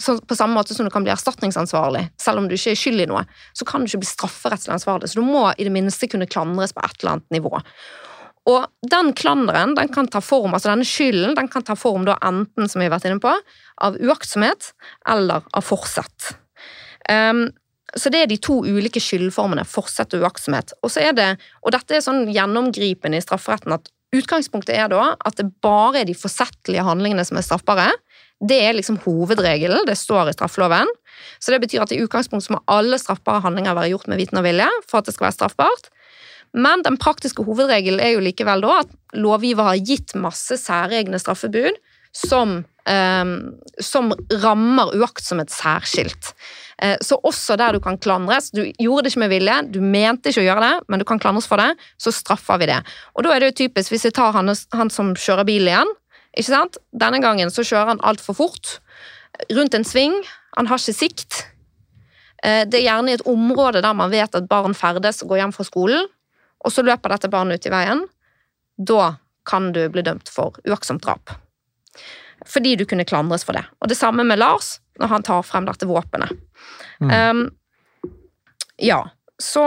så 0.00 0.14
på 0.24 0.36
samme 0.36 0.56
måte 0.56 0.74
som 0.74 0.86
du 0.86 0.90
kan 0.92 1.04
bli 1.04 1.12
erstatningsansvarlig, 1.12 2.06
selv 2.20 2.40
om 2.40 2.48
du 2.48 2.54
ikke 2.56 2.72
er 2.72 2.78
skyld 2.80 3.02
i 3.04 3.08
noe, 3.10 3.24
så 3.56 3.66
kan 3.68 3.82
du 3.82 3.90
ikke 3.90 4.00
bli 4.00 4.08
strafferettslig 4.08 4.72
ansvarlig. 4.78 5.10
Så 5.10 5.20
du 5.20 5.26
må 5.26 5.44
i 5.52 5.66
det 5.66 5.72
minste 5.74 6.08
kunne 6.08 6.28
klandres 6.30 6.72
på 6.72 6.84
et 6.84 7.02
eller 7.02 7.18
annet 7.18 7.36
nivå. 7.36 7.52
Og 8.48 8.64
den 8.88 9.12
klanderen 9.12 9.74
den 9.76 9.90
kan 9.92 10.08
ta 10.08 10.22
form, 10.24 10.54
altså 10.56 10.72
denne 10.72 10.88
skylden 10.88 11.36
den 11.36 11.50
kan 11.52 11.66
ta 11.68 11.76
form 11.76 12.06
da 12.08 12.16
enten, 12.24 12.68
som 12.68 12.80
vi 12.80 12.88
har 12.88 12.94
vært 12.96 13.10
inne 13.10 13.20
på, 13.20 13.34
av 13.84 13.98
uaktsomhet 14.00 14.72
eller 15.08 15.44
av 15.52 15.66
forsett. 15.66 16.32
Um, 17.10 17.50
så 17.96 18.12
det 18.12 18.22
er 18.22 18.30
de 18.30 18.40
to 18.40 18.60
ulike 18.64 19.00
skyldformene, 19.00 19.66
forsett 19.68 20.16
og 20.16 20.24
uaktsomhet. 20.24 20.72
Og, 20.80 20.92
så 20.92 21.04
er 21.08 21.14
det, 21.16 21.28
og 21.60 21.72
dette 21.76 21.96
er 21.96 22.04
sånn 22.04 22.26
gjennomgripende 22.32 23.20
i 23.20 23.24
strafferetten 23.24 23.76
at 23.76 23.88
Utgangspunktet 24.16 24.72
er 24.76 24.88
da 24.88 25.12
at 25.26 25.36
det 25.36 25.50
bare 25.64 26.02
er 26.02 26.08
de 26.08 26.16
forsettlige 26.16 26.84
handlingene 26.86 27.24
som 27.28 27.36
er 27.36 27.44
straffbare. 27.44 27.90
Det 28.38 28.56
er 28.62 28.76
liksom 28.76 29.00
hovedregelen, 29.02 29.84
det 29.88 29.98
står 29.98 30.30
i 30.30 30.36
straffeloven. 30.36 30.88
Så 31.42 31.52
det 31.52 31.60
betyr 31.64 31.84
at 31.84 31.92
i 31.92 32.00
utgangspunktet 32.00 32.54
må 32.54 32.62
alle 32.70 33.00
straffbare 33.00 33.42
handlinger 33.44 33.76
være 33.76 33.92
gjort 33.92 34.08
med 34.08 34.22
viten 34.22 34.40
og 34.40 34.46
vilje 34.46 34.68
for 34.86 35.00
at 35.00 35.08
det 35.08 35.16
skal 35.16 35.28
være 35.28 35.38
straffbart. 35.40 35.90
Men 36.56 36.84
den 36.86 36.96
praktiske 36.96 37.44
hovedregelen 37.44 38.00
er 38.00 38.14
jo 38.14 38.24
likevel 38.24 38.64
da 38.64 38.80
at 38.84 38.94
lovgiver 39.18 39.68
har 39.68 39.82
gitt 39.84 40.14
masse 40.16 40.56
særegne 40.56 41.20
straffebud 41.20 41.76
som, 42.16 42.62
eh, 42.88 43.34
som 43.84 44.14
rammer 44.40 44.94
uaktsomhet 44.96 45.52
særskilt. 45.52 46.32
Eh, 46.82 46.96
så 47.02 47.18
også 47.26 47.56
der 47.58 47.74
du 47.74 47.80
kan 47.82 47.96
klandres 47.98 48.52
Du 48.54 48.60
gjorde 48.78 49.02
det 49.02 49.10
ikke 49.10 49.22
med 49.24 49.32
vilje, 49.32 49.54
du 49.74 49.80
mente 49.82 50.30
ikke 50.30 50.44
å 50.44 50.46
gjøre 50.46 50.66
det, 50.66 50.74
men 50.88 51.02
du 51.02 51.04
kan 51.08 51.18
klandres 51.18 51.48
for 51.50 51.58
det, 51.58 51.72
så 51.98 52.12
straffer 52.14 52.60
vi 52.62 52.68
det. 52.70 52.78
Og 53.18 53.26
da 53.26 53.34
er 53.34 53.42
det 53.42 53.52
jo 53.52 53.64
typisk, 53.64 53.90
hvis 53.90 54.06
jeg 54.06 54.14
tar 54.14 54.36
han, 54.36 54.52
han 54.76 54.92
som 54.94 55.16
kjører 55.18 55.48
bil 55.48 55.66
igjen 55.66 55.90
ikke 56.38 56.52
sant? 56.52 56.78
Denne 56.94 57.20
gangen 57.22 57.50
så 57.50 57.64
kjører 57.66 57.94
han 57.94 58.04
altfor 58.06 58.36
fort. 58.38 58.76
Rundt 59.54 59.74
en 59.74 59.86
sving. 59.86 60.14
Han 60.58 60.68
har 60.70 60.80
ikke 60.80 60.96
sikt. 60.96 61.40
Eh, 62.44 62.62
det 62.68 62.80
er 62.80 62.86
gjerne 62.86 63.12
i 63.12 63.16
et 63.18 63.26
område 63.26 63.82
der 63.82 63.96
man 63.96 64.12
vet 64.12 64.36
at 64.38 64.46
barn 64.50 64.76
ferdes 64.78 65.22
og 65.24 65.32
går 65.32 65.42
hjem 65.42 65.54
fra 65.56 65.66
skolen, 65.66 66.06
og 66.62 66.74
så 66.74 66.84
løper 66.86 67.14
dette 67.14 67.30
barnet 67.32 67.58
ut 67.58 67.66
i 67.66 67.74
veien. 67.74 68.04
Da 68.78 69.16
kan 69.48 69.72
du 69.74 69.82
bli 69.90 70.04
dømt 70.06 70.30
for 70.30 70.58
uaktsomt 70.68 71.02
drap. 71.02 71.34
Fordi 72.46 72.76
du 72.78 72.84
kunne 72.86 73.06
klandres 73.08 73.44
for 73.46 73.56
det. 73.56 73.64
Og 73.82 73.90
det 73.90 73.98
samme 73.98 74.24
med 74.26 74.38
Lars, 74.38 74.78
når 75.00 75.12
han 75.12 75.26
tar 75.26 75.46
frem 75.46 75.66
dette 75.68 75.88
våpenet. 75.88 76.34
Mm. 77.00 77.10
Um, 77.10 77.46
ja. 78.82 79.02
Så 79.42 79.62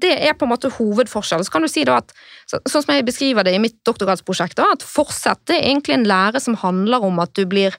det 0.00 0.12
er 0.26 0.34
på 0.34 0.46
en 0.46 0.52
måte 0.52 0.70
hovedforskjellen. 0.74 1.46
Så 1.46 1.54
kan 1.54 1.62
du 1.62 1.70
si 1.70 1.84
da 1.86 2.00
at, 2.00 2.14
så, 2.50 2.58
sånn 2.66 2.82
som 2.82 2.94
jeg 2.94 3.06
beskriver 3.06 3.46
det 3.46 3.54
i 3.54 3.62
mitt 3.62 3.78
doktorgradsprosjekt, 3.86 4.58
da, 4.58 4.72
at 4.74 4.86
fortsett 4.86 5.54
er 5.54 5.62
egentlig 5.62 5.94
en 5.98 6.08
lære 6.08 6.42
som 6.42 6.58
handler 6.58 7.06
om 7.06 7.20
at 7.22 7.34
du 7.38 7.44
blir 7.46 7.76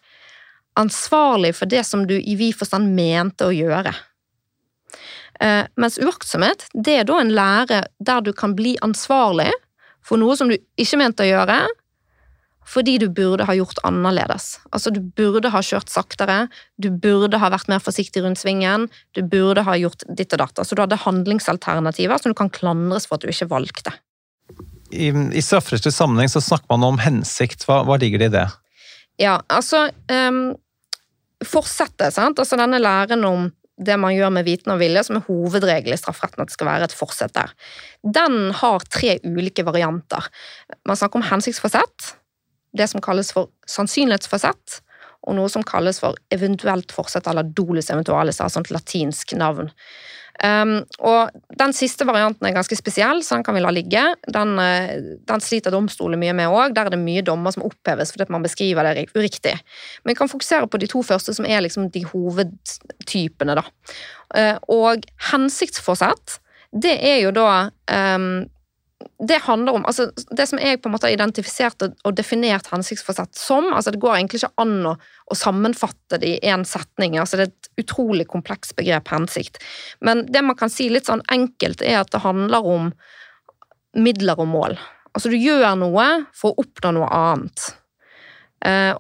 ansvarlig 0.80 1.54
for 1.58 1.70
det 1.70 1.84
som 1.86 2.08
du 2.10 2.16
i 2.18 2.38
vid 2.40 2.56
forstand 2.58 2.96
mente 2.96 3.50
å 3.50 3.54
gjøre. 3.54 3.94
Uh, 5.42 5.66
mens 5.82 6.00
uaktsomhet 6.00 6.68
det 6.86 7.02
er 7.02 7.08
da 7.10 7.20
en 7.20 7.34
lære 7.34 7.84
der 8.00 8.24
du 8.24 8.32
kan 8.38 8.54
bli 8.56 8.76
ansvarlig 8.86 9.52
for 10.06 10.22
noe 10.22 10.36
som 10.38 10.52
du 10.52 10.56
ikke 10.80 11.00
mente 11.02 11.26
å 11.26 11.30
gjøre, 11.30 11.58
fordi 12.70 12.98
du 13.02 13.08
burde 13.12 13.46
ha 13.48 13.56
gjort 13.58 13.82
annerledes. 13.88 14.58
Altså, 14.72 14.94
du 14.94 15.02
burde 15.02 15.52
ha 15.54 15.62
kjørt 15.66 15.92
saktere, 15.92 16.48
du 16.82 16.90
burde 16.92 17.40
ha 17.42 17.52
vært 17.54 17.70
mer 17.72 17.84
forsiktig 17.84 18.24
rundt 18.24 18.42
svingen, 18.42 18.88
du 19.18 19.22
burde 19.22 19.66
ha 19.68 19.78
gjort 19.80 20.06
ditt 20.08 20.34
og 20.36 20.44
datt. 20.46 20.60
Altså, 20.64 20.76
du 20.78 20.84
hadde 20.86 21.02
handlingsalternativer 21.04 22.22
som 22.22 22.34
du 22.34 22.40
kan 22.40 22.52
klandres 22.54 23.08
for 23.10 23.18
at 23.18 23.26
du 23.26 23.34
ikke 23.34 23.52
valgte. 23.52 23.96
I, 24.94 25.10
i 25.10 25.42
strafferettslig 25.42 25.94
sammenheng 25.96 26.30
så 26.30 26.44
snakker 26.44 26.70
man 26.76 26.86
om 26.94 27.02
hensikt. 27.02 27.66
Hva, 27.68 27.82
hva 27.88 27.98
ligger 28.02 28.22
det 28.22 28.30
i 28.30 28.38
det? 28.38 28.48
Ja, 29.22 29.38
altså 29.52 29.88
um, 30.10 30.46
Forsettet, 31.44 32.14
sant. 32.16 32.40
Altså 32.40 32.56
denne 32.56 32.80
læren 32.80 33.26
om 33.28 33.50
det 33.84 33.96
man 34.00 34.14
gjør 34.14 34.32
med 34.36 34.46
viten 34.46 34.72
og 34.74 34.80
vilje, 34.82 35.02
som 35.08 35.18
er 35.18 35.26
hovedregelen 35.28 35.98
i 35.98 36.00
strafferetten, 36.00 36.44
at 36.44 36.52
det 36.52 36.56
skal 36.56 36.70
være 36.70 36.88
et 36.88 36.96
forsett 36.96 37.34
der. 37.36 37.54
Den 38.06 38.54
har 38.60 38.86
tre 38.86 39.18
ulike 39.26 39.66
varianter. 39.66 40.30
Man 40.88 41.00
snakker 41.00 41.20
om 41.20 41.26
hensiktsforsett, 41.28 42.14
det 42.78 42.90
som 42.90 43.04
kalles 43.04 43.32
for 43.36 43.52
sannsynlighetsforsett, 43.70 44.80
og 45.24 45.38
noe 45.38 45.52
som 45.52 45.64
kalles 45.64 46.02
for 46.04 46.18
eventuelt 46.34 46.92
forsett, 46.92 47.28
eller 47.32 47.48
dolus 47.56 47.92
eventualis, 47.94 48.42
altså 48.44 48.64
et 48.64 48.74
latinsk 48.76 49.36
navn. 49.40 49.72
Um, 50.42 50.80
og 51.06 51.30
Den 51.60 51.72
siste 51.78 52.08
varianten 52.10 52.48
er 52.48 52.56
ganske 52.56 52.76
spesiell, 52.76 53.22
så 53.24 53.38
den 53.38 53.46
kan 53.46 53.56
vi 53.56 53.62
la 53.64 53.72
ligge. 53.72 54.02
Den, 54.34 54.56
uh, 54.60 55.14
den 55.30 55.44
sliter 55.46 55.72
domstolen 55.72 56.20
mye 56.20 56.34
med 56.36 56.52
òg. 56.52 56.74
Der 56.76 56.90
er 56.90 56.96
det 56.96 57.00
mye 57.00 57.24
dommer 57.26 57.54
som 57.54 57.66
oppheves 57.68 58.12
fordi 58.12 58.28
man 58.34 58.44
beskriver 58.44 58.90
det 58.90 59.06
uriktig. 59.14 59.54
Men 60.04 60.14
vi 60.14 60.18
kan 60.18 60.32
fokusere 60.32 60.68
på 60.68 60.82
de 60.82 60.90
to 60.92 61.04
første, 61.06 61.36
som 61.38 61.46
er 61.46 61.64
liksom 61.64 61.92
de 61.94 62.04
hovedtypene. 62.10 63.56
da. 63.62 63.68
Uh, 64.34 64.58
og 64.74 65.06
hensiktsforsett, 65.30 66.40
det 66.74 66.98
er 67.06 67.22
jo 67.22 67.32
da 67.36 67.70
um, 68.18 68.50
det 69.28 69.40
handler 69.46 69.78
om 69.78 69.86
altså 69.88 70.10
Det 70.38 70.46
som 70.50 70.60
jeg 70.60 70.82
på 70.82 70.90
en 70.90 70.94
måte 70.96 71.08
har 71.08 71.16
identifisert 71.16 71.86
og, 71.86 72.10
definert 72.16 72.68
hensiktsforsett 72.72 73.36
som 73.38 73.70
altså 73.74 73.94
Det 73.94 74.02
går 74.04 74.18
egentlig 74.18 74.42
ikke 74.42 74.64
an 74.64 74.90
å, 74.92 74.96
å 75.32 75.38
sammenfatte 75.38 76.20
det 76.22 76.32
i 76.36 76.52
én 76.52 76.66
setning. 76.68 77.18
altså 77.20 77.40
Det 77.40 77.46
er 77.46 77.54
et 77.54 77.86
utrolig 77.86 78.28
komplekst 78.32 78.76
begrep, 78.80 79.08
hensikt. 79.14 79.62
Men 80.02 80.26
det 80.32 80.44
man 80.46 80.58
kan 80.60 80.72
si 80.72 80.90
litt 80.92 81.08
sånn 81.10 81.24
enkelt, 81.32 81.82
er 81.82 82.02
at 82.02 82.12
det 82.14 82.24
handler 82.26 82.68
om 82.68 82.92
midler 83.94 84.40
og 84.42 84.50
mål. 84.50 84.78
Altså 85.14 85.30
du 85.30 85.38
gjør 85.38 85.78
noe 85.80 86.08
for 86.36 86.52
å 86.52 86.66
oppnå 86.66 86.94
noe 86.98 87.10
annet. 87.14 87.66
Eh, 88.66 88.94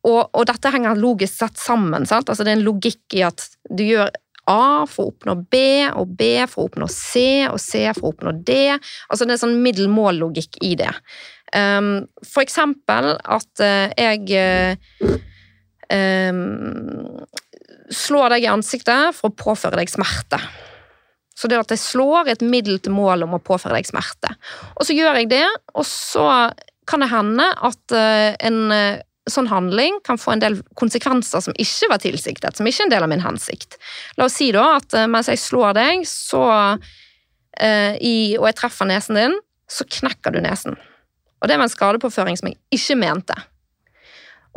og, 0.00 0.22
og, 0.32 0.44
dette 0.48 0.72
henger 0.72 0.96
logisk 0.96 1.42
sett 1.42 1.60
sammen. 1.60 2.06
sant? 2.08 2.30
Altså 2.30 2.44
Det 2.46 2.54
er 2.54 2.58
en 2.58 2.66
logikk 2.66 3.18
i 3.18 3.24
at 3.26 3.44
du 3.68 3.84
gjør 3.84 4.08
A 4.48 4.86
for 4.88 5.08
å 5.08 5.12
oppnå 5.12 5.34
B, 5.52 5.60
og 5.92 6.14
B 6.18 6.32
for 6.48 6.64
å 6.64 6.70
oppnå 6.70 6.88
C, 6.90 7.44
og 7.50 7.60
C 7.62 7.84
for 7.96 8.08
å 8.08 8.14
oppnå 8.14 8.32
D. 8.46 8.56
Altså 9.08 9.26
det 9.26 9.36
er 9.36 9.42
sånn 9.42 9.60
middelmållogikk 9.64 10.60
i 10.66 10.74
det. 10.80 10.92
Um, 11.54 12.06
for 12.22 12.44
eksempel 12.44 13.16
at 13.18 13.62
uh, 13.64 13.90
jeg 13.98 14.30
uh, 14.38 15.14
um, 15.90 17.20
slår 17.90 18.36
deg 18.36 18.46
i 18.46 18.50
ansiktet 18.52 19.16
for 19.18 19.30
å 19.30 19.38
påføre 19.38 19.80
deg 19.80 19.90
smerte. 19.90 20.38
Så 21.34 21.48
det 21.48 21.58
at 21.58 21.72
jeg 21.72 21.82
slår, 21.82 22.28
et 22.28 22.44
middel 22.44 22.78
til 22.84 22.94
mål 22.94 23.24
om 23.26 23.38
å 23.38 23.42
påføre 23.42 23.78
deg 23.78 23.88
smerte. 23.88 24.34
Og 24.76 24.86
så 24.86 24.94
gjør 24.94 25.22
jeg 25.22 25.30
det, 25.32 25.46
og 25.74 25.86
så 25.88 26.26
kan 26.90 27.02
det 27.02 27.10
hende 27.12 27.46
at 27.54 27.94
uh, 27.94 28.32
en 28.46 28.60
sånn 29.28 29.50
handling 29.50 29.98
kan 30.06 30.18
få 30.20 30.34
en 30.34 30.42
del 30.42 30.58
konsekvenser 30.80 31.42
som 31.44 31.56
ikke 31.60 31.90
var 31.92 32.00
tilsiktet, 32.02 32.56
som 32.56 32.66
ikke 32.66 32.84
er 32.84 32.88
en 32.88 32.94
del 32.94 33.06
av 33.06 33.12
min 33.12 33.24
hensikt. 33.24 33.76
La 34.18 34.26
oss 34.26 34.38
si 34.40 34.50
da 34.54 34.76
at 34.78 34.96
eh, 34.96 35.08
mens 35.10 35.30
jeg 35.30 35.42
slår 35.42 35.76
deg, 35.76 36.06
så, 36.08 36.44
eh, 37.60 37.94
i, 38.00 38.16
og 38.40 38.48
jeg 38.48 38.58
treffer 38.62 38.88
nesen 38.88 39.20
din, 39.20 39.38
så 39.70 39.86
knekker 39.86 40.34
du 40.34 40.40
nesen. 40.44 40.78
Og 41.40 41.48
det 41.48 41.56
var 41.56 41.68
en 41.68 41.72
skadepåføring 41.72 42.38
som 42.40 42.50
jeg 42.50 42.58
ikke 42.74 42.98
mente. 43.00 43.36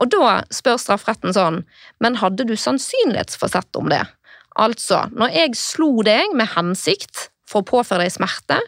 Og 0.02 0.10
da 0.10 0.40
spør 0.54 0.80
strafferetten 0.82 1.36
sånn, 1.36 1.62
men 2.02 2.18
hadde 2.20 2.48
du 2.50 2.56
sannsynlighetsforsett 2.58 3.78
om 3.80 3.92
det? 3.94 4.02
Altså, 4.60 5.06
når 5.14 5.36
jeg 5.36 5.58
slo 5.58 5.92
deg 6.06 6.34
med 6.38 6.52
hensikt 6.56 7.28
for 7.50 7.62
å 7.62 7.70
påføre 7.76 8.06
deg 8.06 8.16
smerte, 8.16 8.60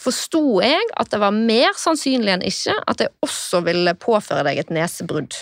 forsto 0.00 0.60
jeg 0.64 0.86
at 0.98 1.10
det 1.12 1.20
var 1.22 1.34
mer 1.34 1.74
sannsynlig 1.78 2.34
enn 2.34 2.46
ikke 2.46 2.76
at 2.90 3.02
jeg 3.04 3.12
også 3.24 3.62
ville 3.66 3.94
påføre 3.98 4.44
deg 4.48 4.62
et 4.62 4.72
nesebrudd. 4.74 5.36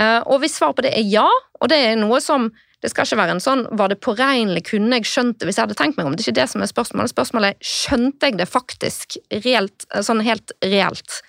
Eh, 0.00 0.20
og 0.26 0.40
hvis 0.42 0.56
svaret 0.58 0.78
på 0.78 0.86
det 0.86 0.94
er 0.96 1.06
ja, 1.06 1.26
og 1.60 1.70
det 1.70 1.78
er 1.78 1.98
noe 2.00 2.20
som 2.24 2.50
det 2.84 2.90
skal 2.92 3.06
ikke 3.06 3.16
være 3.16 3.32
en 3.32 3.40
sånn 3.40 3.62
'var 3.72 3.88
det 3.88 4.02
påregnelig, 4.04 4.66
kunne 4.68 4.98
jeg 4.98 5.08
skjønt 5.08 5.38
det 5.38 5.46
hvis 5.48 5.56
jeg 5.56 5.64
hadde 5.64 5.76
tenkt 5.78 5.96
meg 5.96 6.04
om'? 6.04 6.16
Det 6.16 6.20
er 6.20 6.32
ikke 6.32 6.40
det 6.42 6.50
som 6.50 6.60
er 6.60 6.68
spørsmålet. 6.68 7.14
Spørsmålet 7.14 7.48
er 7.54 7.64
skjønte 7.64 8.28
jeg 8.28 8.36
det 8.36 8.48
faktisk 8.48 9.16
reelt, 9.32 9.86
eh, 9.94 10.02
sånn 10.04 10.20
helt 10.20 10.52
reelt. 10.60 11.22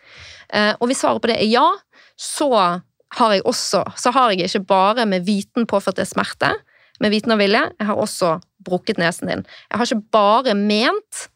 Eh, 0.51 0.75
og 0.81 0.89
hvis 0.89 0.99
svaret 0.99 1.21
på 1.21 1.31
det 1.31 1.39
er 1.39 1.47
ja, 1.47 1.71
så 2.19 2.81
har 3.15 3.31
jeg 3.31 3.43
også 3.43 3.83
Så 3.95 4.11
har 4.11 4.31
jeg 4.31 4.49
ikke 4.49 4.67
bare 4.67 5.05
med 5.05 5.25
viten 5.25 5.65
påført 5.65 5.95
det 5.95 6.07
smerte, 6.07 6.51
med 6.99 7.11
viten 7.11 7.31
og 7.31 7.39
vilje, 7.39 7.71
jeg 7.79 7.87
har 7.87 7.95
også 7.95 8.41
brukket 8.65 8.99
nesen 9.01 9.32
din. 9.32 9.45
Jeg 9.69 9.80
har 9.80 9.89
ikke 9.89 10.12
bare 10.15 10.56
ment, 10.58 11.28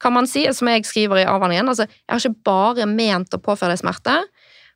kan 0.00 0.14
man 0.16 0.28
si, 0.30 0.46
som 0.56 0.70
jeg 0.72 0.86
skriver 0.88 1.22
i 1.22 1.28
avhandlingen, 1.28 1.68
altså, 1.68 1.86
jeg 1.90 2.14
har 2.14 2.22
ikke 2.22 2.46
bare 2.48 2.88
ment 2.88 3.36
å 3.36 3.42
påføre 3.42 3.74
deg 3.74 3.82
smerte, 3.82 4.16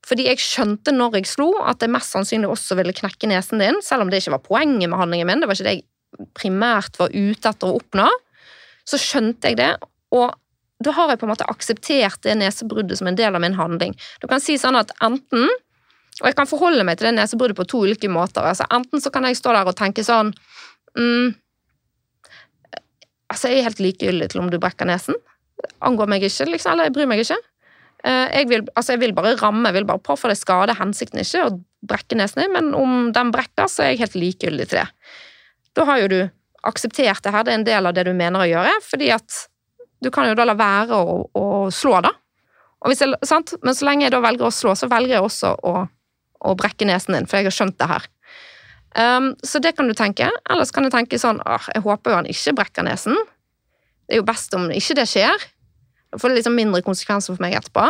fordi 0.04 0.26
jeg 0.28 0.42
skjønte 0.42 0.92
når 0.92 1.18
jeg 1.20 1.30
slo, 1.30 1.48
at 1.64 1.80
jeg 1.80 1.92
mest 1.94 2.12
sannsynlig 2.12 2.50
også 2.52 2.76
ville 2.76 2.92
knekke 2.92 3.30
nesen 3.30 3.62
din, 3.62 3.80
selv 3.84 4.04
om 4.04 4.12
det 4.12 4.20
ikke 4.20 4.36
var 4.36 4.44
poenget 4.44 4.90
med 4.90 5.00
handlingen 5.00 5.30
min, 5.30 5.40
det 5.40 5.48
var 5.48 5.56
ikke 5.56 5.70
det 5.70 5.76
jeg 5.78 6.28
primært 6.36 6.98
var 7.00 7.14
ute 7.14 7.50
etter 7.50 7.70
å 7.70 7.78
oppnå, 7.80 8.10
så 8.84 9.00
skjønte 9.00 9.50
jeg 9.50 9.62
det, 9.62 9.72
og 10.14 10.34
da 10.84 10.92
har 10.94 11.12
jeg 11.12 11.20
på 11.20 11.26
en 11.26 11.32
måte 11.32 11.46
akseptert 11.50 12.22
det 12.26 12.34
nesebruddet 12.38 12.98
som 12.98 13.08
en 13.08 13.18
del 13.18 13.36
av 13.36 13.42
min 13.42 13.56
handling. 13.58 13.94
Du 14.20 14.26
kan 14.30 14.42
si 14.42 14.58
sånn 14.60 14.78
at 14.80 14.92
enten 15.04 15.48
Og 16.22 16.28
jeg 16.28 16.36
kan 16.38 16.46
forholde 16.46 16.84
meg 16.86 16.94
til 16.94 17.08
det 17.08 17.16
nesebruddet 17.16 17.56
på 17.58 17.64
to 17.66 17.80
ulike 17.82 18.06
måter. 18.06 18.44
altså 18.46 18.62
Enten 18.70 19.00
så 19.02 19.10
kan 19.10 19.24
jeg 19.26 19.34
stå 19.34 19.50
der 19.50 19.66
og 19.66 19.74
tenke 19.74 20.04
sånn 20.06 20.28
mm, 20.94 21.32
Altså, 23.32 23.50
jeg 23.50 23.62
er 23.62 23.68
helt 23.68 23.82
likegyldig 23.82 24.30
til 24.32 24.42
om 24.42 24.50
du 24.52 24.58
brekker 24.60 24.88
nesen. 24.88 25.16
Angår 25.84 26.10
meg 26.10 26.26
ikke, 26.26 26.48
liksom. 26.50 26.74
Eller 26.74 26.88
jeg 26.88 26.96
bryr 26.96 27.10
meg 27.10 27.22
ikke. 27.24 27.38
Eh, 28.04 28.26
jeg 28.40 28.48
vil, 28.50 28.66
altså 28.76 28.94
jeg 28.94 29.00
vil 29.00 29.14
bare 29.16 29.34
ramme, 29.40 29.68
jeg 29.70 29.78
vil 29.78 29.88
bare 29.88 30.02
påføre 30.04 30.34
det 30.34 30.40
skade. 30.42 30.76
Hensikten 30.76 31.22
ikke 31.22 31.46
å 31.46 31.54
brekke 31.88 32.18
nesen 32.20 32.44
din, 32.44 32.52
men 32.52 32.72
om 32.76 33.12
den 33.16 33.32
brekker, 33.32 33.68
så 33.70 33.84
er 33.84 33.94
jeg 33.94 34.04
helt 34.04 34.18
likegyldig 34.20 34.68
til 34.68 34.82
det. 34.82 34.88
Da 35.74 35.86
har 35.88 36.02
jo 36.02 36.10
du 36.12 36.20
akseptert 36.64 37.24
det 37.24 37.32
her, 37.32 37.44
det 37.44 37.52
er 37.52 37.60
en 37.60 37.66
del 37.66 37.88
av 37.88 37.96
det 37.96 38.06
du 38.08 38.12
mener 38.16 38.40
å 38.40 38.48
gjøre, 38.48 38.76
fordi 38.84 39.10
at 39.12 39.40
du 40.04 40.10
kan 40.12 40.28
jo 40.28 40.36
da 40.36 40.46
la 40.48 40.56
være 40.56 40.96
å, 40.96 41.16
å 41.36 41.46
slå, 41.72 41.98
da. 42.04 42.12
Jeg, 42.84 43.14
men 43.64 43.76
så 43.76 43.86
lenge 43.88 44.04
jeg 44.04 44.12
da 44.12 44.20
velger 44.20 44.48
å 44.48 44.52
slå, 44.52 44.74
så 44.76 44.88
velger 44.92 45.16
jeg 45.16 45.24
også 45.24 45.54
å, 45.64 45.74
å 46.44 46.54
brekke 46.60 46.88
nesen 46.88 47.16
din, 47.16 47.28
for 47.28 47.40
jeg 47.40 47.48
har 47.48 47.56
skjønt 47.56 47.78
det 47.80 47.88
her. 47.88 48.08
Um, 48.94 49.32
så 49.42 49.58
det 49.58 49.74
kan 49.74 49.88
du 49.90 49.94
tenke. 49.98 50.28
Ellers 50.50 50.70
kan 50.74 50.86
du 50.86 50.90
tenke 50.92 51.18
sånn 51.18 51.40
åh, 51.42 51.70
jeg 51.74 51.82
håper 51.82 52.12
jo 52.12 52.18
han 52.20 52.30
ikke 52.30 52.54
brekker 52.60 52.86
nesen. 52.86 53.18
Det 54.06 54.16
er 54.16 54.22
jo 54.22 54.28
best 54.28 54.54
om 54.54 54.68
ikke 54.70 54.98
det 55.00 55.08
skjer. 55.10 55.46
Da 56.12 56.20
får 56.20 56.30
det 56.30 56.42
liksom 56.42 56.54
mindre 56.58 56.84
konsekvenser 56.86 57.34
for 57.34 57.42
meg 57.42 57.56
etterpå. 57.58 57.88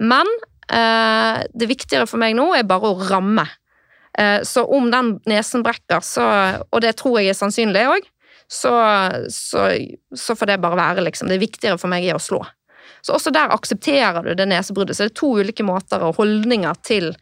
Men 0.00 0.28
uh, 0.72 1.42
det 1.52 1.68
viktigere 1.68 2.08
for 2.08 2.22
meg 2.22 2.36
nå 2.38 2.48
er 2.56 2.68
bare 2.68 2.94
å 2.94 3.10
ramme. 3.10 3.44
Uh, 4.16 4.40
så 4.48 4.64
om 4.64 4.88
den 4.92 5.18
nesen 5.28 5.64
brekker, 5.66 6.00
så, 6.04 6.24
og 6.70 6.80
det 6.84 6.96
tror 7.00 7.20
jeg 7.20 7.32
er 7.32 7.38
sannsynlig 7.38 7.84
òg, 7.92 8.08
så, 8.52 8.72
så, 9.32 9.68
så, 10.12 10.34
får 10.36 10.50
det 10.50 10.58
bare 10.60 10.76
være, 10.76 11.04
liksom. 11.06 11.30
Det 11.30 11.40
viktigere 11.40 11.80
for 11.80 11.92
meg 11.92 12.04
er 12.04 12.18
å 12.18 12.22
slå. 12.22 12.42
Så 13.02 13.14
også 13.16 13.32
der 13.34 13.52
aksepterer 13.54 14.20
du 14.26 14.34
det 14.36 14.46
nesebruddet. 14.50 14.96
Så 14.96 15.06
det 15.06 15.12
er 15.12 15.20
to 15.22 15.30
ulike 15.40 15.64
måter 15.66 16.04
og 16.04 16.18
holdninger 16.20 16.76
til 16.84 17.12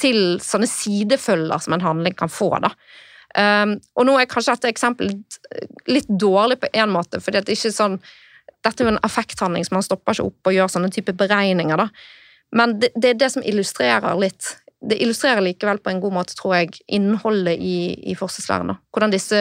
til 0.00 0.40
sånne 0.42 0.68
sidefølger 0.70 1.62
som 1.62 1.76
en 1.76 1.84
handling 1.84 2.16
kan 2.16 2.32
få. 2.32 2.50
da. 2.62 2.72
Um, 3.38 3.76
og 3.94 4.08
nå 4.08 4.16
er 4.18 4.30
kanskje 4.30 4.56
dette 4.56 4.72
eksempelet 4.72 5.38
litt 5.86 6.08
dårlig 6.10 6.58
på 6.62 6.70
én 6.74 6.90
måte, 6.90 7.20
fordi 7.22 7.44
det 7.46 7.54
er 7.54 7.74
sånn 7.74 8.00
Dette 8.60 8.82
er 8.82 8.90
jo 8.90 8.92
en 8.92 9.04
affekthandling, 9.06 9.64
så 9.64 9.72
man 9.72 9.84
stopper 9.86 10.12
ikke 10.12 10.24
opp 10.26 10.48
og 10.50 10.52
gjør 10.52 10.66
sånne 10.68 10.90
type 10.92 11.14
beregninger, 11.16 11.80
da. 11.80 11.86
Men 12.52 12.74
det, 12.82 12.90
det 12.92 13.14
er 13.14 13.20
det 13.22 13.30
som 13.32 13.44
illustrerer 13.46 14.18
litt 14.20 14.50
det 14.80 14.96
illustrerer 15.02 15.44
likevel 15.44 15.78
på 15.84 15.92
en 15.92 16.00
god 16.00 16.14
måte, 16.14 16.34
tror 16.38 16.54
jeg, 16.56 16.78
innholdet 16.88 17.60
i, 17.60 17.92
i 18.08 18.16
forsvarslæren. 18.16 18.72
Hvordan 18.94 19.12
disse 19.12 19.38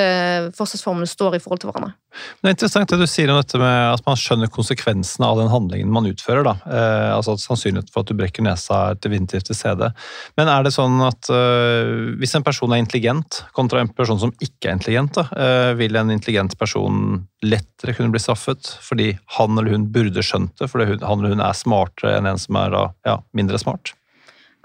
forsvarsformene 0.58 1.08
står 1.08 1.38
i 1.38 1.42
forhold 1.44 1.62
til 1.62 1.72
hverandre. 1.72 1.94
Det 2.42 2.50
er 2.50 2.56
interessant 2.56 2.90
det 2.92 2.98
du 3.00 3.06
sier 3.08 3.30
om 3.32 3.38
dette 3.38 3.60
med 3.62 3.94
at 3.94 4.02
man 4.04 4.18
skjønner 4.20 4.50
konsekvensene 4.52 5.28
av 5.30 5.38
den 5.40 5.52
handlingen 5.52 5.92
man 5.94 6.10
utfører. 6.10 6.44
da. 6.44 6.56
Eh, 6.66 7.12
altså 7.16 7.38
Sannsynligheten 7.40 7.94
for 7.94 8.04
at 8.04 8.12
du 8.12 8.18
brekker 8.20 8.44
nesa 8.44 8.80
er 8.90 9.00
definitivt 9.00 9.48
til 9.48 9.56
stede. 9.56 9.92
Men 10.40 10.52
er 10.52 10.66
det 10.66 10.74
sånn 10.76 10.98
at 11.06 11.30
eh, 11.32 11.94
hvis 12.20 12.36
en 12.36 12.46
person 12.46 12.74
er 12.76 12.82
intelligent 12.84 13.44
kontra 13.56 13.84
en 13.84 13.94
person 13.96 14.20
som 14.20 14.34
ikke 14.44 14.68
er 14.68 14.76
intelligent, 14.76 15.22
da, 15.22 15.28
eh, 15.40 15.72
vil 15.80 15.96
en 16.02 16.12
intelligent 16.12 16.58
person 16.60 17.22
lettere 17.46 17.96
kunne 17.96 18.12
bli 18.12 18.20
straffet 18.20 18.74
fordi 18.84 19.14
han 19.38 19.56
eller 19.56 19.78
hun 19.78 19.88
burde 19.94 20.26
skjønt 20.26 20.58
det, 20.60 20.68
fordi 20.68 21.00
han 21.00 21.22
eller 21.22 21.38
hun 21.38 21.46
er 21.46 21.56
smartere 21.56 22.18
enn 22.18 22.28
en 22.28 22.42
som 22.42 22.60
er 22.60 22.76
da, 22.76 22.84
ja, 23.08 23.16
mindre 23.38 23.62
smart? 23.62 23.94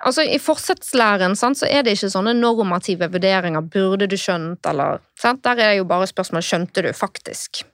Altså, 0.04 0.24
I 0.28 0.38
fortsettslæren 0.42 1.36
sant, 1.38 1.58
så 1.60 1.68
er 1.70 1.84
det 1.84 1.94
ikke 1.96 2.12
sånne 2.12 2.34
normative 2.36 3.08
vurderinger. 3.12 3.64
Burde 3.72 4.08
du 4.10 4.16
skjønt, 4.20 4.64
eller 4.68 5.00
sant? 5.20 5.42
Der 5.46 5.56
er 5.56 5.72
det 5.72 5.80
jo 5.80 5.88
bare 5.88 6.08
spørsmålet 6.10 6.48
skjønte 6.48 6.84
du 6.84 6.90
faktisk. 6.96 7.64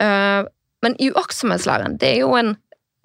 Uh, 0.00 0.48
men 0.82 0.96
uaktsomhetslæren, 0.96 1.98
det 2.00 2.14
er 2.14 2.22
jo 2.24 2.34
en 2.38 2.56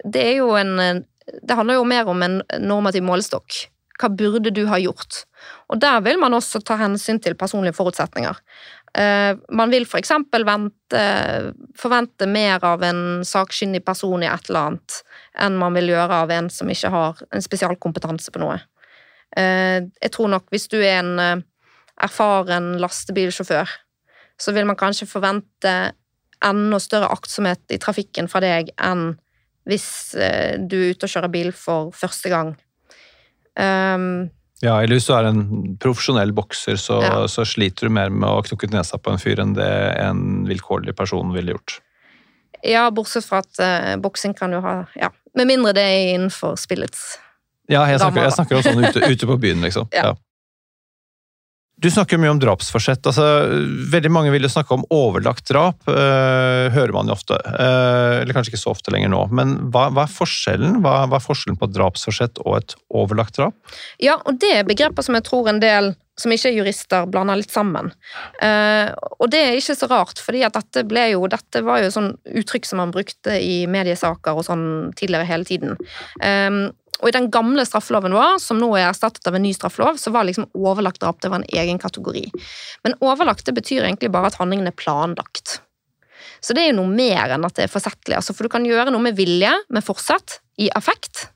Det 0.04 0.22
er 0.22 0.36
jo 0.38 0.54
en 0.56 1.04
Det 1.28 1.56
handler 1.56 1.74
jo 1.74 1.84
mer 1.84 2.08
om 2.08 2.22
en 2.22 2.40
normativ 2.60 3.02
målestokk. 3.04 3.68
Hva 4.00 4.08
burde 4.08 4.50
du 4.54 4.62
ha 4.66 4.78
gjort? 4.78 5.26
Og 5.68 5.80
der 5.82 6.00
vil 6.00 6.18
man 6.18 6.32
også 6.32 6.62
ta 6.64 6.78
hensyn 6.80 7.18
til 7.20 7.34
personlige 7.34 7.76
forutsetninger. 7.76 8.38
Uh, 8.98 9.36
man 9.54 9.70
vil 9.70 9.84
f.eks. 9.86 10.10
forvente 11.78 12.26
mer 12.26 12.64
av 12.66 12.82
en 12.82 13.02
sakkyndig 13.22 13.84
person 13.86 14.24
i 14.24 14.26
et 14.26 14.48
eller 14.48 14.72
annet 14.72 14.96
enn 15.38 15.58
man 15.60 15.76
vil 15.78 15.92
gjøre 15.92 16.16
av 16.24 16.32
en 16.34 16.48
som 16.50 16.70
ikke 16.72 16.90
har 16.90 17.20
en 17.30 17.44
spesialkompetanse 17.44 18.32
på 18.34 18.42
noe. 18.42 18.56
Uh, 19.38 19.86
jeg 20.02 20.14
tror 20.16 20.32
nok 20.32 20.48
hvis 20.50 20.66
du 20.72 20.80
er 20.80 20.98
en 20.98 21.12
uh, 21.20 21.44
erfaren 22.02 22.72
lastebilsjåfør, 22.82 23.70
så 24.38 24.54
vil 24.56 24.66
man 24.66 24.78
kanskje 24.78 25.06
forvente 25.10 25.76
enda 26.44 26.78
større 26.82 27.12
aktsomhet 27.14 27.74
i 27.74 27.78
trafikken 27.82 28.30
fra 28.30 28.42
deg 28.42 28.72
enn 28.82 29.12
hvis 29.68 29.88
du 30.14 30.76
er 30.78 30.94
ute 30.94 31.04
og 31.04 31.12
kjører 31.12 31.30
bil 31.32 31.50
for 31.52 31.90
første 31.92 32.30
gang. 32.32 32.54
Um, 33.58 34.30
ja, 34.64 34.74
eller 34.82 34.98
hvis 34.98 35.06
du 35.06 35.12
er 35.14 35.28
en 35.28 35.42
profesjonell 35.78 36.32
bokser, 36.34 36.78
så, 36.80 36.98
ja. 37.04 37.18
så, 37.30 37.44
sliter 37.46 37.86
du 37.86 37.94
mer 37.94 38.10
med 38.10 38.26
å 38.26 38.42
knokke 38.46 38.70
nesa 38.72 38.98
på 38.98 39.12
en 39.12 39.20
fyr 39.22 39.38
enn 39.42 39.54
det 39.54 39.68
en 40.02 40.48
vilkårlig 40.48 40.96
person 40.98 41.30
ville 41.34 41.54
gjort. 41.54 41.78
Ja, 42.66 42.88
bortsett 42.90 43.26
fra 43.28 43.44
at 43.44 43.60
uh, 43.62 43.94
boksing 44.02 44.34
kan 44.34 44.50
jo 44.50 44.58
ha 44.64 44.80
Ja, 44.98 45.12
med 45.38 45.46
mindre 45.46 45.70
det 45.76 45.84
er 45.86 46.08
innenfor 46.16 46.56
spillets 46.58 47.12
Ja, 47.70 47.84
jeg 47.86 48.00
snakker, 48.00 48.24
jeg 48.24 48.34
snakker 48.34 48.58
om 48.58 48.64
sånn 48.66 48.82
ute, 48.82 49.02
ute, 49.06 49.28
på 49.30 49.36
byen, 49.38 49.62
liksom. 49.62 49.86
ja. 49.94 50.10
ja. 50.10 50.16
Du 51.78 51.86
snakker 51.90 52.18
mye 52.18 52.32
om 52.34 52.40
drapsforsett. 52.42 53.06
altså 53.06 53.24
Veldig 53.92 54.10
mange 54.10 54.32
vil 54.34 54.42
jo 54.42 54.50
snakke 54.50 54.74
om 54.74 54.82
overlagt 54.94 55.46
drap. 55.46 55.78
Øh, 55.86 56.66
hører 56.74 56.94
man 56.96 57.06
jo 57.06 57.14
ofte. 57.14 57.38
Øh, 57.38 58.22
eller 58.22 58.34
kanskje 58.34 58.54
ikke 58.54 58.64
så 58.64 58.72
ofte 58.74 58.90
lenger 58.94 59.12
nå. 59.12 59.20
Men 59.30 59.54
hva, 59.70 59.86
hva 59.94 60.08
er 60.08 60.16
forskjellen 60.16 60.80
hva, 60.82 61.04
hva, 61.06 61.20
er 61.20 61.24
forskjellen 61.24 61.60
på 61.60 61.70
drapsforsett 61.70 62.42
og 62.42 62.58
et 62.58 62.74
overlagt 62.90 63.38
drap? 63.38 63.54
Ja, 64.02 64.18
og 64.24 64.40
det 64.42 64.56
er 64.56 64.66
begreper 64.66 65.06
som 65.06 65.18
jeg 65.18 65.26
tror 65.28 65.52
en 65.52 65.62
del 65.62 65.94
som 66.18 66.34
ikke 66.34 66.50
er 66.50 66.56
jurister, 66.56 67.06
blander 67.06 67.38
litt 67.38 67.52
sammen. 67.54 67.92
Uh, 68.42 68.90
og 69.22 69.28
det 69.30 69.38
er 69.38 69.54
ikke 69.54 69.76
så 69.78 69.86
rart, 69.86 70.18
at 70.18 70.56
dette 70.56 70.82
Dette 70.82 71.62
var 71.62 71.84
jo 71.84 71.92
sånn 71.94 72.10
uttrykk 72.40 72.66
som 72.66 72.82
man 72.82 72.90
brukte 72.90 73.36
i 73.38 73.68
mediesaker 73.70 74.34
og 74.34 74.48
sånn 74.48 74.90
tidligere 74.98 75.28
hele 75.28 75.46
tiden. 75.46 75.78
Um, 76.18 76.72
og 76.98 77.08
i 77.08 77.14
den 77.14 77.28
gamle 77.30 77.62
straffeloven 77.66 78.14
vår, 78.16 78.38
som 78.42 78.58
nå 78.58 78.72
er 78.76 78.88
erstattet 78.88 79.26
av 79.30 79.36
en 79.38 79.44
ny 79.44 79.52
straffelov, 79.54 80.00
så 80.02 80.10
var 80.14 80.26
liksom 80.26 80.48
overlagt 80.58 81.00
drap 81.02 81.20
det 81.22 81.30
var 81.30 81.42
en 81.42 81.50
egen 81.60 81.78
kategori. 81.78 82.24
Men 82.86 82.96
overlagt 83.04 83.46
det 83.46 83.54
betyr 83.54 83.84
egentlig 83.84 84.10
bare 84.14 84.32
at 84.32 84.38
handlingen 84.40 84.70
er 84.70 84.76
planlagt. 84.76 85.60
Så 86.40 86.54
det 86.54 86.64
er 86.64 86.72
jo 86.72 86.80
noe 86.80 86.90
mer 86.90 87.34
enn 87.34 87.46
at 87.46 87.56
det 87.58 87.66
er 87.66 87.72
forsettlig. 87.72 88.16
Altså, 88.18 88.34
for 88.34 88.46
du 88.46 88.52
kan 88.52 88.66
gjøre 88.66 88.92
noe 88.94 89.02
med 89.02 89.18
vilje, 89.18 89.52
med 89.74 89.86
forsett, 89.86 90.40
i 90.58 90.66
affekt. 90.74 91.28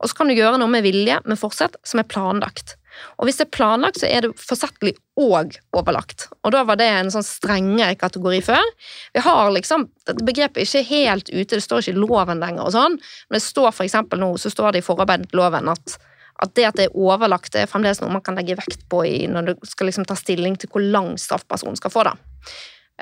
Og 0.00 0.10
så 0.10 0.18
kan 0.18 0.28
du 0.28 0.36
gjøre 0.36 0.60
noe 0.60 0.68
med 0.68 0.84
vilje, 0.84 1.16
med 1.24 1.40
forsett, 1.40 1.78
som 1.86 2.02
er 2.02 2.08
planlagt. 2.08 2.76
Og 3.16 3.28
hvis 3.28 3.40
det 3.40 3.46
er 3.46 3.54
planlagt, 3.56 4.00
så 4.00 4.08
er 4.08 4.24
det 4.24 4.32
forsettlig 4.40 4.94
og 5.20 5.56
overlagt. 5.76 6.28
Og 6.44 6.52
da 6.54 6.62
var 6.68 6.78
det 6.80 6.88
en 6.92 7.12
sånn 7.12 7.26
strengere 7.26 7.96
kategori 7.98 8.42
før. 8.44 8.72
Vi 9.16 9.22
har 9.24 9.52
liksom, 9.54 9.88
Begrepet 10.22 10.62
er 10.62 10.68
ikke 10.68 10.84
helt 10.90 11.30
ute, 11.32 11.56
det 11.56 11.64
står 11.64 11.82
ikke 11.82 11.96
i 11.96 12.02
loven 12.02 12.42
lenger, 12.42 12.66
og 12.66 12.74
sånn, 12.76 12.98
men 13.00 13.38
det 13.38 13.42
står 13.44 13.72
for 13.72 13.86
eksempel 13.86 14.20
nå, 14.22 14.34
så 14.38 14.52
står 14.52 14.76
det 14.76 14.84
i 14.84 14.86
forarbeidet 14.86 15.32
til 15.32 15.40
loven 15.40 15.72
at, 15.72 15.96
at 16.44 16.54
det 16.54 16.68
at 16.68 16.78
det 16.78 16.86
er 16.86 16.98
overlagt, 17.00 17.52
det 17.54 17.64
er 17.64 17.70
fremdeles 17.70 18.02
noe 18.02 18.12
man 18.14 18.24
kan 18.24 18.38
legge 18.38 18.58
vekt 18.60 18.86
på 18.92 19.02
i, 19.08 19.16
når 19.30 19.50
du 19.50 19.66
skal 19.66 19.90
liksom 19.90 20.06
ta 20.06 20.14
stilling 20.18 20.54
til 20.60 20.70
hvor 20.70 20.84
lang 20.84 21.14
straffpersonen 21.20 21.80
skal 21.80 21.94
få. 21.94 22.06
da. 22.06 22.14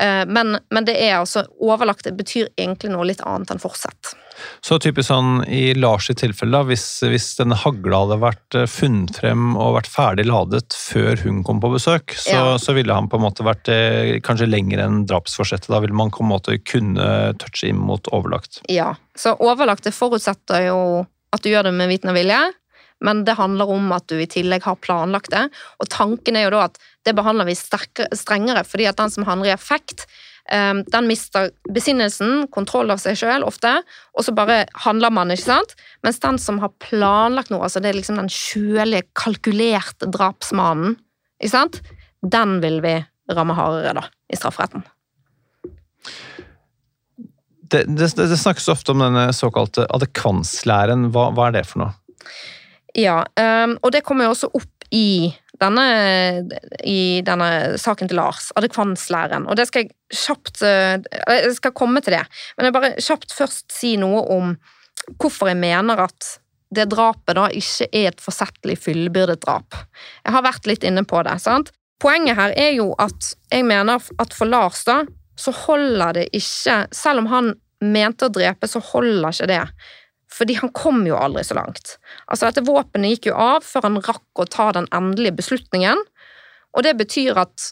Eh, 0.00 0.26
men, 0.26 0.58
men, 0.70 0.84
det 0.84 0.96
er 0.98 1.18
altså 1.20 1.44
overlagt, 1.62 2.04
det 2.06 2.16
betyr 2.18 2.50
egentlig 2.56 2.90
noe 2.92 3.06
litt 3.06 3.22
annet 3.22 3.52
enn 3.54 3.62
forsett. 3.62 4.14
Så 4.66 4.80
typisk 4.82 5.06
sånn 5.06 5.44
i 5.46 5.76
Lars 5.78 6.08
i 6.10 6.16
tilfelle, 6.18 6.64
hvis, 6.66 6.86
hvis 7.06 7.28
denne 7.38 7.56
hagla 7.58 8.00
hadde 8.02 8.18
vært 8.24 8.58
eh, 8.58 8.66
funnet 8.70 9.14
frem 9.20 9.54
og 9.54 9.76
vært 9.78 9.92
ferdig 9.92 10.26
ladet 10.26 10.74
før 10.74 11.22
hun 11.22 11.44
kom 11.46 11.62
på 11.62 11.70
besøk, 11.76 12.16
så, 12.18 12.34
ja. 12.34 12.58
så 12.58 12.74
ville 12.74 12.96
han 12.96 13.08
på 13.10 13.20
en 13.20 13.26
måte 13.26 13.46
vært 13.46 13.70
eh, 13.72 14.16
kanskje 14.24 14.50
lenger 14.50 14.82
enn 14.84 15.04
drapsforsettet. 15.10 15.70
Da 15.70 15.82
ville 15.84 15.96
man 15.96 16.12
på 16.14 16.26
en 16.26 16.32
måte 16.32 16.58
kunne 16.66 17.08
touche 17.38 17.70
inn 17.70 17.78
mot 17.78 18.10
overlagt. 18.14 18.64
Ja, 18.72 18.96
så 19.14 19.36
overlagt 19.38 19.86
forutsetter 19.94 20.68
jo 20.70 20.78
at 21.34 21.42
du 21.42 21.50
gjør 21.50 21.68
det 21.68 21.74
med 21.78 21.90
viten 21.90 22.10
og 22.10 22.18
vilje 22.18 22.42
men 23.04 23.24
det 23.28 23.36
handler 23.38 23.70
om 23.70 23.92
at 23.94 24.06
du 24.08 24.16
i 24.20 24.28
tillegg 24.30 24.64
har 24.64 24.80
planlagt 24.80 25.32
det. 25.34 25.46
Og 25.82 25.90
tanken 25.92 26.38
er 26.38 26.46
jo 26.46 26.54
da 26.56 26.68
at 26.68 26.78
det 27.04 27.12
behandler 27.16 27.48
vi 27.48 27.56
strengere, 27.58 28.64
fordi 28.64 28.88
at 28.88 29.00
den 29.00 29.12
som 29.12 29.26
handler 29.28 29.50
i 29.50 29.54
effekt, 29.54 30.06
ehm, 30.52 30.82
den 30.88 31.08
mister 31.10 31.50
besinnelsen, 31.74 32.46
kontroll 32.54 32.92
av 32.94 33.02
seg 33.02 33.18
sjøl 33.20 33.44
ofte, 33.44 33.76
og 34.16 34.24
så 34.24 34.34
bare 34.36 34.62
handler 34.86 35.12
man, 35.12 35.34
ikke 35.34 35.50
sant? 35.50 35.76
Mens 36.06 36.22
den 36.24 36.40
som 36.40 36.62
har 36.64 36.72
planlagt 36.80 37.52
noe, 37.52 37.66
altså 37.66 37.82
det 37.84 37.92
er 37.92 38.00
liksom 38.00 38.20
den 38.22 38.32
kjølige, 38.32 39.08
kalkulerte 39.20 40.08
drapsmannen, 40.08 40.96
ikke 41.42 41.56
sant? 41.58 41.82
Den 42.24 42.60
vil 42.64 42.80
vi 42.84 42.98
ramme 43.34 43.56
hardere, 43.56 43.98
da, 44.00 44.08
i 44.32 44.40
strafferetten. 44.40 44.84
Det, 47.74 47.84
det, 47.88 48.10
det, 48.16 48.36
snakkes 48.38 48.68
ofte 48.68 48.92
om 48.92 49.00
denne 49.02 49.28
såkalte 49.34 49.86
adekvanslæren. 49.96 51.08
Hva, 51.12 51.30
hva 51.34 51.48
er 51.48 51.56
det 51.56 51.64
for 51.66 51.82
noe? 51.82 51.94
Ja, 52.94 53.22
um, 53.40 53.74
og 53.82 53.90
det 53.94 54.04
kommer 54.06 54.28
jo 54.28 54.34
også 54.34 54.52
opp 54.54 54.70
i 54.94 55.32
denne, 55.58 55.84
i 56.86 57.22
denne 57.26 57.48
saken 57.80 58.10
til 58.10 58.18
Lars, 58.20 58.52
adekvanslæren. 58.58 59.48
Og 59.50 59.58
det 59.58 59.66
skal 59.70 59.84
jeg 59.84 59.94
kjapt 60.14 60.62
uh, 60.62 61.02
Jeg 61.34 61.56
skal 61.58 61.74
komme 61.74 62.02
til 62.04 62.18
det, 62.18 62.22
men 62.56 62.68
jeg 62.68 62.76
bare 62.76 62.94
kjapt 62.98 63.34
først 63.34 63.74
si 63.74 63.96
noe 64.00 64.22
om 64.34 64.54
hvorfor 65.18 65.50
jeg 65.50 65.58
mener 65.60 66.06
at 66.06 66.36
det 66.74 66.88
drapet 66.90 67.36
da 67.38 67.48
ikke 67.54 67.88
er 67.90 68.08
et 68.10 68.22
forsettlig 68.22 68.76
fullbyrdet 68.82 69.42
drap. 69.44 69.76
Jeg 70.24 70.34
har 70.34 70.46
vært 70.46 70.70
litt 70.70 70.86
inne 70.86 71.04
på 71.06 71.20
det. 71.26 71.36
sant? 71.42 71.70
Poenget 72.02 72.38
her 72.38 72.54
er 72.58 72.72
jo 72.74 72.92
at 72.98 73.34
jeg 73.52 73.66
mener 73.66 74.02
at 74.22 74.34
for 74.34 74.50
Lars 74.50 74.82
da, 74.86 75.02
så 75.38 75.50
holder 75.64 76.14
det 76.14 76.24
ikke 76.36 76.84
Selv 76.94 77.24
om 77.24 77.26
han 77.26 77.54
mente 77.82 78.28
å 78.28 78.32
drepe, 78.32 78.68
så 78.70 78.80
holder 78.80 79.34
ikke 79.34 79.50
det 79.50 79.62
fordi 80.34 80.56
han 80.58 80.72
kom 80.74 81.04
jo 81.06 81.18
aldri 81.18 81.44
så 81.46 81.56
langt. 81.58 81.96
Altså, 82.26 82.48
dette 82.48 82.64
våpenet 82.66 83.14
gikk 83.14 83.30
jo 83.30 83.38
av 83.38 83.66
før 83.66 83.88
han 83.88 84.00
rakk 84.02 84.42
å 84.42 84.48
ta 84.50 84.70
den 84.74 84.88
endelige 84.94 85.38
beslutningen, 85.38 86.00
og 86.74 86.86
det 86.86 86.96
betyr 86.98 87.38
at 87.44 87.70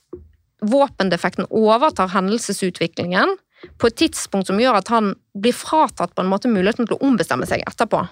våpendefekten 0.62 1.48
overtar 1.50 2.12
hendelsesutviklingen 2.12 3.34
på 3.78 3.88
et 3.88 3.98
tidspunkt 3.98 4.50
som 4.50 4.60
gjør 4.62 4.78
at 4.78 4.90
han 4.94 5.14
blir 5.38 5.54
fratatt 5.54 6.14
på 6.14 6.22
en 6.22 6.30
måte 6.30 6.50
muligheten 6.50 6.86
til 6.86 6.98
å 6.98 7.06
ombestemme 7.06 7.46
seg 7.50 7.64
etterpå. 7.66 8.04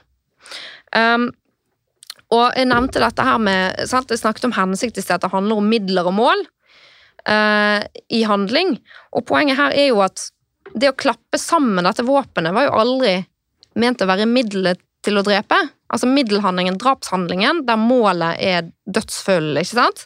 Um, 0.96 1.30
og 2.34 2.59
jeg 2.59 2.68
nevnte 2.70 3.03
dette 3.03 3.26
her 3.26 3.38
med 3.42 3.80
sant? 3.90 4.11
Jeg 4.11 4.22
snakket 4.22 4.46
om 4.46 4.55
hensikt 4.55 4.98
i 4.98 5.03
stedet. 5.03 5.24
Det 5.24 5.32
handler 5.32 5.59
om 5.59 5.70
midler 5.70 6.07
og 6.07 6.14
mål 6.14 6.44
uh, 7.26 7.82
i 8.11 8.22
handling. 8.26 8.76
Og 9.14 9.26
poenget 9.26 9.59
her 9.59 9.74
er 9.74 9.90
jo 9.90 10.03
at 10.07 10.28
det 10.78 10.92
å 10.92 10.98
klappe 10.98 11.38
sammen 11.42 11.86
dette 11.86 12.07
våpenet 12.07 12.55
var 12.55 12.68
jo 12.68 12.76
aldri 12.78 13.16
ment 13.78 14.02
å 14.02 14.08
være 14.10 14.28
middelet 14.30 14.80
til 15.04 15.18
å 15.18 15.24
drepe. 15.26 15.58
Altså 15.90 16.08
middelhandlingen, 16.10 16.78
drapshandlingen, 16.80 17.64
der 17.66 17.78
målet 17.80 18.40
er 18.42 18.70
dødsfølge, 18.86 19.64
ikke 19.64 19.78
sant? 19.78 20.04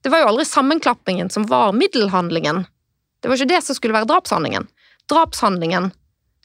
Det 0.00 0.12
var 0.12 0.22
jo 0.22 0.30
aldri 0.30 0.46
sammenklappingen 0.48 1.28
som 1.32 1.44
var 1.50 1.74
middelhandlingen. 1.76 2.64
Det 3.20 3.28
var 3.28 3.36
ikke 3.36 3.52
det 3.52 3.64
som 3.66 3.76
skulle 3.76 3.96
være 3.98 4.08
drapshandlingen. 4.08 4.68
Drapshandlingen 5.10 5.90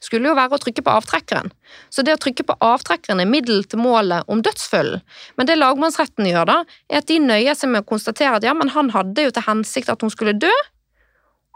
skulle 0.02 0.28
jo 0.28 0.36
være 0.36 0.58
å 0.58 0.60
trykke 0.60 0.84
på 0.84 0.92
avtrekkeren. 0.92 1.48
Så 1.88 2.04
det 2.04 2.14
å 2.14 2.20
trykke 2.20 2.44
på 2.46 2.56
avtrekkeren 2.62 3.22
er 3.22 3.30
middel 3.30 3.64
til 3.64 3.80
målet 3.80 4.28
om 4.30 4.42
dødsfølgen. 4.44 5.00
Men 5.40 5.48
det 5.48 5.56
lagmannsretten 5.56 6.28
gjør 6.28 6.50
da, 6.50 6.58
er 6.90 7.00
at 7.00 7.08
de 7.08 7.16
nøyer 7.22 7.56
seg 7.56 7.72
med 7.72 7.84
å 7.84 7.88
konstatere 7.88 8.36
at 8.36 8.46
ja, 8.46 8.52
men 8.56 8.72
han 8.74 8.92
hadde 8.94 9.24
jo 9.24 9.32
til 9.32 9.46
hensikt 9.48 9.90
at 9.92 10.04
hun 10.04 10.12
skulle 10.12 10.36
dø, 10.36 10.52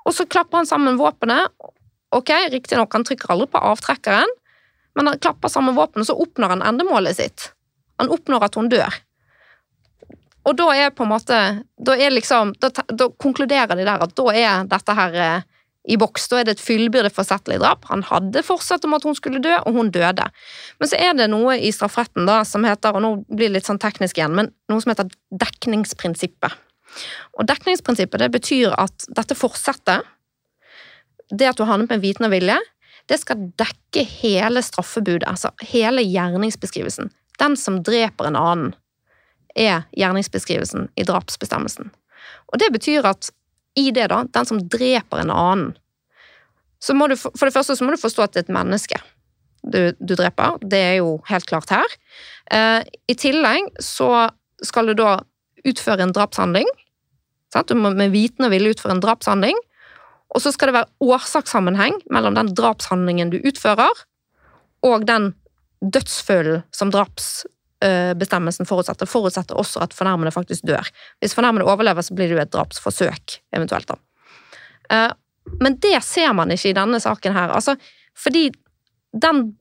og 0.08 0.16
så 0.16 0.24
klapper 0.24 0.62
han 0.62 0.68
sammen 0.68 0.96
våpenet. 0.98 1.52
Ok, 2.16 2.32
riktignok, 2.50 2.94
han 2.96 3.04
trykker 3.06 3.34
aldri 3.34 3.50
på 3.52 3.60
avtrekkeren, 3.70 4.32
men 4.94 5.10
han 5.10 5.20
klapper 5.22 5.52
sammen 5.52 5.76
våpenet, 5.76 6.08
så 6.08 6.16
oppnår 6.18 6.56
han 6.56 6.66
endemålet 6.66 7.16
sitt. 7.16 7.52
Han 8.00 8.10
oppnår 8.10 8.48
at 8.48 8.58
hun 8.58 8.70
dør. 8.72 8.98
Og 10.48 10.56
da 10.56 10.70
er 10.72 10.92
på 10.96 11.04
en 11.04 11.12
måte 11.12 11.38
Da, 11.76 11.96
liksom, 12.10 12.54
da, 12.60 12.70
da 12.88 13.10
konkluderer 13.20 13.76
de 13.76 13.84
der 13.84 14.02
at 14.02 14.14
da 14.16 14.32
er 14.32 14.68
dette 14.68 14.94
her 14.96 15.16
eh, 15.20 15.42
i 15.88 15.96
boks. 16.00 16.28
Da 16.28 16.40
er 16.40 16.48
det 16.48 16.56
et 16.56 16.62
fyllbyrde 16.62 17.10
forsettlig 17.12 17.58
drap. 17.60 17.86
Han 17.90 18.02
hadde 18.08 18.42
fortsatt 18.44 18.84
om 18.84 18.96
at 18.96 19.04
hun 19.06 19.16
skulle 19.16 19.40
dø, 19.42 19.52
og 19.64 19.76
hun 19.76 19.92
døde. 19.92 20.26
Men 20.80 20.90
så 20.90 20.98
er 21.00 21.14
det 21.16 21.30
noe 21.32 21.56
i 21.56 21.72
strafferetten 21.72 22.28
da, 22.28 22.42
som 22.48 22.66
heter, 22.68 22.96
og 22.96 23.04
nå 23.04 23.12
blir 23.30 23.48
det 23.48 23.58
litt 23.58 23.70
sånn 23.70 23.80
teknisk 23.80 24.20
igjen, 24.20 24.36
men 24.36 24.50
noe 24.70 24.84
som 24.84 24.92
heter 24.92 25.08
dekningsprinsippet. 25.44 26.58
Og 27.38 27.46
dekningsprinsippet 27.48 28.24
det 28.24 28.30
betyr 28.34 28.76
at 28.76 29.08
dette 29.16 29.38
fortsetter, 29.38 30.04
det 31.30 31.48
at 31.48 31.58
du 31.58 31.64
handlet 31.64 31.94
med 31.94 32.04
viten 32.04 32.26
og 32.26 32.34
vilje, 32.34 32.58
det 33.10 33.18
skal 33.18 33.48
dekke 33.58 34.04
hele 34.06 34.62
straffebudet, 34.62 35.26
altså 35.26 35.50
hele 35.66 36.04
gjerningsbeskrivelsen. 36.06 37.10
Den 37.42 37.56
som 37.58 37.80
dreper 37.82 38.30
en 38.30 38.38
annen, 38.38 38.72
er 39.58 39.82
gjerningsbeskrivelsen 39.98 40.86
i 40.94 41.02
drapsbestemmelsen. 41.02 41.88
Og 42.54 42.60
det 42.62 42.68
betyr 42.70 43.08
at 43.10 43.32
i 43.78 43.90
det, 43.90 44.06
da, 44.12 44.22
den 44.30 44.46
som 44.46 44.60
dreper 44.70 45.24
en 45.24 45.32
annen, 45.34 45.72
så 46.80 46.94
må 46.94 47.10
du, 47.10 47.16
for 47.18 47.44
det 47.44 47.54
første 47.54 47.74
så 47.76 47.84
må 47.84 47.92
du 47.92 48.00
forstå 48.00 48.24
at 48.24 48.36
det 48.36 48.44
er 48.44 48.46
et 48.46 48.54
menneske 48.54 49.00
du, 49.62 49.92
du 49.98 50.14
dreper. 50.14 50.60
Det 50.62 50.78
er 50.78 50.94
jo 51.00 51.18
helt 51.28 51.48
klart 51.50 51.72
her. 51.74 51.96
Eh, 52.52 52.86
I 53.10 53.16
tillegg 53.18 53.68
så 53.82 54.30
skal 54.64 54.90
du 54.90 54.94
da 54.96 55.18
utføre 55.66 56.06
en 56.06 56.14
drapshandling. 56.16 56.68
Sant? 57.52 57.68
Du 57.68 57.76
må 57.76 57.92
med 57.96 58.14
viten 58.14 58.46
og 58.46 58.54
vilje 58.54 58.76
utføre 58.76 58.96
en 58.96 59.02
drapshandling. 59.04 59.58
Og 60.30 60.42
så 60.42 60.52
skal 60.54 60.70
det 60.70 60.76
være 60.78 60.90
årsakssammenheng 61.02 61.96
mellom 62.14 62.36
den 62.38 62.52
drapshandlingen 62.54 63.32
du 63.32 63.40
utfører, 63.42 64.04
og 64.86 65.06
den 65.08 65.32
dødsfølelsen 65.80 66.62
som 66.76 66.92
drapsbestemmelsen 66.92 68.68
forutsetter. 68.68 69.08
Forutsetter 69.08 69.58
også 69.58 69.82
at 69.84 69.96
fornærmede 69.96 70.32
faktisk 70.34 70.66
dør. 70.68 70.86
Hvis 71.20 71.34
fornærmede 71.34 71.66
overlever, 71.66 72.04
så 72.04 72.14
blir 72.14 72.28
det 72.28 72.36
jo 72.36 72.42
et 72.42 72.52
drapsforsøk, 72.52 73.40
eventuelt. 73.56 73.88
da. 73.88 73.96
Eh, 74.90 75.12
Men 75.60 75.78
det 75.80 76.02
ser 76.04 76.32
man 76.32 76.50
ikke 76.50 76.68
i 76.70 76.76
denne 76.76 77.00
saken 77.00 77.32
her. 77.32 77.50
Altså, 77.50 77.76
fordi 78.14 78.52
den, 79.12 79.56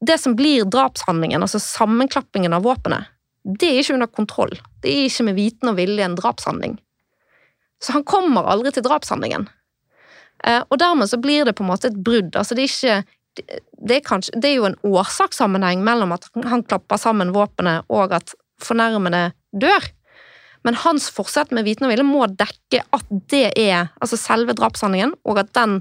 det 0.00 0.18
som 0.20 0.34
blir 0.36 0.64
drapshandlingen, 0.64 1.42
altså 1.42 1.58
sammenklappingen 1.62 2.52
av 2.52 2.62
våpenet, 2.66 3.06
det 3.44 3.70
er 3.70 3.80
ikke 3.80 3.94
under 3.94 4.06
kontroll. 4.06 4.52
Det 4.82 4.90
er 4.90 5.06
ikke 5.06 5.24
med 5.24 5.38
viten 5.38 5.70
og 5.70 5.76
vilje 5.78 6.04
en 6.04 6.18
drapshandling. 6.18 6.78
Så 7.82 7.92
han 7.92 8.04
kommer 8.04 8.46
aldri 8.46 8.70
til 8.74 8.84
drapshandlingen. 8.86 9.48
Eh, 10.46 10.62
Og 10.68 10.78
dermed 10.78 11.10
så 11.10 11.18
blir 11.20 11.44
det 11.44 11.56
på 11.58 11.64
en 11.64 11.70
måte 11.70 11.88
et 11.90 11.98
brudd. 12.04 12.36
Altså 12.36 12.54
det 12.54 12.66
er 12.66 12.72
ikke 12.72 13.02
det 13.80 13.96
er, 13.96 14.04
kanskje, 14.04 14.34
det 14.36 14.50
er 14.50 14.58
jo 14.58 14.66
en 14.68 14.76
årsakssammenheng 14.84 15.80
mellom 15.84 16.12
at 16.12 16.26
han 16.44 16.64
klapper 16.68 17.00
sammen 17.00 17.32
våpenet 17.32 17.88
og 17.88 18.12
at 18.12 18.34
fornærmede 18.60 19.30
dør. 19.56 19.86
Men 20.62 20.76
hans 20.78 21.08
forsett 21.10 21.50
med 21.50 21.64
viten 21.64 21.86
og 21.86 21.94
vilje 21.94 22.06
må 22.06 22.26
dekke 22.28 22.82
at 22.94 23.08
det 23.32 23.46
er 23.58 23.88
altså 24.04 24.18
selve 24.20 24.54
drapshandlingen, 24.58 25.16
og 25.24 25.40
at 25.42 25.50
den, 25.56 25.80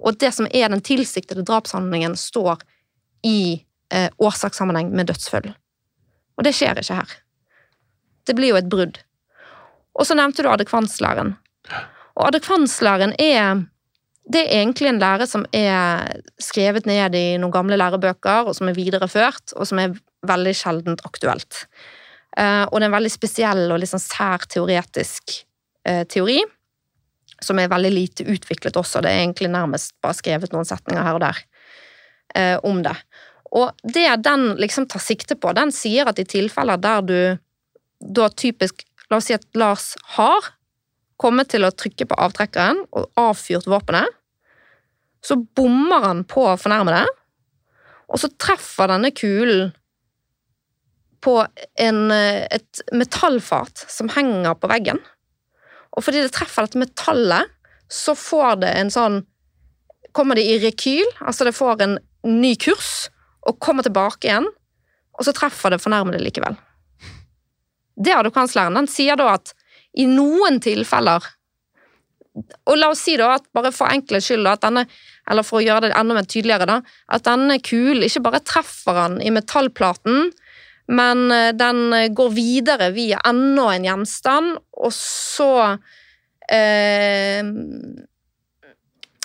og 0.00 0.18
det 0.18 0.32
som 0.34 0.48
er 0.50 0.72
den 0.72 0.82
tilsiktede 0.82 1.44
drapshandlingen, 1.46 2.16
står 2.18 2.64
i 3.26 3.62
eh, 3.92 4.08
årsakssammenheng 4.18 4.90
med 4.96 5.12
dødsfølgen. 5.12 5.54
Og 6.36 6.44
det 6.48 6.56
skjer 6.56 6.80
ikke 6.80 6.98
her. 6.98 7.14
Det 8.26 8.34
blir 8.36 8.54
jo 8.54 8.58
et 8.58 8.72
brudd. 8.72 8.98
Og 9.96 10.08
så 10.08 10.16
nevnte 10.18 10.42
du 10.42 10.50
adekvanslæren. 10.50 11.36
Og 12.16 12.26
adekvanslæren 12.26 13.14
er 13.20 13.62
det 14.26 14.42
er 14.42 14.58
egentlig 14.58 14.90
en 14.90 14.98
lære 14.98 15.26
som 15.30 15.44
er 15.54 16.18
skrevet 16.42 16.88
ned 16.88 17.14
i 17.14 17.36
noen 17.38 17.54
gamle 17.54 17.78
lærebøker, 17.78 18.48
og 18.50 18.56
som 18.58 18.66
er 18.66 18.78
videreført, 18.78 19.54
og 19.54 19.68
som 19.68 19.78
er 19.78 19.94
veldig 20.26 20.54
sjeldent 20.58 21.04
aktuelt. 21.06 21.66
Eh, 22.36 22.64
og 22.66 22.74
det 22.74 22.84
er 22.84 22.90
en 22.90 22.96
veldig 22.96 23.12
spesiell 23.12 23.70
og 23.70 23.84
sånn 23.86 24.02
sær 24.02 24.48
teoretisk 24.50 25.38
eh, 25.86 26.02
teori, 26.10 26.40
som 27.38 27.60
er 27.60 27.70
veldig 27.70 27.92
lite 27.92 28.26
utviklet 28.32 28.76
også. 28.80 29.04
Det 29.04 29.12
er 29.12 29.22
egentlig 29.22 29.52
nærmest 29.52 29.94
bare 30.02 30.18
skrevet 30.18 30.52
noen 30.54 30.66
setninger 30.66 31.06
her 31.06 31.20
og 31.20 31.22
der 31.22 31.40
eh, 32.34 32.56
om 32.66 32.82
det. 32.82 32.96
Og 33.56 33.70
det 33.86 34.08
den 34.26 34.56
liksom 34.58 34.88
tar 34.90 35.04
sikte 35.04 35.38
på, 35.38 35.54
den 35.54 35.70
sier 35.72 36.10
at 36.10 36.18
i 36.18 36.26
tilfeller 36.26 36.82
der 36.82 37.06
du 37.06 37.18
da 38.00 38.28
typisk 38.34 38.84
La 39.06 39.20
oss 39.20 39.28
si 39.28 39.36
at 39.36 39.44
Lars 39.54 39.92
har 40.16 40.48
kommet 41.14 41.52
til 41.52 41.62
å 41.62 41.70
trykke 41.70 42.08
på 42.10 42.16
avtrekkeren 42.18 42.80
og 42.90 43.04
avfyrt 43.22 43.68
våpenet, 43.70 44.15
så 45.24 45.38
bommer 45.56 46.04
han 46.04 46.22
på 46.28 46.44
fornærmede, 46.60 47.04
og 48.06 48.20
så 48.22 48.30
treffer 48.38 48.92
denne 48.92 49.10
kulen 49.16 49.72
på 51.24 51.40
en, 51.82 52.10
eh, 52.14 52.46
et 52.50 52.82
metallfat 52.94 53.86
som 53.90 54.10
henger 54.14 54.54
på 54.54 54.70
veggen. 54.70 55.00
Og 55.96 56.04
fordi 56.04 56.22
det 56.22 56.34
treffer 56.36 56.66
dette 56.66 56.78
metallet, 56.78 57.50
så 57.90 58.14
får 58.18 58.60
det 58.66 58.74
en 58.76 58.92
sånn 58.92 59.24
Kommer 60.16 60.38
det 60.38 60.46
i 60.48 60.54
rekyl, 60.56 61.04
altså 61.20 61.44
det 61.44 61.52
får 61.52 61.82
en 61.84 61.98
ny 62.24 62.54
kurs, 62.56 63.10
og 63.44 63.58
kommer 63.60 63.84
tilbake 63.84 64.24
igjen, 64.24 64.46
og 65.12 65.26
så 65.26 65.34
treffer 65.36 65.74
det 65.74 65.82
fornærmede 65.82 66.22
likevel. 66.24 66.56
Det 68.00 68.14
er 68.14 68.30
kanslæren. 68.32 68.78
Den 68.78 68.88
sier 68.88 69.20
da 69.20 69.34
at 69.34 69.52
i 69.92 70.06
noen 70.08 70.56
tilfeller 70.64 71.20
Og 72.36 72.76
la 72.76 72.90
oss 72.92 73.04
si 73.06 73.16
da 73.16 73.32
at 73.36 73.46
bare 73.56 73.72
for 73.74 73.88
enkelhets 73.92 74.28
skyld, 74.28 74.46
at 74.50 74.64
denne, 74.64 74.84
eller 75.30 75.46
for 75.46 75.60
å 75.60 75.64
gjøre 75.64 75.88
det 75.88 75.96
enda 75.96 76.16
mer 76.18 76.28
tydeligere, 76.28 76.68
da, 76.68 76.96
at 77.16 77.24
denne 77.28 77.58
kulen 77.64 78.04
ikke 78.06 78.24
bare 78.26 78.42
treffer 78.44 79.00
han 79.00 79.20
i 79.24 79.32
metallplaten, 79.34 80.28
men 80.92 81.24
eh, 81.34 81.52
den 81.56 82.12
går 82.14 82.34
videre 82.36 82.92
via 82.94 83.22
enda 83.26 83.70
en 83.72 83.88
gjenstand, 83.88 84.60
og 84.78 84.92
så 84.94 85.50
eh, 86.52 87.42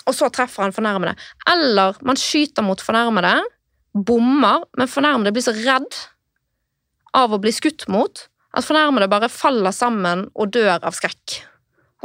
Og 0.02 0.16
så 0.18 0.26
treffer 0.34 0.64
han 0.64 0.74
fornærmede. 0.74 1.12
Eller 1.52 2.00
man 2.02 2.18
skyter 2.18 2.64
mot 2.66 2.80
fornærmede, 2.82 3.36
bommer, 3.92 4.64
men 4.74 4.90
fornærmede 4.90 5.30
blir 5.36 5.44
så 5.44 5.54
redd 5.54 5.94
av 7.14 7.32
å 7.32 7.38
bli 7.38 7.52
skutt 7.54 7.86
mot 7.92 8.24
at 8.52 8.66
fornærmede 8.66 9.08
bare 9.12 9.30
faller 9.32 9.72
sammen 9.74 10.26
og 10.34 10.52
dør 10.56 10.80
av 10.80 10.96
skrekk. 10.96 11.42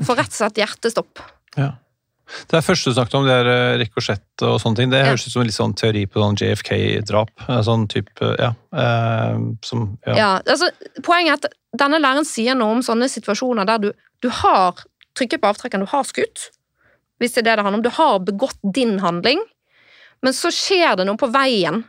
Får 0.05 0.15
rett 0.19 0.27
og 0.33 0.37
slett 0.39 0.59
hjertestopp. 0.61 1.19
Ja. 1.57 1.71
Det 2.51 2.57
er 2.57 2.61
første 2.65 2.91
du 2.91 2.93
snakket 2.97 3.15
om, 3.15 3.25
det 3.25 3.33
er 3.39 3.47
eh, 3.47 3.77
rikosjett 3.79 4.43
og 4.43 4.57
sånne 4.59 4.75
ting. 4.75 4.89
Det 4.91 4.99
Ja. 4.99 5.05
høres 5.13 5.23
ut 5.27 5.31
som 5.31 5.41
en 5.41 5.47
litt 5.47 5.55
sånn 5.55 5.75
teori 5.79 6.01
på 6.11 6.19
sånn 6.19 6.35
JFK-drap. 6.35 7.29
eh, 7.47 7.61
Sånn 7.63 7.87
type, 7.87 8.35
ja. 8.37 8.49
eh, 8.75 9.37
Som, 9.63 9.97
ja. 10.05 10.13
Ja, 10.15 10.29
altså, 10.45 10.69
poenget 11.03 11.31
er 11.45 11.47
at 11.47 11.53
denne 11.79 11.99
læreren 12.03 12.25
sier 12.27 12.53
noe 12.55 12.75
om 12.75 12.81
sånne 12.83 13.07
situasjoner 13.09 13.65
der 13.65 13.77
du, 13.79 13.91
du 14.21 14.29
har 14.29 14.75
trykket 15.15 15.39
på 15.41 15.47
avtrekkeren, 15.53 15.85
du 15.87 15.91
har 15.91 16.03
skutt, 16.03 16.49
hvis 17.19 17.33
det 17.33 17.41
er 17.47 17.55
det 17.55 17.55
det 17.57 17.63
handler 17.65 17.79
om. 17.79 17.83
Du 17.87 17.95
har 17.95 18.19
begått 18.19 18.59
din 18.75 18.99
handling, 18.99 19.39
men 20.21 20.33
så 20.33 20.51
skjer 20.51 20.97
det 20.97 21.05
noe 21.07 21.17
på 21.17 21.31
veien 21.31 21.85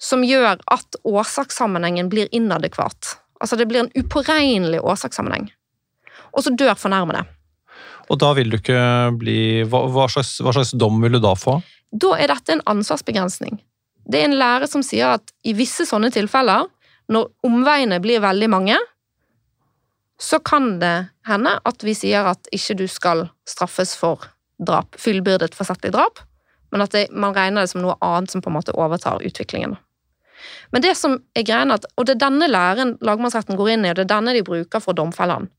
som 0.00 0.22
gjør 0.26 0.58
at 0.72 0.96
årsakssammenhengen 1.04 2.08
blir 2.10 2.28
inadekvat. 2.32 3.18
Altså 3.40 3.56
det 3.60 3.68
blir 3.68 3.84
en 3.84 3.92
upåregnelig 3.94 4.80
årsakssammenheng. 4.82 5.50
Og 6.34 6.44
så 6.44 6.52
dør 6.54 6.74
fornærmede. 6.78 7.24
Og 8.12 8.18
da 8.20 8.32
vil 8.36 8.50
du 8.52 8.58
ikke 8.58 8.80
bli 9.20 9.38
hva, 9.70 9.84
hva, 9.92 10.08
slags, 10.12 10.36
hva 10.44 10.52
slags 10.52 10.74
dom 10.76 10.98
vil 11.02 11.16
du 11.16 11.22
da 11.24 11.32
få? 11.38 11.58
Da 11.94 12.16
er 12.18 12.32
dette 12.32 12.56
en 12.56 12.64
ansvarsbegrensning. 12.74 13.60
Det 14.04 14.20
er 14.20 14.28
en 14.28 14.36
lære 14.36 14.68
som 14.68 14.82
sier 14.84 15.16
at 15.16 15.32
i 15.46 15.54
visse 15.56 15.86
sånne 15.88 16.10
tilfeller, 16.12 16.66
når 17.08 17.30
omveiene 17.46 18.00
blir 18.04 18.22
veldig 18.24 18.50
mange, 18.52 18.76
så 20.20 20.38
kan 20.44 20.78
det 20.80 21.08
hende 21.28 21.56
at 21.66 21.84
vi 21.84 21.94
sier 21.96 22.28
at 22.28 22.48
ikke 22.54 22.76
du 22.78 22.84
skal 22.90 23.26
straffes 23.48 23.94
for 23.98 24.28
drap, 24.62 24.96
fullbyrdet 25.00 25.56
forsettlig 25.56 25.92
drap, 25.94 26.20
men 26.72 26.84
at 26.84 26.94
det, 26.94 27.08
man 27.10 27.34
regner 27.36 27.64
det 27.64 27.72
som 27.72 27.82
noe 27.84 27.96
annet 28.04 28.32
som 28.32 28.42
på 28.44 28.50
en 28.50 28.56
måte 28.58 28.74
overtar 28.76 29.24
utviklingen. 29.24 29.76
Men 30.74 30.82
det 30.84 30.94
som 30.98 31.16
er 31.36 31.46
greien 31.46 31.72
at, 31.72 31.86
og 31.96 32.06
det 32.06 32.16
er 32.16 32.24
denne 32.26 32.48
læren 32.50 32.96
lagmannsretten 33.04 33.58
går 33.58 33.74
inn 33.74 33.86
i, 33.86 33.92
og 33.92 33.98
det 33.98 34.06
er 34.06 34.14
denne 34.14 34.34
de 34.36 34.44
bruker 34.46 34.82
for 34.82 34.92
å 34.92 34.98
domfelle 34.98 35.38
han. 35.38 35.50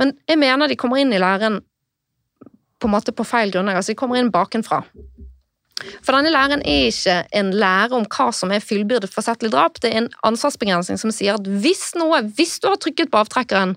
Men 0.00 0.12
jeg 0.28 0.40
mener 0.40 0.68
de 0.68 0.78
kommer 0.78 1.00
inn 1.00 1.14
i 1.14 1.20
læren 1.20 1.60
på 2.80 2.88
en 2.88 2.92
måte 2.92 3.14
på 3.16 3.24
feil 3.24 3.52
grunnlag, 3.54 3.78
altså 3.78 3.94
de 3.94 3.98
kommer 3.98 4.20
inn 4.20 4.32
bakenfra. 4.32 4.82
For 6.04 6.16
denne 6.16 6.32
læren 6.32 6.62
er 6.64 6.86
ikke 6.88 7.16
en 7.36 7.50
lære 7.52 7.96
om 7.96 8.06
hva 8.08 8.30
som 8.32 8.52
er 8.52 8.64
fullbyrdet 8.64 9.12
forsettlig 9.12 9.50
drap, 9.52 9.80
det 9.80 9.90
er 9.92 10.02
en 10.02 10.12
ansvarsbegrensning 10.28 11.00
som 11.00 11.12
sier 11.12 11.36
at 11.36 11.48
hvis 11.64 11.90
noe, 12.00 12.22
hvis 12.36 12.56
du 12.62 12.70
har 12.70 12.80
trykket 12.80 13.12
på 13.12 13.20
avtrekkeren, 13.20 13.74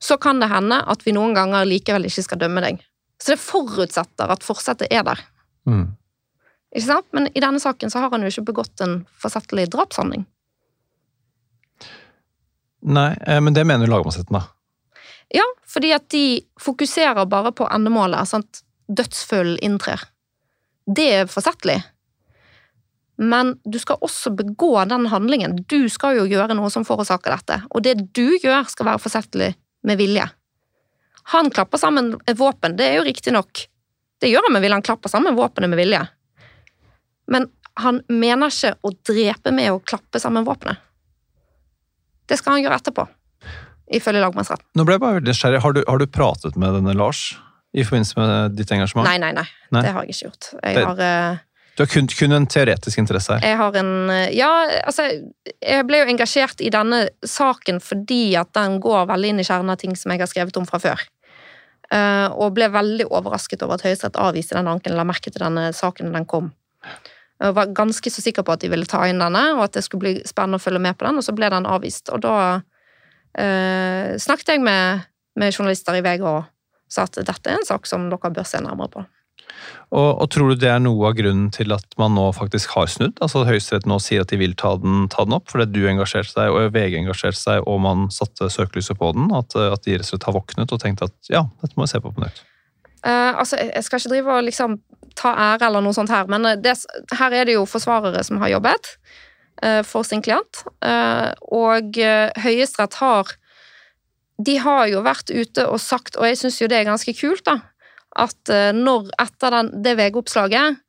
så 0.00 0.16
kan 0.18 0.40
det 0.40 0.48
hende 0.50 0.80
at 0.90 1.04
vi 1.06 1.14
noen 1.14 1.36
ganger 1.36 1.68
likevel 1.68 2.08
ikke 2.08 2.24
skal 2.26 2.40
dømme 2.40 2.62
deg. 2.64 2.80
Så 3.20 3.34
det 3.34 3.42
forutsetter 3.42 4.32
at 4.32 4.46
forsettet 4.46 4.90
er 4.90 5.04
der. 5.06 5.20
Mm. 5.68 5.90
Ikke 6.72 6.86
sant? 6.86 7.08
Men 7.12 7.28
i 7.34 7.42
denne 7.42 7.60
saken 7.60 7.92
så 7.92 8.02
har 8.02 8.14
han 8.14 8.24
jo 8.24 8.30
ikke 8.32 8.48
begått 8.52 8.80
en 8.82 9.02
forsettlig 9.20 9.68
drapshandling. 9.74 10.24
Nei, 12.80 13.10
eh, 13.26 13.42
men 13.44 13.54
det 13.54 13.66
mener 13.68 13.84
jo 13.84 13.92
lagmannsretten, 13.92 14.38
da. 14.38 14.46
Ja, 15.34 15.46
fordi 15.68 15.92
at 15.94 16.08
de 16.10 16.42
fokuserer 16.60 17.28
bare 17.30 17.52
på 17.54 17.68
endemålet, 17.70 18.28
sant? 18.28 18.64
dødsfull 18.90 19.52
inntrer. 19.62 20.00
Det 20.86 21.08
er 21.14 21.26
forsettlig. 21.30 21.82
men 23.20 23.58
du 23.64 23.78
skal 23.78 24.00
også 24.00 24.30
begå 24.32 24.84
den 24.88 25.06
handlingen. 25.06 25.58
Du 25.68 25.88
skal 25.92 26.16
jo 26.16 26.22
gjøre 26.24 26.54
noe 26.56 26.70
som 26.72 26.86
forårsaker 26.88 27.34
dette, 27.34 27.58
og 27.68 27.82
det 27.84 27.92
du 28.16 28.38
gjør, 28.40 28.64
skal 28.64 28.86
være 28.88 29.02
forsettlig 29.02 29.50
med 29.84 30.00
vilje. 30.00 30.24
Han 31.34 31.50
klapper 31.52 31.78
sammen 31.78 32.14
våpen, 32.36 32.78
det 32.78 32.86
er 32.88 32.96
jo 32.96 33.04
riktig 33.04 33.34
nok. 33.36 33.66
Det 34.20 34.30
gjør 34.30 34.48
han 34.48 34.56
med 34.56 34.64
vilje, 34.64 34.78
han 34.78 34.86
klapper 34.88 35.12
sammen 35.12 35.36
våpenet 35.36 35.68
med 35.68 35.82
vilje. 35.82 36.00
Men 37.28 37.50
han 37.84 38.00
mener 38.08 38.48
ikke 38.48 38.72
å 38.80 38.94
drepe 39.12 39.52
med 39.52 39.68
å 39.74 39.84
klappe 39.84 40.20
sammen 40.20 40.48
våpenet. 40.48 40.80
Det 42.24 42.40
skal 42.40 42.56
han 42.56 42.64
gjøre 42.64 42.80
etterpå, 42.80 43.04
ifølge 43.92 44.22
lagmannsretten. 44.22 44.66
Nå 44.78 44.84
ble 44.86 44.94
jeg 44.96 45.00
bare 45.04 45.18
veldig 45.20 45.32
nysgjerrig. 45.32 45.60
Har, 45.64 45.72
du- 45.76 45.84
har 45.88 45.98
du 45.98 46.06
pratet 46.06 46.56
med 46.56 46.74
denne 46.78 46.94
Lars 46.96 47.36
i 47.74 47.82
forbindelse 47.86 48.16
med 48.18 48.56
ditt 48.56 48.70
engasjement? 48.74 49.06
Nei, 49.06 49.18
nei, 49.18 49.32
nei, 49.32 49.46
Nei. 49.72 49.82
Det 49.82 49.92
har 49.94 50.02
jeg 50.06 50.14
ikke 50.14 50.28
gjort. 50.30 50.50
Jeg 50.62 50.74
Det- 50.74 50.84
har, 50.86 51.00
eh, 51.00 51.38
Du 51.76 51.82
har 51.84 51.86
kun, 51.86 52.06
kun 52.08 52.32
en 52.32 52.46
teoretisk 52.46 52.98
interesse 52.98 53.30
her. 53.32 53.40
jeg 53.40 53.56
har 53.56 53.76
en 53.76 54.10
eh, 54.10 54.30
Ja, 54.34 54.50
altså 54.86 55.06
Jeg 55.62 55.86
ble 55.86 55.98
jo 56.04 56.06
engasjert 56.12 56.60
i 56.60 56.68
denne 56.70 57.08
saken 57.24 57.80
fordi 57.80 58.34
at 58.36 58.52
den 58.52 58.80
går 58.80 59.06
veldig 59.06 59.28
inn 59.28 59.40
i 59.40 59.44
kjernen 59.44 59.70
av 59.70 59.78
ting 59.78 59.94
som 59.96 60.10
jeg 60.12 60.20
har 60.20 60.26
skrevet 60.26 60.56
om 60.56 60.66
fra 60.66 60.78
før. 60.78 60.98
Uh, 61.92 62.28
og 62.38 62.54
ble 62.54 62.68
veldig 62.70 63.06
overrasket 63.10 63.62
over 63.64 63.74
at 63.74 63.82
Høyesterett 63.82 64.14
avviste 64.14 64.54
den 64.54 64.68
anken, 64.70 64.94
la 64.94 65.02
merke 65.02 65.26
til 65.32 65.40
denne 65.42 65.72
saken 65.74 66.12
da 66.12 66.18
den 66.20 66.24
kom. 66.30 66.52
Jeg 67.42 67.54
var 67.56 67.66
ganske 67.66 68.10
så 68.12 68.20
sikker 68.22 68.44
på 68.46 68.52
at 68.52 68.60
de 68.60 68.68
ville 68.68 68.86
ta 68.86 69.00
inn 69.08 69.18
denne, 69.18 69.56
og 69.56 69.64
at 69.64 69.72
det 69.72 69.82
skulle 69.82 70.00
bli 70.04 70.22
spennende 70.28 70.60
å 70.60 70.62
følge 70.62 70.78
med 70.80 70.96
på 71.00 71.06
den, 71.08 71.16
og 71.18 71.24
så 71.24 71.34
ble 71.34 71.48
den 71.50 71.64
avvist. 71.66 72.08
Og 72.14 72.20
da 72.20 72.60
eh, 73.38 74.16
snakket 74.20 74.54
jeg 74.54 74.64
med, 74.64 75.06
med 75.38 75.54
journalister 75.54 75.98
i 75.98 76.04
VG 76.04 76.26
og 76.26 76.44
sa 76.90 77.06
at 77.06 77.20
dette 77.22 77.50
er 77.50 77.58
en 77.58 77.66
sak 77.66 77.86
som 77.86 78.08
dere 78.10 78.32
bør 78.34 78.46
se 78.48 78.60
nærmere 78.62 78.92
på. 78.92 79.06
Og, 79.90 80.22
og 80.22 80.26
tror 80.30 80.52
du 80.52 80.60
det 80.62 80.68
er 80.70 80.82
noe 80.82 81.08
av 81.08 81.16
grunnen 81.18 81.48
til 81.54 81.74
at 81.74 81.96
man 81.98 82.14
nå 82.14 82.28
faktisk 82.36 82.76
har 82.76 82.86
snudd? 82.90 83.18
Altså 83.22 83.42
at 83.42 83.50
Høyesterett 83.50 83.88
nå 83.90 83.98
sier 84.02 84.22
at 84.22 84.30
de 84.30 84.38
vil 84.38 84.54
ta 84.58 84.76
den, 84.78 85.08
ta 85.10 85.26
den 85.26 85.34
opp, 85.34 85.48
fordi 85.50 85.66
du 85.74 85.88
engasjerte 85.90 86.36
deg, 86.36 86.52
og 86.54 86.76
VG 86.76 87.00
engasjerte 87.00 87.40
seg, 87.40 87.66
og 87.66 87.80
man 87.82 88.06
satte 88.14 88.50
søkelyset 88.52 88.98
på 89.00 89.10
den? 89.16 89.32
At, 89.34 89.56
at 89.58 89.82
de 89.86 89.98
rett 89.98 90.28
har 90.28 90.36
våknet 90.36 90.76
og 90.76 90.82
tenkt 90.82 91.02
at 91.06 91.32
ja, 91.32 91.44
dette 91.62 91.74
må 91.76 91.88
vi 91.88 91.94
se 91.94 92.02
på 92.02 92.14
på 92.14 92.22
nytt? 92.22 92.44
Eh, 93.00 93.32
altså, 93.32 93.58
jeg 93.58 93.82
skal 93.86 94.02
ikke 94.02 94.12
drive 94.14 94.36
og 94.36 94.46
liksom 94.46 94.78
ta 95.18 95.32
ære 95.32 95.70
eller 95.70 95.84
noe 95.84 95.96
sånt 95.96 96.12
her, 96.12 96.28
men 96.30 96.46
eh, 96.46 96.60
det, 96.60 96.76
her 97.16 97.34
er 97.34 97.48
det 97.48 97.56
jo 97.56 97.66
forsvarere 97.68 98.22
som 98.26 98.40
har 98.42 98.54
jobbet 98.54 98.94
for 99.84 100.06
sin 100.06 100.22
klient, 100.24 100.62
eh, 100.84 101.30
og 101.52 101.98
uh, 102.00 102.30
Høyesterett 102.40 102.96
har 103.00 103.34
De 104.40 104.56
har 104.56 104.86
jo 104.88 105.02
vært 105.04 105.28
ute 105.28 105.66
og 105.68 105.80
sagt, 105.84 106.16
og 106.16 106.24
jeg 106.24 106.38
syns 106.40 106.60
jo 106.62 106.68
det 106.70 106.78
er 106.78 106.88
ganske 106.88 107.12
kult, 107.18 107.44
da, 107.44 107.58
at 108.16 108.52
eh, 108.52 108.70
når 108.72 109.10
etter 109.20 109.52
den, 109.52 109.74
det 109.84 109.98
VG-oppslaget 109.98 110.80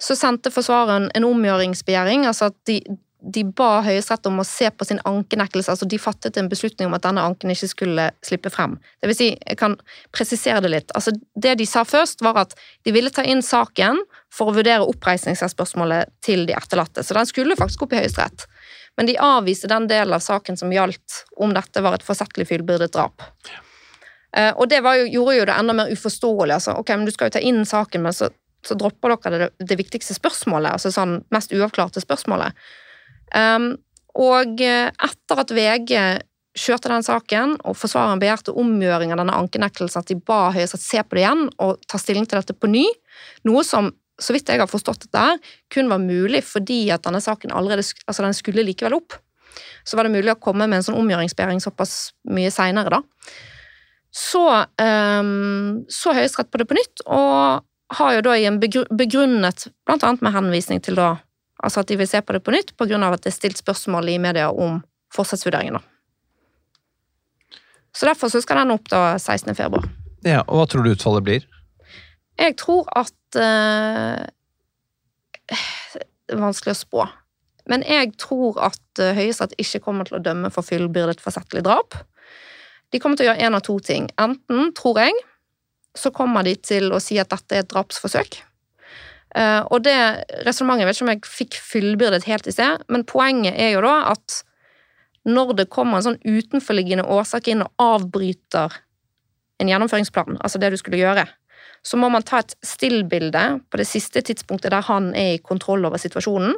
så 0.00 0.14
sendte 0.14 0.52
forsvareren 0.54 1.10
en 1.14 1.26
omgjøringsbegjæring, 1.26 2.24
altså 2.26 2.48
at 2.48 2.56
de, 2.70 2.78
de 3.20 3.42
ba 3.44 3.82
Høyesterett 3.84 4.28
om 4.30 4.40
å 4.40 4.46
se 4.46 4.70
på 4.70 4.86
sin 4.86 5.02
ankenektelse, 5.08 5.74
altså 5.74 5.88
de 5.90 5.98
fattet 6.00 6.38
en 6.38 6.48
beslutning 6.50 6.88
om 6.88 6.96
at 6.96 7.04
denne 7.04 7.24
anken 7.26 7.52
ikke 7.52 7.70
skulle 7.72 8.08
slippe 8.24 8.52
frem. 8.54 8.78
Det 9.02 9.10
vil 9.10 9.18
si, 9.18 9.28
jeg 9.34 9.58
kan 9.58 9.74
presisere 10.14 10.62
det 10.64 10.72
litt. 10.72 10.94
Altså, 10.96 11.12
det 11.34 11.58
de 11.58 11.66
sa 11.66 11.84
først, 11.84 12.22
var 12.24 12.46
at 12.46 12.54
de 12.86 12.94
ville 12.94 13.12
ta 13.12 13.26
inn 13.26 13.42
saken 13.44 14.00
for 14.34 14.50
å 14.50 14.56
vurdere 14.56 14.86
oppreisningsspørsmålet 14.88 16.10
til 16.24 16.44
de 16.48 16.56
etterlatte, 16.56 17.02
så 17.04 17.16
den 17.16 17.28
skulle 17.28 17.56
faktisk 17.58 17.86
opp 17.86 17.94
i 17.96 18.02
Høyesterett. 18.02 18.44
Men 18.98 19.08
de 19.08 19.16
avviste 19.22 19.70
den 19.70 19.86
delen 19.88 20.14
av 20.14 20.24
saken 20.24 20.58
som 20.58 20.72
gjaldt 20.74 21.22
om 21.36 21.54
dette 21.54 21.82
var 21.84 21.96
et 21.96 22.04
forsettlig 22.06 22.48
fullbyrdet 22.50 22.92
drap. 22.92 23.22
Eh, 24.36 24.52
Og 24.56 24.68
det 24.68 24.82
jo, 24.82 25.06
gjorde 25.06 25.36
jo 25.38 25.48
det 25.48 25.56
enda 25.56 25.72
mer 25.72 25.92
uforståelig. 25.92 26.54
altså, 26.54 26.76
ok, 26.76 26.88
men 26.88 27.04
Du 27.04 27.12
skal 27.12 27.30
jo 27.30 27.38
ta 27.38 27.40
inn 27.40 27.64
saken, 27.64 28.02
men 28.02 28.12
så, 28.12 28.30
så 28.66 28.74
dropper 28.74 29.16
dere 29.16 29.38
det, 29.38 29.66
det 29.66 29.78
viktigste 29.78 30.14
spørsmålet, 30.18 30.72
altså 30.72 30.92
sånn 30.92 31.22
mest 31.30 31.52
uavklarte 31.52 32.02
spørsmålet. 32.02 32.52
Um, 33.34 33.76
og 34.18 34.60
eh, 34.60 34.90
etter 34.90 35.40
at 35.40 35.54
VG 35.54 35.94
kjørte 36.58 36.90
den 36.90 37.06
saken, 37.06 37.56
og 37.62 37.76
forsvareren 37.78 38.18
begjærte 38.18 38.54
omgjøring 38.58 39.12
av 39.14 39.20
denne 39.20 39.36
ankenektelsen, 39.38 40.02
at 40.02 40.10
de 40.10 40.18
ba 40.18 40.48
Høyesterett 40.54 40.84
se 40.84 41.02
på 41.04 41.18
det 41.18 41.22
igjen 41.22 41.44
og 41.62 41.78
ta 41.86 42.00
stilling 42.00 42.26
til 42.26 42.40
dette 42.40 42.56
på 42.56 42.70
ny, 42.72 42.86
noe 43.46 43.62
som, 43.66 43.92
så 44.18 44.34
vidt 44.34 44.50
jeg 44.50 44.60
har 44.60 44.70
forstått 44.70 45.06
dette 45.06 45.52
kun 45.72 45.90
var 45.90 46.02
mulig 46.02 46.42
fordi 46.46 46.88
at 46.94 47.04
denne 47.06 47.20
saken 47.22 47.54
allerede 47.54 47.84
altså 48.06 48.24
den 48.24 48.36
skulle 48.36 48.66
likevel 48.66 48.98
opp. 48.98 49.16
Så 49.86 49.96
var 49.96 50.06
det 50.06 50.14
mulig 50.16 50.32
å 50.32 50.40
komme 50.42 50.66
med 50.66 50.80
en 50.80 50.88
sånn 50.88 50.98
omgjøringsbegjæring 50.98 51.62
såpass 51.62 52.10
mye 52.30 52.50
seinere, 52.54 52.98
da. 52.98 53.02
Så 54.14 54.42
um, 54.42 55.84
så 55.92 56.14
Høyesterett 56.16 56.50
på 56.50 56.60
det 56.60 56.66
på 56.68 56.76
nytt, 56.78 57.02
og 57.06 57.64
har 57.98 58.14
jo 58.16 58.24
da 58.24 58.36
i 58.36 58.46
en 58.48 58.58
begrunnet, 58.60 59.68
annet 59.88 60.24
med 60.24 60.34
henvisning 60.34 60.84
til 60.84 60.98
da 60.98 61.16
Altså 61.58 61.82
at 61.82 61.88
de 61.90 61.96
vil 61.98 62.06
se 62.06 62.20
på 62.22 62.30
det 62.36 62.38
på 62.46 62.52
nytt, 62.54 62.68
av 62.78 63.14
at 63.16 63.24
det 63.24 63.32
er 63.32 63.34
stilt 63.34 63.58
spørsmål 63.58 64.12
i 64.12 64.18
media 64.22 64.44
om 64.46 64.76
fortsettsvurderingen. 65.10 65.74
da. 65.74 65.80
Så 67.90 68.06
derfor 68.06 68.30
så 68.30 68.38
skal 68.40 68.60
den 68.62 68.70
opp 68.70 68.86
da 68.86 69.18
16. 69.18 69.56
februar. 69.58 69.88
Ja, 70.22 70.44
og 70.46 70.60
Hva 70.60 70.66
tror 70.70 70.86
du 70.86 70.92
utfallet 70.92 71.24
blir? 71.26 71.48
Jeg 72.38 72.54
tror 72.62 72.86
at 72.94 73.10
eh, 73.36 74.24
Det 75.48 76.36
er 76.36 76.40
vanskelig 76.40 76.76
å 76.76 76.82
spå. 76.82 77.08
Men 77.68 77.84
jeg 77.84 78.14
tror 78.20 78.58
at 78.70 79.02
eh, 79.02 79.16
Høyesterett 79.16 79.58
ikke 79.60 79.82
kommer 79.84 80.08
til 80.08 80.18
å 80.18 80.24
dømme 80.24 80.50
for 80.54 80.66
fullbyrdet 80.66 81.20
forsettlig 81.24 81.64
drap. 81.66 81.96
De 82.92 83.00
kommer 83.00 83.20
til 83.20 83.26
å 83.26 83.32
gjøre 83.32 83.44
én 83.44 83.56
av 83.56 83.64
to 83.66 83.76
ting. 83.84 84.08
Enten, 84.20 84.72
tror 84.76 85.00
jeg, 85.02 85.16
så 85.98 86.12
kommer 86.14 86.46
de 86.46 86.54
til 86.56 86.92
å 86.92 87.00
si 87.02 87.18
at 87.20 87.32
dette 87.32 87.56
er 87.56 87.64
et 87.64 87.72
drapsforsøk. 87.72 88.40
Eh, 89.36 89.62
og 89.68 89.84
det 89.84 89.96
resonnementet, 90.46 90.88
vet 90.88 90.96
ikke 90.96 91.06
om 91.06 91.12
jeg 91.12 91.32
fikk 91.32 91.58
fullbyrdet 91.60 92.28
helt 92.28 92.48
i 92.48 92.54
sted, 92.54 92.84
men 92.88 93.04
poenget 93.08 93.58
er 93.60 93.74
jo 93.74 93.84
da 93.84 93.98
at 94.14 94.42
når 95.28 95.58
det 95.58 95.68
kommer 95.72 95.98
en 95.98 96.06
sånn 96.06 96.22
utenforliggende 96.24 97.04
årsak 97.12 97.50
inn 97.52 97.66
og 97.66 97.82
avbryter 97.82 98.78
en 99.60 99.68
gjennomføringsplan, 99.68 100.38
altså 100.40 100.60
det 100.62 100.70
du 100.72 100.78
skulle 100.80 101.00
gjøre, 101.00 101.26
så 101.82 101.98
må 102.00 102.10
man 102.12 102.24
ta 102.26 102.42
et 102.42 102.54
stillbilde 102.64 103.44
på 103.70 103.80
det 103.80 103.86
siste 103.88 104.22
tidspunktet 104.24 104.72
der 104.74 104.84
han 104.88 105.12
er 105.16 105.36
i 105.36 105.42
kontroll 105.42 105.86
over 105.88 106.00
situasjonen, 106.00 106.56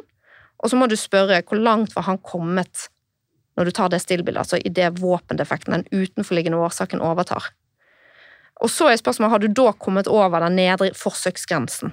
og 0.61 0.69
så 0.69 0.77
må 0.77 0.87
du 0.89 0.97
spørre 0.99 1.41
hvor 1.47 1.61
langt 1.61 1.95
var 1.95 2.05
han 2.09 2.21
kommet 2.21 2.87
når 3.57 3.67
du 3.67 3.71
tar 3.75 3.89
det 3.91 4.01
stillbildet, 4.01 4.39
altså 4.39 4.57
i 4.57 4.71
det 4.71 4.87
våpendefekten, 5.01 5.73
den 5.75 5.87
utenforliggende 5.91 6.61
årsaken 6.61 7.01
overtar. 7.03 7.49
Og 8.61 8.69
så 8.69 8.91
er 8.91 8.99
spørsmålet, 9.01 9.31
har 9.31 9.41
du 9.41 9.49
da 9.57 9.73
kommet 9.73 10.07
over 10.07 10.43
den 10.45 10.55
nedre 10.59 10.91
forsøksgrensen? 10.97 11.91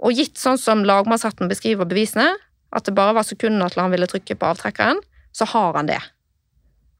Og 0.00 0.16
gitt 0.16 0.38
sånn 0.40 0.58
som 0.58 0.86
lagmannsretten 0.86 1.50
beskriver 1.50 1.88
bevisene, 1.88 2.30
at 2.70 2.86
det 2.86 2.94
bare 2.96 3.16
var 3.18 3.26
sekunder 3.26 3.72
til 3.72 3.82
han 3.82 3.92
ville 3.92 4.08
trykke 4.08 4.38
på 4.38 4.52
avtrekkeren, 4.52 5.02
så 5.36 5.46
har 5.52 5.76
han 5.76 5.90
det. 5.90 6.00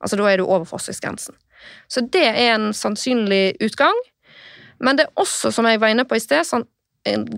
Altså 0.02 0.18
da 0.18 0.26
er 0.28 0.40
du 0.40 0.46
over 0.46 0.66
forsøksgrensen. 0.68 1.36
Så 1.88 2.02
det 2.12 2.26
er 2.26 2.54
en 2.56 2.70
sannsynlig 2.76 3.56
utgang. 3.62 3.96
Men 4.80 4.98
det 4.98 5.06
er 5.06 5.22
også, 5.22 5.52
som 5.54 5.68
jeg 5.68 5.80
var 5.80 5.92
inne 5.92 6.06
på 6.08 6.16
i 6.16 6.22
sted, 6.22 6.46
sånn, 6.46 6.66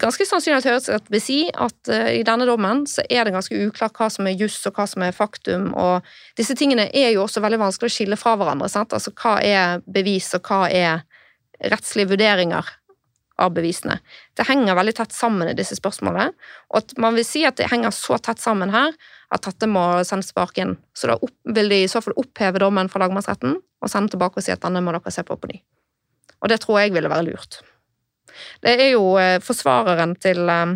ganske 0.02 0.26
sannsynlig 0.26 0.58
at 0.58 0.66
Høyesterett 0.66 1.10
vil 1.12 1.22
si 1.22 1.38
at 1.50 1.90
uh, 1.90 2.10
i 2.10 2.24
denne 2.26 2.46
dommen 2.48 2.82
så 2.90 3.04
er 3.06 3.24
det 3.24 3.34
ganske 3.34 3.60
uklart 3.68 3.94
hva 3.98 4.08
som 4.10 4.26
er 4.26 4.38
juss 4.38 4.58
og 4.66 4.74
hva 4.78 4.88
som 4.90 5.04
er 5.06 5.14
faktum, 5.14 5.70
og 5.78 6.06
disse 6.38 6.56
tingene 6.58 6.88
er 6.90 7.12
jo 7.14 7.24
også 7.26 7.42
veldig 7.44 7.60
vanskelig 7.62 7.92
å 7.92 7.96
skille 7.96 8.18
fra 8.18 8.34
hverandre. 8.38 8.70
Sant? 8.72 8.94
Altså 8.96 9.14
hva 9.14 9.38
er 9.46 9.82
bevis, 9.86 10.32
og 10.38 10.46
hva 10.50 10.66
er 10.70 11.02
rettslige 11.62 12.10
vurderinger 12.10 12.70
av 13.42 13.52
bevisene. 13.54 13.98
Det 14.36 14.46
henger 14.46 14.76
veldig 14.76 14.94
tett 14.98 15.14
sammen 15.14 15.50
i 15.50 15.56
disse 15.56 15.76
spørsmålene, 15.78 16.30
og 16.70 16.80
at 16.82 16.94
man 17.00 17.16
vil 17.16 17.26
si 17.26 17.44
at 17.48 17.58
det 17.58 17.70
henger 17.72 17.94
så 17.94 18.18
tett 18.22 18.42
sammen 18.42 18.74
her 18.74 18.94
at 19.32 19.46
dette 19.46 19.68
må 19.70 19.84
sendes 20.06 20.30
tilbake 20.30 20.60
igjen. 20.60 20.76
Så 20.94 21.08
da 21.10 21.16
opp, 21.16 21.34
vil 21.56 21.72
de 21.72 21.82
i 21.84 21.90
så 21.90 22.02
fall 22.04 22.18
oppheve 22.20 22.60
dommen 22.62 22.90
fra 22.92 23.02
lagmannsretten 23.04 23.56
og 23.56 23.90
sende 23.90 24.12
tilbake 24.12 24.38
og 24.38 24.46
si 24.46 24.54
at 24.54 24.62
denne 24.62 24.84
må 24.84 24.94
dere 24.94 25.14
se 25.14 25.24
på 25.26 25.38
på 25.38 25.54
ny. 25.54 25.62
Og 26.42 26.50
det 26.50 26.62
tror 26.62 26.82
jeg 26.82 26.94
ville 26.94 27.10
være 27.10 27.28
lurt. 27.30 27.60
Det 28.64 28.74
er 28.74 28.94
jo 28.94 29.14
eh, 29.20 29.38
forsvareren 29.44 30.14
til 30.22 30.48
eh, 30.50 30.74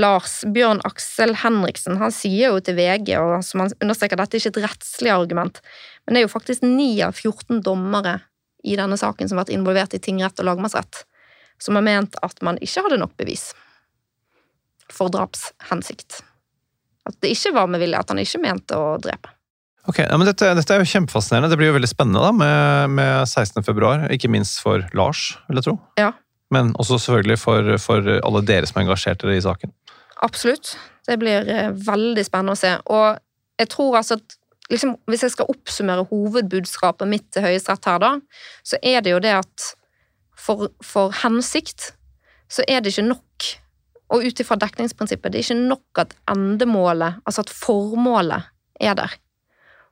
Lars 0.00 0.40
Bjørn 0.54 0.82
Aksel 0.86 1.34
Henriksen. 1.42 1.98
Han 2.00 2.14
sier 2.14 2.54
jo 2.54 2.62
til 2.64 2.78
VG, 2.78 3.14
og 3.18 3.44
som 3.46 3.64
han 3.64 3.74
understreker, 3.82 4.18
dette 4.20 4.38
er 4.38 4.42
ikke 4.42 4.54
et 4.56 4.64
rettslig 4.68 5.12
argument, 5.14 5.62
men 6.04 6.14
det 6.14 6.22
er 6.22 6.28
jo 6.28 6.34
faktisk 6.34 6.66
9 6.66 6.90
av 7.08 7.18
14 7.18 7.62
dommere 7.66 8.20
i 8.62 8.76
denne 8.78 8.98
saken 9.00 9.28
som 9.28 9.38
har 9.38 9.46
vært 9.46 9.56
involvert 9.56 9.96
i 9.96 10.02
tingrett 10.02 10.40
og 10.42 10.50
lagmannsrett, 10.50 11.04
som 11.60 11.78
har 11.78 11.86
ment 11.86 12.18
at 12.24 12.42
man 12.46 12.60
ikke 12.62 12.84
hadde 12.86 13.00
nok 13.00 13.16
bevis 13.20 13.50
for 14.90 15.12
drapshensikt. 15.12 16.20
At 17.08 17.16
det 17.22 17.32
ikke 17.34 17.54
var 17.56 17.70
med 17.70 17.82
vilje, 17.82 17.98
at 17.98 18.10
han 18.12 18.20
ikke 18.22 18.42
mente 18.42 18.78
å 18.78 18.96
drepe. 19.02 19.32
Ok, 19.88 20.02
ja, 20.02 20.16
men 20.18 20.28
dette, 20.28 20.50
dette 20.56 20.74
er 20.74 20.82
jo 20.82 20.90
kjempefascinerende. 20.90 21.48
Det 21.52 21.56
blir 21.60 21.70
jo 21.70 21.76
veldig 21.78 21.88
spennende 21.88 22.20
da, 22.20 22.32
med, 22.36 22.96
med 22.98 23.28
16. 23.28 23.62
februar. 23.64 24.04
Ikke 24.12 24.28
minst 24.32 24.60
for 24.60 24.84
Lars, 24.96 25.30
vil 25.48 25.60
jeg 25.60 25.70
tro. 25.70 25.76
Ja. 26.00 26.10
Men 26.52 26.74
også 26.82 26.98
selvfølgelig 26.98 27.38
for, 27.40 27.70
for 27.80 28.10
alle 28.18 28.42
dere 28.46 28.68
som 28.68 28.80
er 28.80 28.86
engasjert 28.86 29.24
i 29.24 29.40
saken. 29.44 29.72
Absolutt. 30.26 30.74
Det 31.08 31.16
blir 31.20 31.48
eh, 31.48 31.70
veldig 31.86 32.24
spennende 32.26 32.56
å 32.56 32.60
se. 32.60 32.74
Og 32.92 33.16
jeg 33.60 33.70
tror 33.72 34.00
altså 34.02 34.18
at 34.20 34.36
liksom, 34.70 34.94
Hvis 35.10 35.24
jeg 35.26 35.32
skal 35.34 35.48
oppsummere 35.50 36.06
hovedbudskapet 36.12 37.08
mitt 37.10 37.26
til 37.34 37.42
Høyesterett 37.42 37.88
her, 37.88 38.02
da, 38.02 38.12
så 38.62 38.78
er 38.82 39.00
det 39.02 39.14
jo 39.14 39.22
det 39.22 39.32
at 39.40 39.70
for, 40.38 40.68
for 40.84 41.10
hensikt 41.24 41.90
så 42.50 42.62
er 42.68 42.82
det 42.82 42.92
ikke 42.92 43.08
nok 43.08 43.48
og 44.10 44.24
ut 44.26 44.40
ifra 44.42 44.56
dekningsprinsippet, 44.58 45.30
det 45.30 45.38
er 45.38 45.44
ikke 45.44 45.68
nok 45.70 46.00
at 46.02 46.14
endemålet, 46.30 47.20
altså 47.22 47.44
at 47.44 47.52
formålet, 47.54 48.48
er 48.80 48.96
der. 48.98 49.12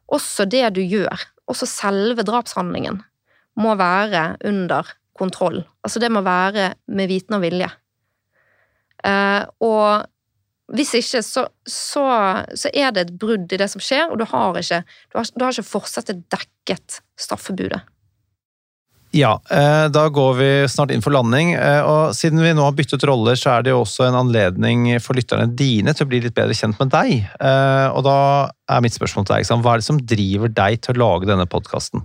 Også 0.09 0.47
det 0.49 0.65
du 0.77 0.83
gjør, 0.83 1.27
også 1.49 1.69
selve 1.69 2.25
drapshandlingen, 2.27 3.03
må 3.59 3.75
være 3.79 4.37
under 4.47 4.87
kontroll. 5.19 5.65
Altså 5.85 6.01
det 6.03 6.11
må 6.15 6.23
være 6.23 6.73
med 6.87 7.11
viten 7.11 7.37
og 7.37 7.43
vilje. 7.43 7.69
Eh, 9.07 9.43
og 9.65 10.07
hvis 10.75 10.95
ikke, 10.99 11.23
så, 11.25 11.47
så, 11.65 12.05
så, 12.55 12.71
er 12.75 12.93
det 12.93 13.07
et 13.07 13.15
brudd 13.21 13.53
i 13.53 13.61
det 13.61 13.71
som 13.73 13.83
skjer, 13.83 14.11
og 14.11 14.21
du 14.21 14.27
har 14.29 14.59
ikke, 14.61 14.83
du 15.15 15.47
ikke 15.49 15.65
fortsatt 15.65 16.13
dekket 16.13 17.01
straffebudet. 17.19 17.81
Ja, 19.11 19.41
eh, 19.51 19.87
da 19.89 20.09
går 20.13 20.35
vi 20.37 20.49
snart 20.69 20.91
inn 20.93 21.03
for 21.05 21.15
landing. 21.15 21.55
Eh, 21.57 21.81
og 21.81 22.13
Siden 22.17 22.43
vi 22.45 22.53
nå 22.53 22.65
har 22.67 22.75
byttet 22.77 23.07
roller, 23.09 23.39
så 23.41 23.55
er 23.55 23.65
det 23.65 23.73
jo 23.73 23.81
også 23.81 24.05
en 24.05 24.19
anledning 24.21 24.85
for 25.01 25.17
lytterne 25.17 25.49
dine 25.57 25.95
til 25.97 26.05
å 26.05 26.11
bli 26.11 26.21
litt 26.27 26.37
bedre 26.37 26.57
kjent 26.57 26.77
med 26.81 26.93
deg. 26.93 27.15
Eh, 27.25 27.87
og 27.89 28.05
da 28.05 28.19
er 28.69 28.85
mitt 28.85 28.97
spørsmål 28.97 29.25
til 29.25 29.39
deg, 29.39 29.63
hva 29.65 29.75
er 29.75 29.81
det 29.81 29.89
som 29.89 30.03
driver 30.13 30.53
deg 30.61 30.83
til 30.85 30.97
å 30.97 31.01
lage 31.05 31.31
denne 31.31 31.49
podkasten? 31.49 32.05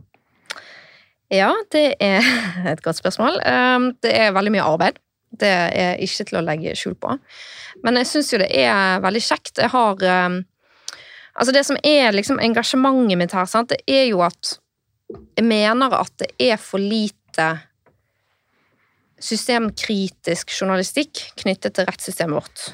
Ja, 1.33 1.51
det 1.75 1.97
er 1.99 2.23
et 2.71 2.83
godt 2.85 3.01
spørsmål. 3.01 3.41
Det 4.03 4.15
er 4.15 4.35
veldig 4.35 4.55
mye 4.55 4.71
arbeid. 4.71 5.03
Det 5.33 5.49
er 5.49 5.99
ikke 6.05 6.29
til 6.29 6.39
å 6.39 6.45
legge 6.45 6.77
skjul 6.77 6.95
på. 7.01 7.17
Men 7.83 7.99
jeg 7.99 8.11
syns 8.11 8.31
jo 8.31 8.39
det 8.39 8.51
er 8.53 9.03
veldig 9.03 9.23
kjekt. 9.27 9.57
Jeg 9.59 9.73
har 9.75 10.43
Altså, 11.33 11.49
det 11.49 11.63
som 11.65 11.79
er 11.81 12.13
liksom 12.13 12.37
engasjementet 12.37 13.17
mitt 13.17 13.31
her, 13.33 13.47
sant, 13.49 13.71
det 13.73 13.79
er 13.89 14.03
jo 14.05 14.19
at 14.21 14.51
mener 15.41 15.95
at 15.97 16.13
det 16.21 16.31
er 16.41 16.59
for 16.61 16.81
lite 16.81 17.47
systemkritisk 19.23 20.51
journalistikk 20.51 21.21
knyttet 21.39 21.77
til 21.77 21.87
rettssystemet 21.87 22.41
vårt. 22.41 22.65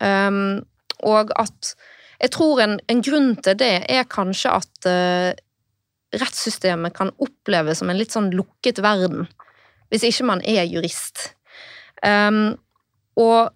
Um, 0.00 0.62
og 1.04 1.32
at 1.40 1.74
jeg 2.20 2.32
tror 2.36 2.62
en, 2.64 2.78
en, 2.88 3.02
grunn 3.04 3.34
til 3.44 3.58
det 3.60 3.74
er 3.88 4.08
kanskje 4.08 4.52
at 4.60 4.88
uh, 4.88 5.30
rettssystemet 6.20 6.96
kan 6.96 7.12
oppleves 7.20 7.80
som 7.80 7.92
en 7.92 8.00
litt 8.00 8.16
sånn 8.16 8.32
lukket 8.36 8.80
verden, 8.84 9.28
hvis 9.92 10.06
ikke 10.08 10.28
man 10.28 10.42
er 10.48 10.64
jurist. 10.68 11.30
Um, 12.04 12.56
og 13.20 13.52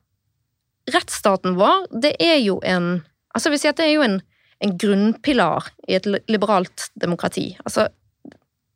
rettsstaten 0.93 1.57
vår, 1.57 1.89
det 2.05 2.16
er 2.20 2.39
jo 2.45 2.61
en 2.66 3.03
Altså, 3.35 3.51
vi 3.51 3.57
sier 3.59 3.72
at 3.72 3.80
det 3.80 3.89
er 3.89 3.97
jo 3.97 4.03
en, 4.05 4.20
en 4.62 4.72
grunnpilar 4.78 5.64
i 5.91 5.97
et 5.97 6.05
liberalt 6.30 6.85
demokrati. 7.03 7.49
Altså, 7.66 7.89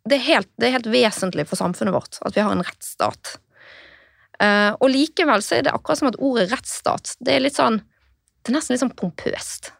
det 0.08 0.18
er, 0.18 0.24
helt, 0.26 0.50
det 0.56 0.68
er 0.68 0.76
helt 0.78 0.88
vesentlig 0.90 1.46
for 1.50 1.60
samfunnet 1.60 1.94
vårt 1.94 2.18
at 2.24 2.36
vi 2.36 2.42
har 2.44 2.54
en 2.54 2.64
rettsstat. 2.64 3.36
Uh, 4.38 4.72
og 4.78 4.90
likevel 4.92 5.42
så 5.42 5.58
er 5.58 5.66
det 5.66 5.74
akkurat 5.74 6.00
som 6.00 6.10
at 6.12 6.18
ordet 6.22 6.46
rettsstat 6.52 7.16
det 7.26 7.32
er 7.34 7.40
litt 7.42 7.56
sånn 7.56 7.80
Det 7.82 8.52
er 8.52 8.54
nesten 8.54 8.76
litt 8.76 8.84
sånn 8.84 8.94
pompøst. 8.94 9.72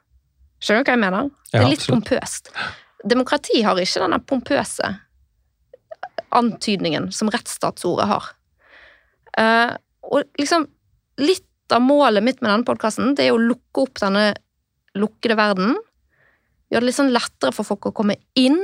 Skjønner 0.59 0.83
du 0.83 0.89
hva 0.89 0.97
jeg 0.97 1.03
mener? 1.05 1.29
Det 1.53 1.61
er 1.61 1.71
litt 1.71 1.85
ja, 1.87 1.93
pompøst. 1.95 2.51
Demokrati 3.07 3.63
har 3.63 3.79
ikke 3.79 4.03
denne 4.03 4.19
pompøse 4.27 4.91
antydningen 6.35 7.13
som 7.15 7.31
rettsstatsordet 7.33 8.09
har. 8.11 8.27
Uh, 9.39 9.79
og 10.03 10.27
liksom 10.41 10.67
litt 11.23 11.47
av 11.73 11.85
målet 11.85 12.25
mitt 12.25 12.43
med 12.43 12.51
denne 12.51 12.67
podkasten 12.67 13.15
er 13.21 13.33
å 13.33 13.41
lukke 13.41 13.85
opp 13.87 14.01
denne 14.03 14.33
lukkede 14.99 15.37
verden. 15.39 15.77
Gjøre 16.69 16.83
det 16.83 16.91
litt 16.91 16.99
sånn 16.99 17.15
lettere 17.15 17.55
for 17.55 17.69
folk 17.69 17.91
å 17.91 17.95
komme 17.97 18.19
inn. 18.39 18.59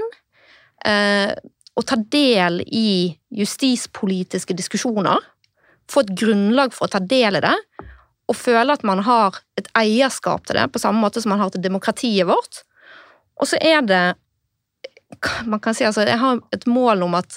Uh, 0.84 1.32
å 1.75 1.83
ta 1.83 1.99
del 1.99 2.61
i 2.66 3.14
justispolitiske 3.35 4.55
diskusjoner, 4.57 5.18
få 5.91 6.05
et 6.05 6.14
grunnlag 6.16 6.75
for 6.75 6.87
å 6.87 6.95
ta 6.95 7.01
del 7.03 7.39
i 7.39 7.43
det, 7.45 7.55
og 8.31 8.39
føle 8.39 8.72
at 8.72 8.85
man 8.87 9.03
har 9.05 9.41
et 9.61 9.66
eierskap 9.77 10.47
til 10.47 10.57
det, 10.57 10.68
på 10.72 10.81
samme 10.81 11.03
måte 11.03 11.20
som 11.20 11.35
man 11.35 11.43
har 11.43 11.53
til 11.53 11.64
demokratiet 11.64 12.29
vårt. 12.29 12.62
Og 13.41 13.51
så 13.51 13.61
er 13.61 13.83
det 13.83 14.05
Man 15.47 15.61
kan 15.62 15.75
si 15.77 15.85
altså 15.85 16.03
Jeg 16.03 16.18
har 16.18 16.41
et 16.51 16.64
mål 16.66 17.05
om 17.07 17.12
at 17.14 17.37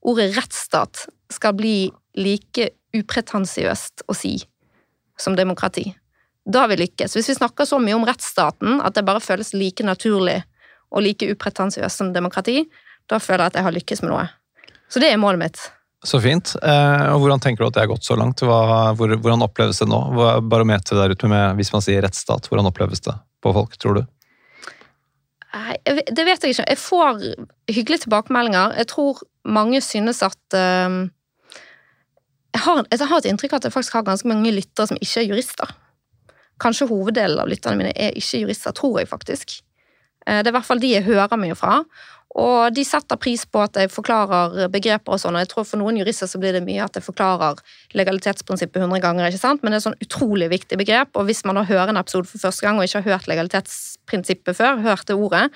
ordet 0.00 0.30
rettsstat 0.36 1.08
skal 1.28 1.52
bli 1.52 1.90
like 2.16 2.70
upretensiøst 2.96 4.06
å 4.08 4.14
si 4.16 4.38
som 5.20 5.36
demokrati. 5.36 5.92
Da 6.48 6.62
har 6.62 6.70
vi 6.72 6.78
lykkes. 6.80 7.16
Hvis 7.16 7.28
vi 7.28 7.36
snakker 7.36 7.68
så 7.68 7.76
mye 7.82 7.98
om 7.98 8.06
rettsstaten 8.08 8.80
at 8.80 8.96
det 8.96 9.04
bare 9.04 9.20
føles 9.20 9.52
like 9.52 9.84
naturlig 9.84 10.38
og 10.88 11.04
like 11.04 11.28
upretensiøst 11.28 12.00
som 12.00 12.14
demokrati, 12.14 12.62
da 13.08 13.20
føler 13.22 13.46
jeg 13.46 13.54
at 13.54 13.58
jeg 13.60 13.66
har 13.68 13.76
lykkes 13.76 14.04
med 14.04 14.12
noe. 14.12 14.28
Så 14.88 15.02
det 15.02 15.10
er 15.12 15.20
målet 15.20 15.42
mitt. 15.42 15.64
Så 16.06 16.20
fint. 16.22 16.52
Eh, 16.62 17.06
og 17.10 17.24
Hvordan 17.24 17.42
tenker 17.42 17.64
du 17.64 17.68
at 17.68 17.74
det 17.74 17.82
har 17.82 17.90
gått 17.90 18.06
så 18.06 18.14
langt? 18.18 18.44
Hva, 18.46 18.92
hvor, 18.98 19.10
hvordan 19.18 19.42
oppleves 19.48 19.80
det 19.82 19.88
nå? 19.90 19.98
Hva 20.14 20.36
er 20.36 20.46
barometeret 20.46 21.00
der 21.00 21.16
ute 21.16 21.30
med, 21.30 21.58
hvis 21.58 21.72
man 21.74 21.82
sier 21.84 22.04
rettsstat? 22.04 22.46
Hvordan 22.50 22.70
oppleves 22.70 23.02
det 23.04 23.16
på 23.42 23.52
folk, 23.56 23.74
tror 23.82 23.98
du? 23.98 24.06
Det 25.48 26.24
vet 26.26 26.44
jeg 26.44 26.54
ikke. 26.54 26.66
Jeg 26.68 26.80
får 26.80 27.22
hyggelige 27.72 28.04
tilbakemeldinger. 28.04 28.76
Jeg 28.78 28.88
tror 28.92 29.22
mange 29.48 29.80
synes 29.82 30.20
at 30.22 30.38
uh, 30.54 31.08
jeg, 32.52 32.62
har, 32.62 32.82
jeg, 32.84 33.00
har, 33.00 33.18
et 33.18 33.28
inntrykk 33.30 33.54
av 33.54 33.62
at 33.62 33.68
jeg 33.68 33.74
faktisk 33.74 33.96
har 33.96 34.06
ganske 34.06 34.28
mange 34.28 34.52
lyttere 34.52 34.90
som 34.90 35.00
ikke 35.00 35.22
er 35.22 35.30
jurister. 35.32 35.72
Kanskje 36.60 36.88
hoveddelen 36.90 37.40
av 37.40 37.48
lytterne 37.50 37.80
mine 37.80 37.94
er 37.96 38.16
ikke 38.18 38.42
jurister, 38.44 38.76
tror 38.76 39.00
jeg 39.00 39.10
faktisk. 39.10 39.56
Uh, 40.28 40.40
det 40.42 40.50
er 40.50 40.52
i 40.52 40.58
hvert 40.58 40.68
fall 40.68 40.84
de 40.84 40.94
jeg 40.94 41.08
hører 41.08 41.40
mye 41.40 41.58
fra. 41.58 41.80
Og 42.36 42.74
de 42.76 42.84
setter 42.84 43.16
pris 43.16 43.46
på 43.48 43.62
at 43.64 43.78
jeg 43.80 43.90
forklarer 43.90 44.68
begreper 44.72 45.14
og 45.14 45.20
sånn, 45.22 45.38
og 45.38 45.42
jeg 45.42 45.50
tror 45.52 45.64
for 45.64 45.80
noen 45.80 45.96
jurister 45.96 46.28
så 46.28 46.40
blir 46.40 46.52
det 46.52 46.60
mye 46.66 46.84
at 46.84 46.98
jeg 46.98 47.06
forklarer 47.06 47.62
legalitetsprinsippet 47.96 48.82
100 48.84 49.00
ganger, 49.00 49.30
ikke 49.30 49.40
sant? 49.40 49.62
men 49.62 49.72
det 49.72 49.78
er 49.78 49.80
et 49.80 49.86
sånn 49.86 50.04
utrolig 50.04 50.50
viktig 50.52 50.78
begrep, 50.80 51.16
og 51.16 51.28
hvis 51.30 51.40
man 51.48 51.56
da 51.56 51.64
hører 51.68 51.94
en 51.94 52.00
episode 52.00 52.28
for 52.28 52.44
første 52.44 52.66
gang 52.66 52.76
og 52.76 52.84
ikke 52.84 53.00
har 53.00 53.16
hørt 53.16 53.30
legalitetsprinsippet 53.32 54.60
før, 54.60 54.82
hørt 54.84 55.08
det 55.08 55.16
ordet, 55.16 55.46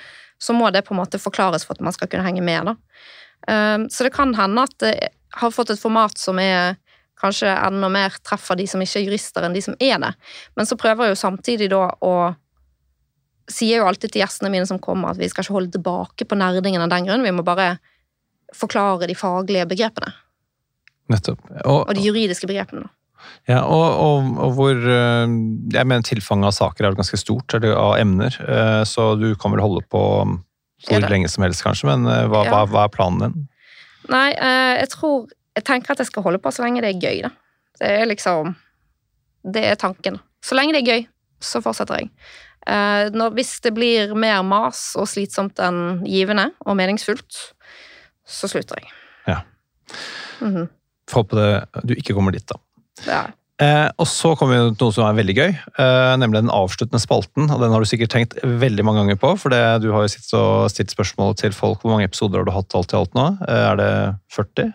så 0.43 0.57
må 0.57 0.73
det 0.75 0.87
på 0.87 0.97
en 0.97 1.03
måte 1.03 1.21
forklares 1.23 1.69
for 1.69 1.77
at 1.77 1.85
man 1.85 1.95
skal 1.95 2.09
kunne 2.11 2.25
henge 2.27 2.43
med, 2.43 2.73
da. 2.73 2.77
Ehm, 3.53 3.91
så 3.93 4.07
det 4.07 4.15
kan 4.17 4.33
hende 4.35 4.65
at 4.65 4.75
det 4.83 4.97
har 5.39 5.53
fått 5.55 5.71
et 5.75 5.81
format 5.81 6.19
som 6.19 6.41
er 6.43 6.79
kanskje 7.23 7.53
enda 7.53 7.89
mer 7.93 8.17
treffer 8.27 8.59
de 8.59 8.67
som 8.67 8.83
ikke 8.83 8.99
er 8.99 9.07
jurister, 9.07 9.45
enn 9.47 9.55
de 9.55 9.63
som 9.63 9.77
er 9.79 10.01
det. 10.03 10.13
Men 10.59 10.67
så 10.67 10.79
prøver 10.81 11.07
jeg 11.07 11.15
jo 11.15 11.21
samtidig 11.21 11.69
da 11.71 11.85
å 12.03 12.15
sier 13.55 13.81
jo 13.81 13.89
alltid 13.89 14.15
til 14.15 14.23
gjestene 14.23 14.51
mine 14.53 14.67
som 14.69 14.81
kommer, 14.83 15.13
at 15.13 15.21
vi 15.21 15.29
skal 15.31 15.45
ikke 15.45 15.57
holde 15.57 15.77
tilbake 15.77 16.27
på 16.29 16.39
nerdingen 16.39 16.85
av 16.85 16.91
den 16.93 17.09
grunn. 17.09 17.25
Vi 17.27 17.35
må 17.35 17.45
bare 17.47 17.77
forklare 18.57 19.09
de 19.09 19.17
faglige 19.17 19.69
begrepene. 19.71 20.13
Nettopp. 21.13 21.41
Og, 21.65 21.87
og 21.87 21.95
de 21.97 22.05
juridiske 22.05 22.49
begrepene. 22.49 22.89
Ja, 23.51 23.63
og, 23.67 23.85
og, 24.03 24.31
og, 24.39 24.55
hvor 24.57 24.75
eh, 24.75 25.35
Jeg 25.75 25.89
mener 25.89 26.07
tilfanget 26.07 26.51
av 26.51 26.57
saker 26.57 26.87
er 26.87 26.99
ganske 26.99 27.19
stort, 27.21 27.55
eller 27.57 27.77
av 27.79 27.97
emner. 28.01 28.35
Eh, 28.43 28.83
så 28.89 29.13
du 29.19 29.33
kan 29.39 29.55
vel 29.55 29.65
holde 29.65 29.85
på 29.91 30.03
hvor 30.83 31.05
lenge 31.07 31.31
som 31.31 31.45
helst, 31.47 31.63
kanskje. 31.63 31.89
Men 31.91 32.07
eh, 32.11 32.27
hva, 32.31 32.45
ja. 32.47 32.55
hva, 32.55 32.65
hva 32.71 32.87
er 32.87 32.95
planen 32.95 33.23
din? 33.23 33.49
Nei, 34.11 34.33
jeg 34.35 34.89
tror 34.97 35.29
Jeg 35.55 35.63
tenker 35.69 35.93
at 35.93 36.01
jeg 36.03 36.09
skal 36.09 36.25
holde 36.25 36.41
på 36.43 36.51
så 36.51 36.65
lenge 36.65 36.81
det 36.83 36.89
er 36.91 37.03
gøy, 37.03 37.21
da. 37.29 37.31
Det 37.79 37.91
er 38.01 38.09
liksom 38.11 38.55
Det 39.55 39.63
er 39.69 39.79
tanken. 39.79 40.19
Så 40.43 40.59
lenge 40.59 40.75
det 40.75 40.83
er 40.83 40.97
gøy, 40.97 41.05
så 41.43 41.63
fortsetter 41.63 42.01
jeg. 42.01 42.11
Eh, 42.67 43.11
når, 43.15 43.35
hvis 43.39 43.57
det 43.65 43.75
blir 43.75 44.15
mer 44.19 44.43
mas 44.47 44.93
og 44.99 45.09
slitsomt 45.11 45.59
enn 45.63 46.03
givende 46.07 46.51
og 46.67 46.79
meningsfullt, 46.79 47.39
så 48.29 48.51
slutter 48.51 48.79
jeg. 48.81 48.93
Ja. 49.27 49.41
Mm 50.41 50.57
-hmm. 50.57 50.69
Får 51.11 51.23
håpe 51.23 51.37
det, 51.37 51.65
du 51.85 51.95
ikke 51.95 52.15
kommer 52.15 52.33
dit, 52.33 52.47
da. 52.49 52.57
Ja. 53.07 53.23
Eh, 53.63 53.89
og 54.01 54.09
så 54.09 54.33
kommer 54.39 54.57
vi 54.57 54.75
til 54.75 54.87
noe 54.87 54.95
som 54.95 55.07
er 55.07 55.19
veldig 55.19 55.35
gøy, 55.37 55.51
eh, 55.53 56.13
nemlig 56.19 56.43
den 56.43 56.51
avsluttende 56.51 57.01
spalten. 57.03 57.51
og 57.51 57.61
Den 57.61 57.71
har 57.71 57.81
du 57.81 57.85
sikkert 57.85 58.11
tenkt 58.11 58.35
veldig 58.43 58.85
mange 58.85 59.03
ganger 59.03 59.17
på, 59.17 59.39
for 59.39 59.51
det, 59.51 59.83
du 59.83 59.93
har 59.93 60.03
jo 60.03 60.09
sittet 60.09 60.35
og 60.39 60.71
stilt 60.71 60.91
spørsmål 60.91 61.37
til 61.37 61.53
folk. 61.53 61.81
Hvor 61.81 61.91
mange 61.91 62.05
episoder 62.05 62.39
har 62.39 62.45
du 62.45 62.51
hatt 62.51 62.75
alt 62.75 62.93
i 62.93 62.97
alt 62.97 63.15
nå? 63.15 63.27
Eh, 63.47 63.65
er 63.71 63.77
det 63.77 63.93
40? 64.35 64.73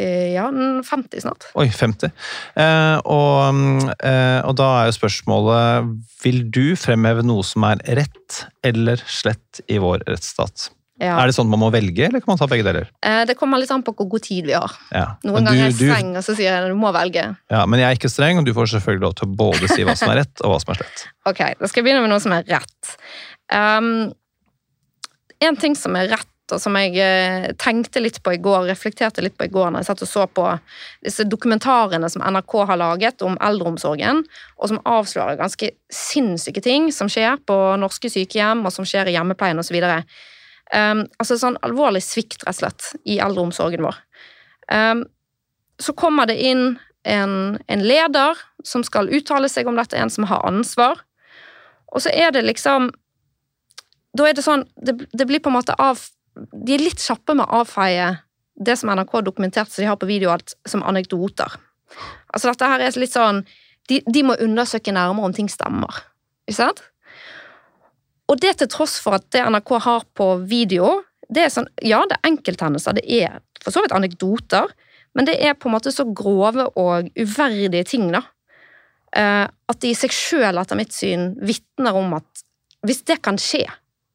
Eh, 0.00 0.32
ja, 0.32 0.46
50 0.48 1.20
snart. 1.20 1.48
Oi, 1.60 1.66
50. 1.68 2.08
Eh, 2.56 2.96
og, 3.04 3.90
eh, 4.00 4.40
og, 4.40 4.54
da 4.56 4.68
er 4.78 4.88
jo 4.88 4.94
spørsmålet 4.96 5.90
Vil 6.22 6.46
du 6.48 6.72
fremheve 6.80 7.24
noe 7.26 7.44
som 7.44 7.66
er 7.68 7.82
rett 8.00 8.46
eller 8.64 9.02
slett 9.04 9.60
i 9.68 9.76
vår 9.82 10.06
rettsstat? 10.08 10.70
Ja. 11.02 11.16
Er 11.18 11.28
det 11.28 11.34
sånn 11.34 11.48
man 11.50 11.58
må 11.58 11.68
velge, 11.74 12.06
eller 12.06 12.22
kan 12.22 12.32
man 12.32 12.38
ta 12.38 12.46
begge 12.48 12.64
deler? 12.64 12.86
Eh, 13.02 13.24
det 13.26 13.34
kommer 13.36 13.58
litt 13.58 13.72
an 13.74 13.82
på 13.84 13.92
hvor 13.98 14.06
god 14.14 14.24
tid 14.24 14.46
vi 14.46 14.54
har. 14.54 14.72
Ja. 14.94 15.06
Noen 15.26 15.42
ganger 15.42 15.66
er 15.66 15.72
jeg 15.72 15.78
streng, 15.80 16.12
og 16.14 16.22
så 16.22 16.36
sier 16.38 16.52
jeg 16.52 16.60
at 16.62 16.70
du 16.70 16.78
må 16.78 16.92
velge. 16.94 17.24
Ja, 17.50 17.64
Men 17.66 17.82
jeg 17.82 17.88
er 17.88 17.98
ikke 17.98 18.12
streng, 18.12 18.38
og 18.38 18.46
du 18.46 18.54
får 18.56 18.70
selvfølgelig 18.76 19.04
lov 19.08 19.16
til 19.18 19.26
å 19.28 19.38
både 19.42 19.70
si 19.72 19.84
hva 19.84 19.96
som 19.98 20.12
er 20.14 20.22
rett, 20.22 20.34
og 20.44 20.54
hva 20.54 20.60
som 20.62 20.72
er 20.72 20.84
slett. 20.84 21.06
Ok, 21.26 21.42
Da 21.58 21.70
skal 21.70 21.82
jeg 21.82 21.88
begynne 21.88 22.04
med 22.06 22.14
noe 22.14 22.22
som 22.22 22.36
er 22.36 22.46
rett. 22.46 22.94
Um, 23.50 24.14
en 25.42 25.58
ting 25.60 25.74
som 25.76 25.98
er 25.98 26.12
rett 26.14 26.30
og 26.52 26.60
som 26.60 26.76
jeg 26.76 26.98
eh, 27.00 27.46
tenkte 27.60 28.02
litt 28.02 28.18
på 28.24 28.34
i 28.34 28.40
går, 28.42 28.66
reflekterte 28.68 29.22
litt 29.24 29.36
på 29.38 29.46
i 29.46 29.52
går 29.52 29.70
når 29.72 29.80
jeg 29.80 29.88
satt 29.88 30.02
og 30.04 30.10
så 30.10 30.24
på 30.28 30.44
disse 31.06 31.24
dokumentarene 31.24 32.10
som 32.12 32.24
NRK 32.24 32.56
har 32.68 32.80
laget 32.80 33.24
om 33.24 33.38
eldreomsorgen, 33.40 34.20
og 34.60 34.72
som 34.72 34.82
avslører 34.84 35.40
ganske 35.40 35.70
sinnssyke 35.88 36.60
ting 36.64 36.90
som 36.92 37.08
skjer 37.08 37.40
på 37.48 37.58
norske 37.80 38.10
sykehjem, 38.12 38.64
og 38.66 38.74
som 38.74 38.88
skjer 38.88 39.08
i 39.08 39.16
hjemmepleien 39.16 39.62
osv. 39.62 39.78
Um, 39.80 40.04
ehm, 40.76 41.04
altså 41.22 41.38
sånn 41.40 41.56
alvorlig 41.64 42.04
svikt, 42.04 42.42
rett 42.44 42.58
og 42.58 42.60
slett, 42.60 42.90
i 43.08 43.16
eldreomsorgen 43.24 43.86
vår. 43.86 44.02
Um, 44.68 45.06
så 45.80 45.96
kommer 45.96 46.28
det 46.28 46.36
inn 46.44 46.74
en, 47.08 47.56
en 47.66 47.84
leder 47.84 48.36
som 48.64 48.84
skal 48.84 49.08
uttale 49.12 49.48
seg 49.48 49.68
om 49.68 49.80
dette, 49.80 49.96
en 49.96 50.12
som 50.12 50.28
har 50.28 50.44
ansvar. 50.48 51.00
Og 51.94 52.04
så 52.04 52.12
er 52.12 52.34
det 52.34 52.44
liksom 52.44 52.90
Da 54.14 54.26
er 54.26 54.34
det 54.34 54.42
sånn 54.42 54.64
Det, 54.74 54.96
det 55.12 55.26
blir 55.30 55.42
på 55.42 55.50
en 55.50 55.58
måte 55.58 55.76
av 55.78 56.00
De 56.34 56.74
er 56.74 56.82
litt 56.82 57.02
kjappe 57.02 57.36
med 57.36 57.46
å 57.46 57.62
avfeie 57.62 58.08
det 58.54 58.76
som 58.78 58.90
NRK 58.90 59.12
har 59.18 59.26
dokumentert 59.26 59.70
så 59.70 59.82
de 59.82 59.88
har 59.90 59.98
på 59.98 60.08
video, 60.08 60.30
alt 60.30 60.54
som 60.68 60.82
anekdoter. 60.86 61.56
Altså 62.32 62.50
dette 62.50 62.70
her 62.70 62.82
er 62.82 62.98
litt 62.98 63.14
sånn 63.14 63.44
De, 63.90 64.00
de 64.08 64.22
må 64.24 64.34
undersøke 64.40 64.94
nærmere 64.96 65.28
om 65.28 65.34
ting 65.36 65.50
stemmer. 65.52 65.98
Ikke 66.48 66.56
sant? 66.56 66.80
Og 68.32 68.40
det 68.40 68.54
til 68.58 68.70
tross 68.72 68.96
for 69.02 69.18
at 69.18 69.26
det 69.34 69.42
NRK 69.44 69.74
har 69.84 70.06
på 70.16 70.28
video, 70.48 71.02
det 71.28 71.44
er 71.44 71.52
sånn 71.52 71.68
Ja, 71.84 72.00
det 72.08 72.16
er 72.16 72.30
enkelthendelser, 72.30 72.96
det 72.96 73.04
er 73.04 73.42
for 73.60 73.74
så 73.74 73.82
vidt 73.84 73.92
anekdoter, 73.96 74.72
men 75.14 75.28
det 75.28 75.36
er 75.36 75.56
på 75.56 75.68
en 75.68 75.76
måte 75.76 75.92
så 75.92 76.06
grove 76.16 76.66
og 76.80 77.10
uverdige 77.20 77.84
ting, 77.88 78.08
da. 78.12 78.22
eh, 79.16 79.44
At 79.44 79.80
det 79.80 79.92
i 79.92 79.98
seg 79.98 80.12
sjøl, 80.12 80.58
etter 80.58 80.80
mitt 80.80 80.96
syn, 80.96 81.34
vitner 81.44 81.96
om 82.00 82.16
at 82.18 82.44
hvis 82.84 83.04
det 83.08 83.20
kan 83.24 83.38
skje, 83.40 83.64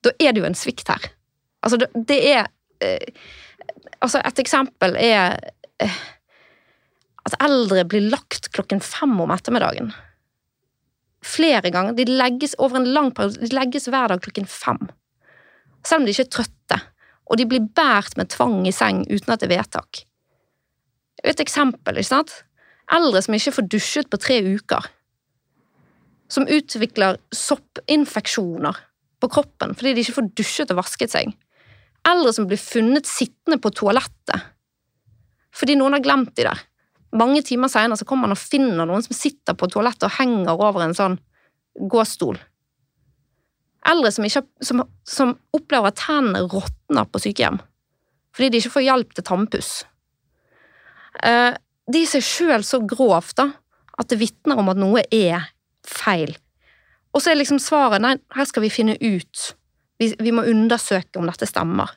da 0.06 0.12
er 0.22 0.34
det 0.34 0.42
jo 0.42 0.50
en 0.50 0.58
svikt 0.58 0.90
her. 0.92 1.08
Altså, 1.66 1.80
det, 1.94 2.20
er 2.32 2.48
eh, 2.82 3.14
Altså, 4.02 4.22
et 4.24 4.40
eksempel 4.40 4.96
er 4.96 5.36
eh, 5.84 5.98
at 7.28 7.36
eldre 7.44 7.84
blir 7.88 8.08
lagt 8.12 8.52
klokken 8.56 8.82
fem 8.84 9.18
om 9.22 9.34
ettermiddagen. 9.34 9.92
Flere 11.26 11.72
ganger. 11.74 11.98
De 11.98 12.06
legges 12.08 12.56
over 12.58 12.80
en 12.80 12.88
lang 12.96 13.12
periode, 13.16 13.42
de 13.44 13.56
legges 13.56 13.90
hver 13.92 14.12
dag 14.12 14.22
klokken 14.24 14.48
fem. 14.50 14.80
Selv 15.86 16.02
om 16.02 16.08
de 16.08 16.16
ikke 16.16 16.28
er 16.28 16.36
trøtte. 16.38 16.80
Og 17.30 17.38
de 17.38 17.46
blir 17.50 17.68
båret 17.76 18.16
med 18.18 18.32
tvang 18.34 18.64
i 18.68 18.74
seng 18.74 19.04
uten 19.10 19.34
at 19.34 19.44
det 19.44 19.50
er 19.50 19.58
vedtak. 19.60 20.04
Et 21.24 21.44
eksempel, 21.44 22.00
ikke 22.00 22.14
sant? 22.14 22.34
Eldre 22.90 23.22
som 23.22 23.36
ikke 23.36 23.58
får 23.60 23.68
dusjet 23.70 24.10
på 24.10 24.22
tre 24.22 24.40
uker. 24.48 24.88
Som 26.32 26.48
utvikler 26.50 27.20
soppinfeksjoner 27.36 28.80
på 29.20 29.30
kroppen 29.30 29.76
fordi 29.76 29.94
de 29.94 30.06
ikke 30.06 30.18
får 30.22 30.32
dusjet 30.40 30.74
og 30.74 30.80
vasket 30.82 31.14
seg. 31.14 31.36
Eldre 32.08 32.32
som 32.36 32.48
blir 32.48 32.62
funnet 32.62 33.10
sittende 33.10 33.60
på 33.62 33.74
toalettet 33.76 34.48
fordi 35.60 35.74
noen 35.76 35.96
har 35.98 36.04
glemt 36.06 36.36
de 36.38 36.46
der. 36.46 36.60
Mange 37.20 37.42
timer 37.44 37.72
senere 37.74 38.06
kommer 38.08 38.30
man 38.30 38.36
og 38.36 38.40
finner 38.40 38.86
noen 38.88 39.02
som 39.04 39.18
sitter 39.18 39.58
på 39.58 39.68
toalettet 39.74 40.06
og 40.08 40.14
henger 40.20 40.62
over 40.62 40.86
en 40.86 40.94
sånn 40.96 41.18
gåstol. 41.90 42.38
Eldre 43.90 44.12
som, 44.14 44.28
ikke, 44.28 44.44
som, 44.64 44.84
som 45.08 45.34
opplever 45.56 45.90
at 45.90 46.00
tennene 46.00 46.46
råtner 46.46 47.10
på 47.10 47.24
sykehjem 47.26 47.60
fordi 48.36 48.52
de 48.54 48.62
ikke 48.62 48.76
får 48.76 48.86
hjelp 48.86 49.16
til 49.18 49.26
tannpuss. 49.26 49.72
De 51.20 52.04
ser 52.06 52.22
seg 52.22 52.28
sjøl 52.28 52.64
så 52.64 52.80
grovt 52.86 53.40
da, 53.42 53.50
at 54.00 54.12
det 54.12 54.20
vitner 54.22 54.62
om 54.62 54.70
at 54.72 54.80
noe 54.80 55.02
er 55.10 55.50
feil. 55.84 56.36
Og 57.12 57.24
så 57.24 57.34
er 57.34 57.40
liksom 57.40 57.60
svaret 57.60 58.04
nei, 58.04 58.14
her 58.38 58.48
skal 58.48 58.64
vi 58.64 58.72
finne 58.72 58.96
ut. 59.02 59.50
Vi, 60.00 60.14
vi 60.20 60.34
må 60.36 60.46
undersøke 60.48 61.20
om 61.20 61.28
dette 61.30 61.48
stemmer. 61.50 61.92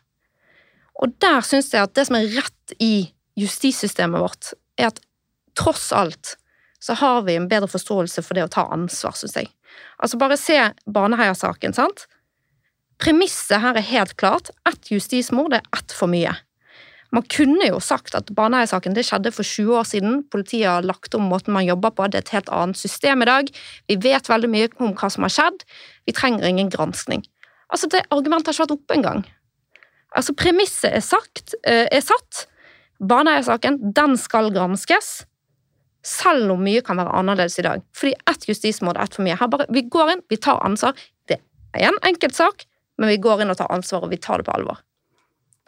Og 1.03 1.15
der 1.23 1.41
syns 1.47 1.73
jeg 1.73 1.87
at 1.87 1.95
det 1.97 2.07
som 2.09 2.19
er 2.19 2.31
rett 2.35 2.77
i 2.83 3.09
justissystemet 3.39 4.23
vårt, 4.23 4.53
er 4.79 4.91
at 4.91 5.01
tross 5.59 5.91
alt 5.97 6.37
så 6.83 6.97
har 6.99 7.23
vi 7.23 7.37
en 7.39 7.49
bedre 7.51 7.71
forståelse 7.71 8.25
for 8.27 8.35
det 8.35 8.47
å 8.49 8.51
ta 8.51 8.67
ansvar, 8.75 9.15
syns 9.15 9.37
jeg. 9.39 9.51
Altså 10.03 10.19
bare 10.19 10.39
se 10.41 10.59
Baneheia-saken, 10.91 11.75
sant? 11.77 12.09
Premisset 13.03 13.63
her 13.63 13.79
er 13.79 13.87
helt 13.87 14.17
klart. 14.19 14.51
Ett 14.69 14.91
justismord 14.91 15.55
er 15.55 15.63
ett 15.77 15.95
for 15.95 16.11
mye. 16.11 16.35
Man 17.13 17.27
kunne 17.29 17.67
jo 17.69 17.79
sagt 17.83 18.17
at 18.19 18.31
Baneheia-saken 18.35 18.97
det 18.97 19.05
skjedde 19.07 19.35
for 19.37 19.47
20 19.47 19.79
år 19.79 19.87
siden. 19.89 20.23
Politiet 20.33 20.71
har 20.71 20.87
lagt 20.87 21.15
om 21.15 21.29
måten 21.31 21.55
man 21.55 21.67
jobber 21.67 21.93
på, 21.95 22.09
det 22.09 22.19
er 22.19 22.27
et 22.27 22.35
helt 22.39 22.51
annet 22.51 22.81
system 22.81 23.23
i 23.23 23.29
dag. 23.29 23.53
Vi 23.91 23.99
vet 24.03 24.31
veldig 24.33 24.51
mye 24.51 24.71
om 24.81 24.95
hva 24.97 25.11
som 25.13 25.27
har 25.27 25.35
skjedd. 25.35 25.63
Vi 26.09 26.17
trenger 26.17 26.49
ingen 26.49 26.73
granskning. 26.73 27.23
Altså, 27.73 27.89
Det 27.89 28.05
argumentet 28.11 28.51
har 28.51 28.57
ikke 28.57 28.67
vært 28.67 28.79
oppe 28.79 28.97
engang. 28.97 29.23
Altså, 30.17 30.35
Premisset 30.37 30.93
er, 30.93 31.01
sagt, 31.05 31.55
eh, 31.65 31.89
er 31.91 32.05
satt. 32.05 32.47
Baneheia-saken, 33.03 33.81
den 33.97 34.17
skal 34.21 34.53
granskes. 34.55 35.25
Selv 36.05 36.53
om 36.53 36.63
mye 36.63 36.83
kan 36.85 36.99
være 36.99 37.15
annerledes 37.19 37.59
i 37.59 37.65
dag. 37.67 37.83
Fordi 37.97 38.15
ett 38.31 38.49
justismord 38.49 38.99
er 38.99 39.07
ett 39.07 39.17
for 39.17 39.25
mye. 39.25 39.37
Bare, 39.49 39.67
vi 39.71 39.83
går 39.89 40.13
inn, 40.13 40.23
vi 40.29 40.37
tar 40.37 40.61
ansvar. 40.67 40.95
Det 41.29 41.39
er 41.75 41.89
en 41.89 41.99
enkelt 42.03 42.35
sak, 42.37 42.67
men 42.99 43.09
vi 43.09 43.21
går 43.23 43.43
inn 43.43 43.51
og 43.51 43.59
tar 43.59 43.73
ansvar, 43.73 44.05
og 44.05 44.11
vi 44.11 44.21
tar 44.21 44.43
det 44.43 44.47
på 44.47 44.55
alvor. 44.55 44.83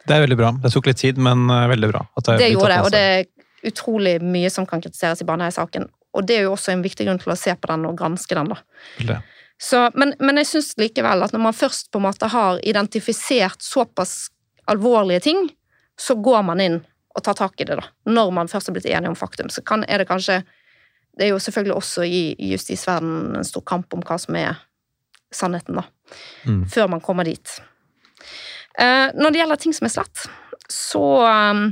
Det 0.05 0.13
er 0.13 0.21
veldig 0.21 0.37
bra. 0.37 0.51
Det 0.61 0.71
tok 0.71 0.91
litt 0.91 1.01
tid, 1.01 1.17
men 1.17 1.47
uh, 1.49 1.65
veldig 1.71 1.89
bra. 1.89 2.03
det, 2.19 2.37
det 2.37 2.51
gjorde 2.51 2.73
det, 2.75 2.81
og 2.85 2.91
det 2.93 3.05
er 3.09 3.25
utrolig 3.65 4.19
mye 4.21 4.51
som 4.53 4.67
kan 4.69 4.83
kritiseres 4.83 5.23
i 5.23 5.27
Baneheia-saken. 5.27 5.87
Og 6.15 6.27
det 6.27 6.37
er 6.37 6.45
jo 6.45 6.53
også 6.53 6.75
en 6.75 6.83
viktig 6.85 7.07
grunn 7.07 7.19
til 7.19 7.33
å 7.33 7.39
se 7.39 7.55
på 7.57 7.71
den 7.71 7.87
og 7.89 7.97
granske 7.97 8.37
den. 8.37 8.53
da. 8.53 8.59
Så, 9.61 9.91
men, 9.95 10.13
men, 10.19 10.37
jeg 10.41 10.49
syns 10.49 10.73
likevel 10.79 11.23
at 11.23 11.33
når 11.33 11.43
man 11.45 11.55
først 11.55 11.91
på 11.91 12.01
en 12.01 12.07
måte 12.09 12.27
har 12.31 12.59
identifisert 12.67 13.63
såpass 13.63 14.27
alvorlige 14.71 15.23
ting, 15.29 15.47
så 15.99 16.17
går 16.19 16.43
man 16.43 16.61
inn 16.63 16.81
og 17.15 17.23
tar 17.23 17.37
tak 17.39 17.61
i 17.61 17.67
det, 17.67 17.77
da. 17.79 17.85
Når 18.11 18.33
man 18.35 18.51
først 18.51 18.67
har 18.67 18.75
blitt 18.75 18.89
enige 18.89 19.13
om 19.13 19.15
faktum. 19.15 19.49
Så 19.49 19.63
kan, 19.63 19.85
er 19.87 20.03
det 20.03 20.09
kanskje 20.09 20.43
Det 21.15 21.23
er 21.23 21.29
jo 21.31 21.39
selvfølgelig 21.39 21.75
også 21.77 22.03
i, 22.03 22.35
i 22.43 22.49
justisverdenen 22.51 23.37
en 23.39 23.47
stor 23.47 23.63
kamp 23.63 23.93
om 23.95 24.01
hva 24.03 24.17
som 24.19 24.35
er 24.35 24.57
sannheten, 25.31 25.77
da. 25.79 25.85
Mm. 26.43 26.65
Før 26.67 26.89
man 26.91 26.99
kommer 26.99 27.23
dit. 27.23 27.53
Uh, 28.75 29.15
når 29.15 29.31
det 29.31 29.39
gjelder 29.39 29.61
ting 29.63 29.75
som 29.77 29.87
er 29.87 29.93
slett, 29.93 30.25
så 30.67 31.05
um, 31.23 31.69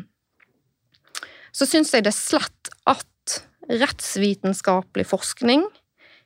så 1.53 1.67
syns 1.69 1.93
jeg 1.93 2.05
det 2.05 2.13
er 2.13 2.17
slett 2.17 2.71
at 2.89 3.37
rettsvitenskapelig 3.69 5.05
forskning 5.07 5.65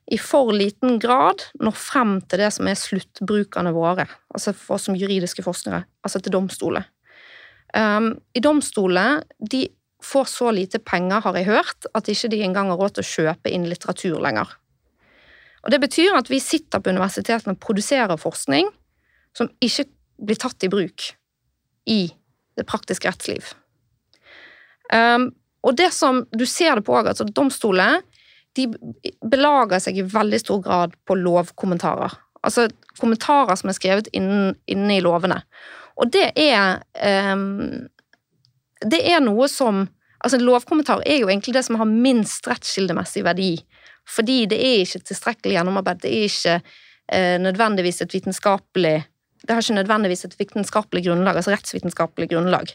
i 0.08 0.18
for 0.22 0.54
liten 0.56 1.00
grad 1.04 1.44
når 1.60 1.76
frem 1.76 2.14
til 2.30 2.40
det 2.40 2.52
som 2.56 2.68
er 2.70 2.80
sluttbrukerne 2.80 3.74
våre, 3.76 4.08
altså 4.32 4.54
for 4.56 4.78
oss 4.78 4.88
som 4.88 4.96
juridiske 4.96 5.44
forskere, 5.44 5.84
altså 6.06 6.22
til 6.24 6.36
domstolene. 6.36 6.88
Um, 7.76 8.14
I 8.32 8.40
domstolene 8.40 9.26
de 9.52 9.66
får 10.04 10.30
så 10.32 10.54
lite 10.56 10.80
penger, 10.80 11.20
har 11.26 11.36
jeg 11.36 11.50
hørt, 11.50 11.90
at 11.98 12.08
ikke 12.08 12.30
de 12.32 12.40
engang 12.46 12.72
har 12.72 12.80
råd 12.80 12.96
til 12.96 13.04
å 13.04 13.10
kjøpe 13.10 13.52
inn 13.52 13.68
litteratur 13.68 14.22
lenger. 14.24 14.54
Og 15.66 15.72
Det 15.74 15.82
betyr 15.84 16.16
at 16.16 16.30
vi 16.32 16.40
sitter 16.40 16.80
på 16.80 16.94
universitetene 16.94 17.58
og 17.58 17.60
produserer 17.60 18.22
forskning 18.22 18.70
som 19.36 19.50
ikke 19.60 19.90
blir 20.24 20.40
tatt 20.40 20.64
i 20.64 20.72
bruk 20.72 21.10
i 21.92 22.08
det 22.58 22.66
praktiske 22.70 23.10
rettsliv. 23.10 23.52
Um, 24.94 25.34
og 25.68 25.76
det 25.76 25.90
som 25.92 26.24
du 26.32 26.46
ser 26.48 26.80
det 26.80 26.86
på 26.88 26.96
òg, 26.96 27.10
altså 27.12 27.28
domstoler 27.28 28.00
de 28.58 28.68
belager 29.30 29.82
seg 29.84 30.00
i 30.00 30.06
veldig 30.08 30.40
stor 30.42 30.64
grad 30.66 30.96
på 31.08 31.18
lovkommentarer. 31.20 32.16
Altså 32.46 32.68
kommentarer 33.00 33.58
som 33.60 33.72
er 33.72 33.78
skrevet 33.78 34.10
inne, 34.16 34.56
i 34.68 35.04
lovene. 35.04 35.42
Og 35.98 36.12
det 36.14 36.30
er 36.38 36.82
um, 37.34 37.88
Det 38.82 39.00
er 39.02 39.24
noe 39.24 39.48
som 39.52 39.88
Altså, 40.18 40.40
en 40.40 40.48
lovkommentar 40.48 41.04
er 41.06 41.20
jo 41.22 41.28
egentlig 41.30 41.54
det 41.54 41.62
som 41.68 41.76
har 41.78 41.86
minst 41.86 42.48
rettskildemessig 42.50 43.22
verdi. 43.22 43.52
Fordi 44.10 44.48
det 44.50 44.58
er 44.58 44.80
ikke 44.82 45.04
tilstrekkelig 45.06 45.54
gjennomarbeid. 45.54 46.00
Det 46.02 46.10
er 46.10 46.24
ikke 46.26 46.56
uh, 46.58 47.38
nødvendigvis 47.44 48.02
et 48.02 48.16
vitenskapelig 48.16 48.96
Det 49.46 49.54
har 49.54 49.62
ikke 49.62 49.78
nødvendigvis 49.78 50.26
et 50.26 50.34
vitenskapelig 50.40 51.04
grunnlag, 51.06 51.38
altså 51.38 51.54
rettsvitenskapelig 51.54 52.32
grunnlag. 52.32 52.74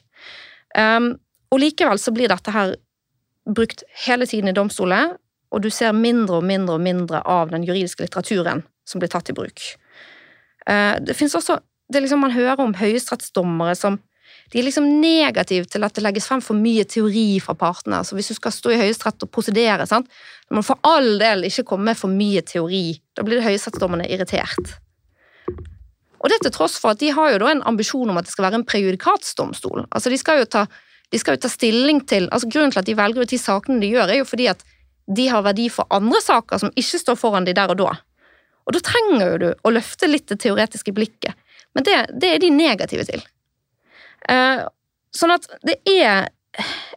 Um, 0.78 1.16
og 1.50 1.60
likevel 1.60 1.98
så 1.98 2.14
blir 2.14 2.30
dette 2.30 2.54
her 2.54 2.76
brukt 3.44 3.82
hele 4.06 4.26
tiden 4.26 4.48
i 4.48 4.54
domstoler, 4.56 5.16
og 5.52 5.62
du 5.62 5.68
ser 5.70 5.92
mindre 5.96 6.40
og 6.40 6.46
mindre 6.48 6.78
og 6.78 6.84
mindre 6.84 7.20
av 7.28 7.52
den 7.52 7.66
juridiske 7.66 8.06
litteraturen 8.06 8.64
som 8.88 9.02
blir 9.02 9.12
tatt 9.12 9.28
i 9.30 9.36
bruk. 9.36 9.60
Eh, 10.66 10.96
det 11.04 11.16
finnes 11.18 11.36
også 11.38 11.60
det 11.92 12.00
liksom 12.00 12.22
Man 12.24 12.32
hører 12.32 12.60
om 12.62 12.72
høyesterettsdommere 12.78 13.74
som 13.76 13.98
de 14.52 14.60
er 14.60 14.66
liksom 14.66 14.86
negative 15.00 15.68
til 15.68 15.84
at 15.84 15.96
det 15.96 16.04
legges 16.04 16.26
frem 16.28 16.42
for 16.44 16.56
mye 16.56 16.84
teori 16.88 17.40
fra 17.40 17.54
partene. 17.56 18.02
Så 18.04 18.16
Hvis 18.16 18.28
du 18.32 18.34
skal 18.36 18.52
stå 18.52 18.72
i 18.72 18.78
Høyesterett 18.80 19.24
og 19.24 19.30
prosedere, 19.32 19.86
sant? 19.88 20.08
må 20.50 20.60
du 20.60 20.66
for 20.66 20.80
all 20.84 21.18
del 21.20 21.46
ikke 21.48 21.64
komme 21.70 21.88
med 21.88 21.96
for 21.96 22.12
mye 22.12 22.42
teori. 22.44 23.00
Da 23.16 23.24
blir 23.24 23.40
det 23.40 23.46
høyesterettsdommerne 23.46 24.08
irritert. 24.12 24.74
Og 26.20 26.28
det 26.28 26.42
til 26.44 26.52
tross 26.52 26.76
for 26.78 26.92
at 26.92 27.00
de 27.00 27.10
har 27.16 27.32
jo 27.32 27.40
da 27.40 27.50
en 27.50 27.64
ambisjon 27.66 28.12
om 28.12 28.20
at 28.20 28.28
det 28.28 28.34
skal 28.34 28.46
være 28.46 28.60
en 28.60 28.68
prejudikatsdomstol. 28.68 29.86
Altså 29.90 30.12
de 30.12 30.20
skal 30.20 30.42
jo 30.42 30.50
ta, 30.52 30.66
skal 31.16 31.38
jo 31.38 31.44
ta 31.46 31.50
stilling 31.50 32.04
til 32.04 32.28
altså 32.28 32.50
Grunnen 32.52 32.74
til 32.74 32.82
at 32.82 32.90
de 32.90 32.98
velger 32.98 33.24
ut 33.24 33.32
de 33.32 33.40
sakene 33.40 33.80
de 33.80 33.90
gjør, 33.94 34.12
er 34.12 34.20
jo 34.20 34.28
fordi 34.28 34.50
at 34.52 34.62
de 35.16 35.28
har 35.32 35.44
verdi 35.46 35.68
for 35.72 35.88
andre 35.94 36.20
saker 36.22 36.62
som 36.62 36.72
ikke 36.78 37.00
står 37.02 37.18
foran 37.20 37.46
de 37.48 37.54
der 37.56 37.72
og 37.72 37.80
da. 37.80 37.94
Og 38.66 38.76
da 38.76 38.82
trenger 38.84 39.24
jo 39.32 39.40
du 39.42 39.48
å 39.52 39.72
løfte 39.74 40.10
litt 40.10 40.28
det 40.30 40.40
teoretiske 40.44 40.94
blikket. 40.94 41.34
Men 41.74 41.86
det, 41.86 41.96
det 42.20 42.34
er 42.34 42.42
de 42.42 42.50
negative 42.54 43.06
til. 43.08 43.24
Eh, 44.30 44.62
sånn 45.16 45.34
at 45.34 45.48
det 45.66 45.80
er 45.88 46.30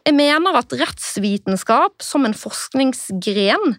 Jeg 0.04 0.12
mener 0.12 0.52
at 0.58 0.74
rettsvitenskap 0.76 2.02
som 2.04 2.26
en 2.28 2.34
forskningsgren 2.36 3.78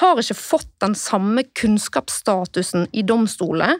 har 0.00 0.20
ikke 0.22 0.38
fått 0.38 0.70
den 0.80 0.94
samme 0.96 1.44
kunnskapsstatusen 1.52 2.86
i 2.96 3.04
domstolene 3.04 3.76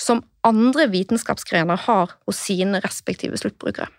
som 0.00 0.22
andre 0.48 0.86
vitenskapsgrener 0.88 1.82
har 1.84 2.14
hos 2.24 2.40
sine 2.40 2.80
respektive 2.80 3.36
sluttbrukere. 3.36 3.90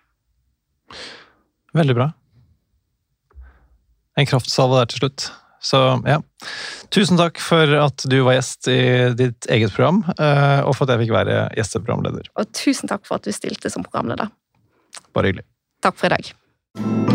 Veldig 1.78 1.96
bra. 2.00 2.08
En 4.18 4.28
kraftsalve 4.28 4.82
der 4.82 4.90
til 4.92 5.04
slutt. 5.04 5.28
Så 5.62 5.78
ja. 6.08 6.18
Tusen 6.92 7.20
takk 7.20 7.38
for 7.40 7.70
at 7.78 8.04
du 8.10 8.18
var 8.26 8.36
gjest 8.36 8.66
i 8.72 8.80
ditt 9.16 9.46
eget 9.52 9.74
program, 9.76 10.02
eh, 10.18 10.60
og 10.66 10.74
for 10.74 10.88
at 10.88 10.96
jeg 10.96 11.06
fikk 11.06 11.14
være 11.14 11.38
gjesteprogramleder. 11.56 12.32
Og 12.34 12.50
tusen 12.56 12.90
takk 12.90 13.06
for 13.08 13.20
at 13.20 13.28
du 13.28 13.34
stilte 13.36 13.70
som 13.72 13.86
programleder. 13.86 14.34
Bare 15.14 15.30
hyggelig. 15.30 15.46
Takk 15.86 15.98
for 15.98 16.10
i 16.10 16.16
dag. 16.16 17.11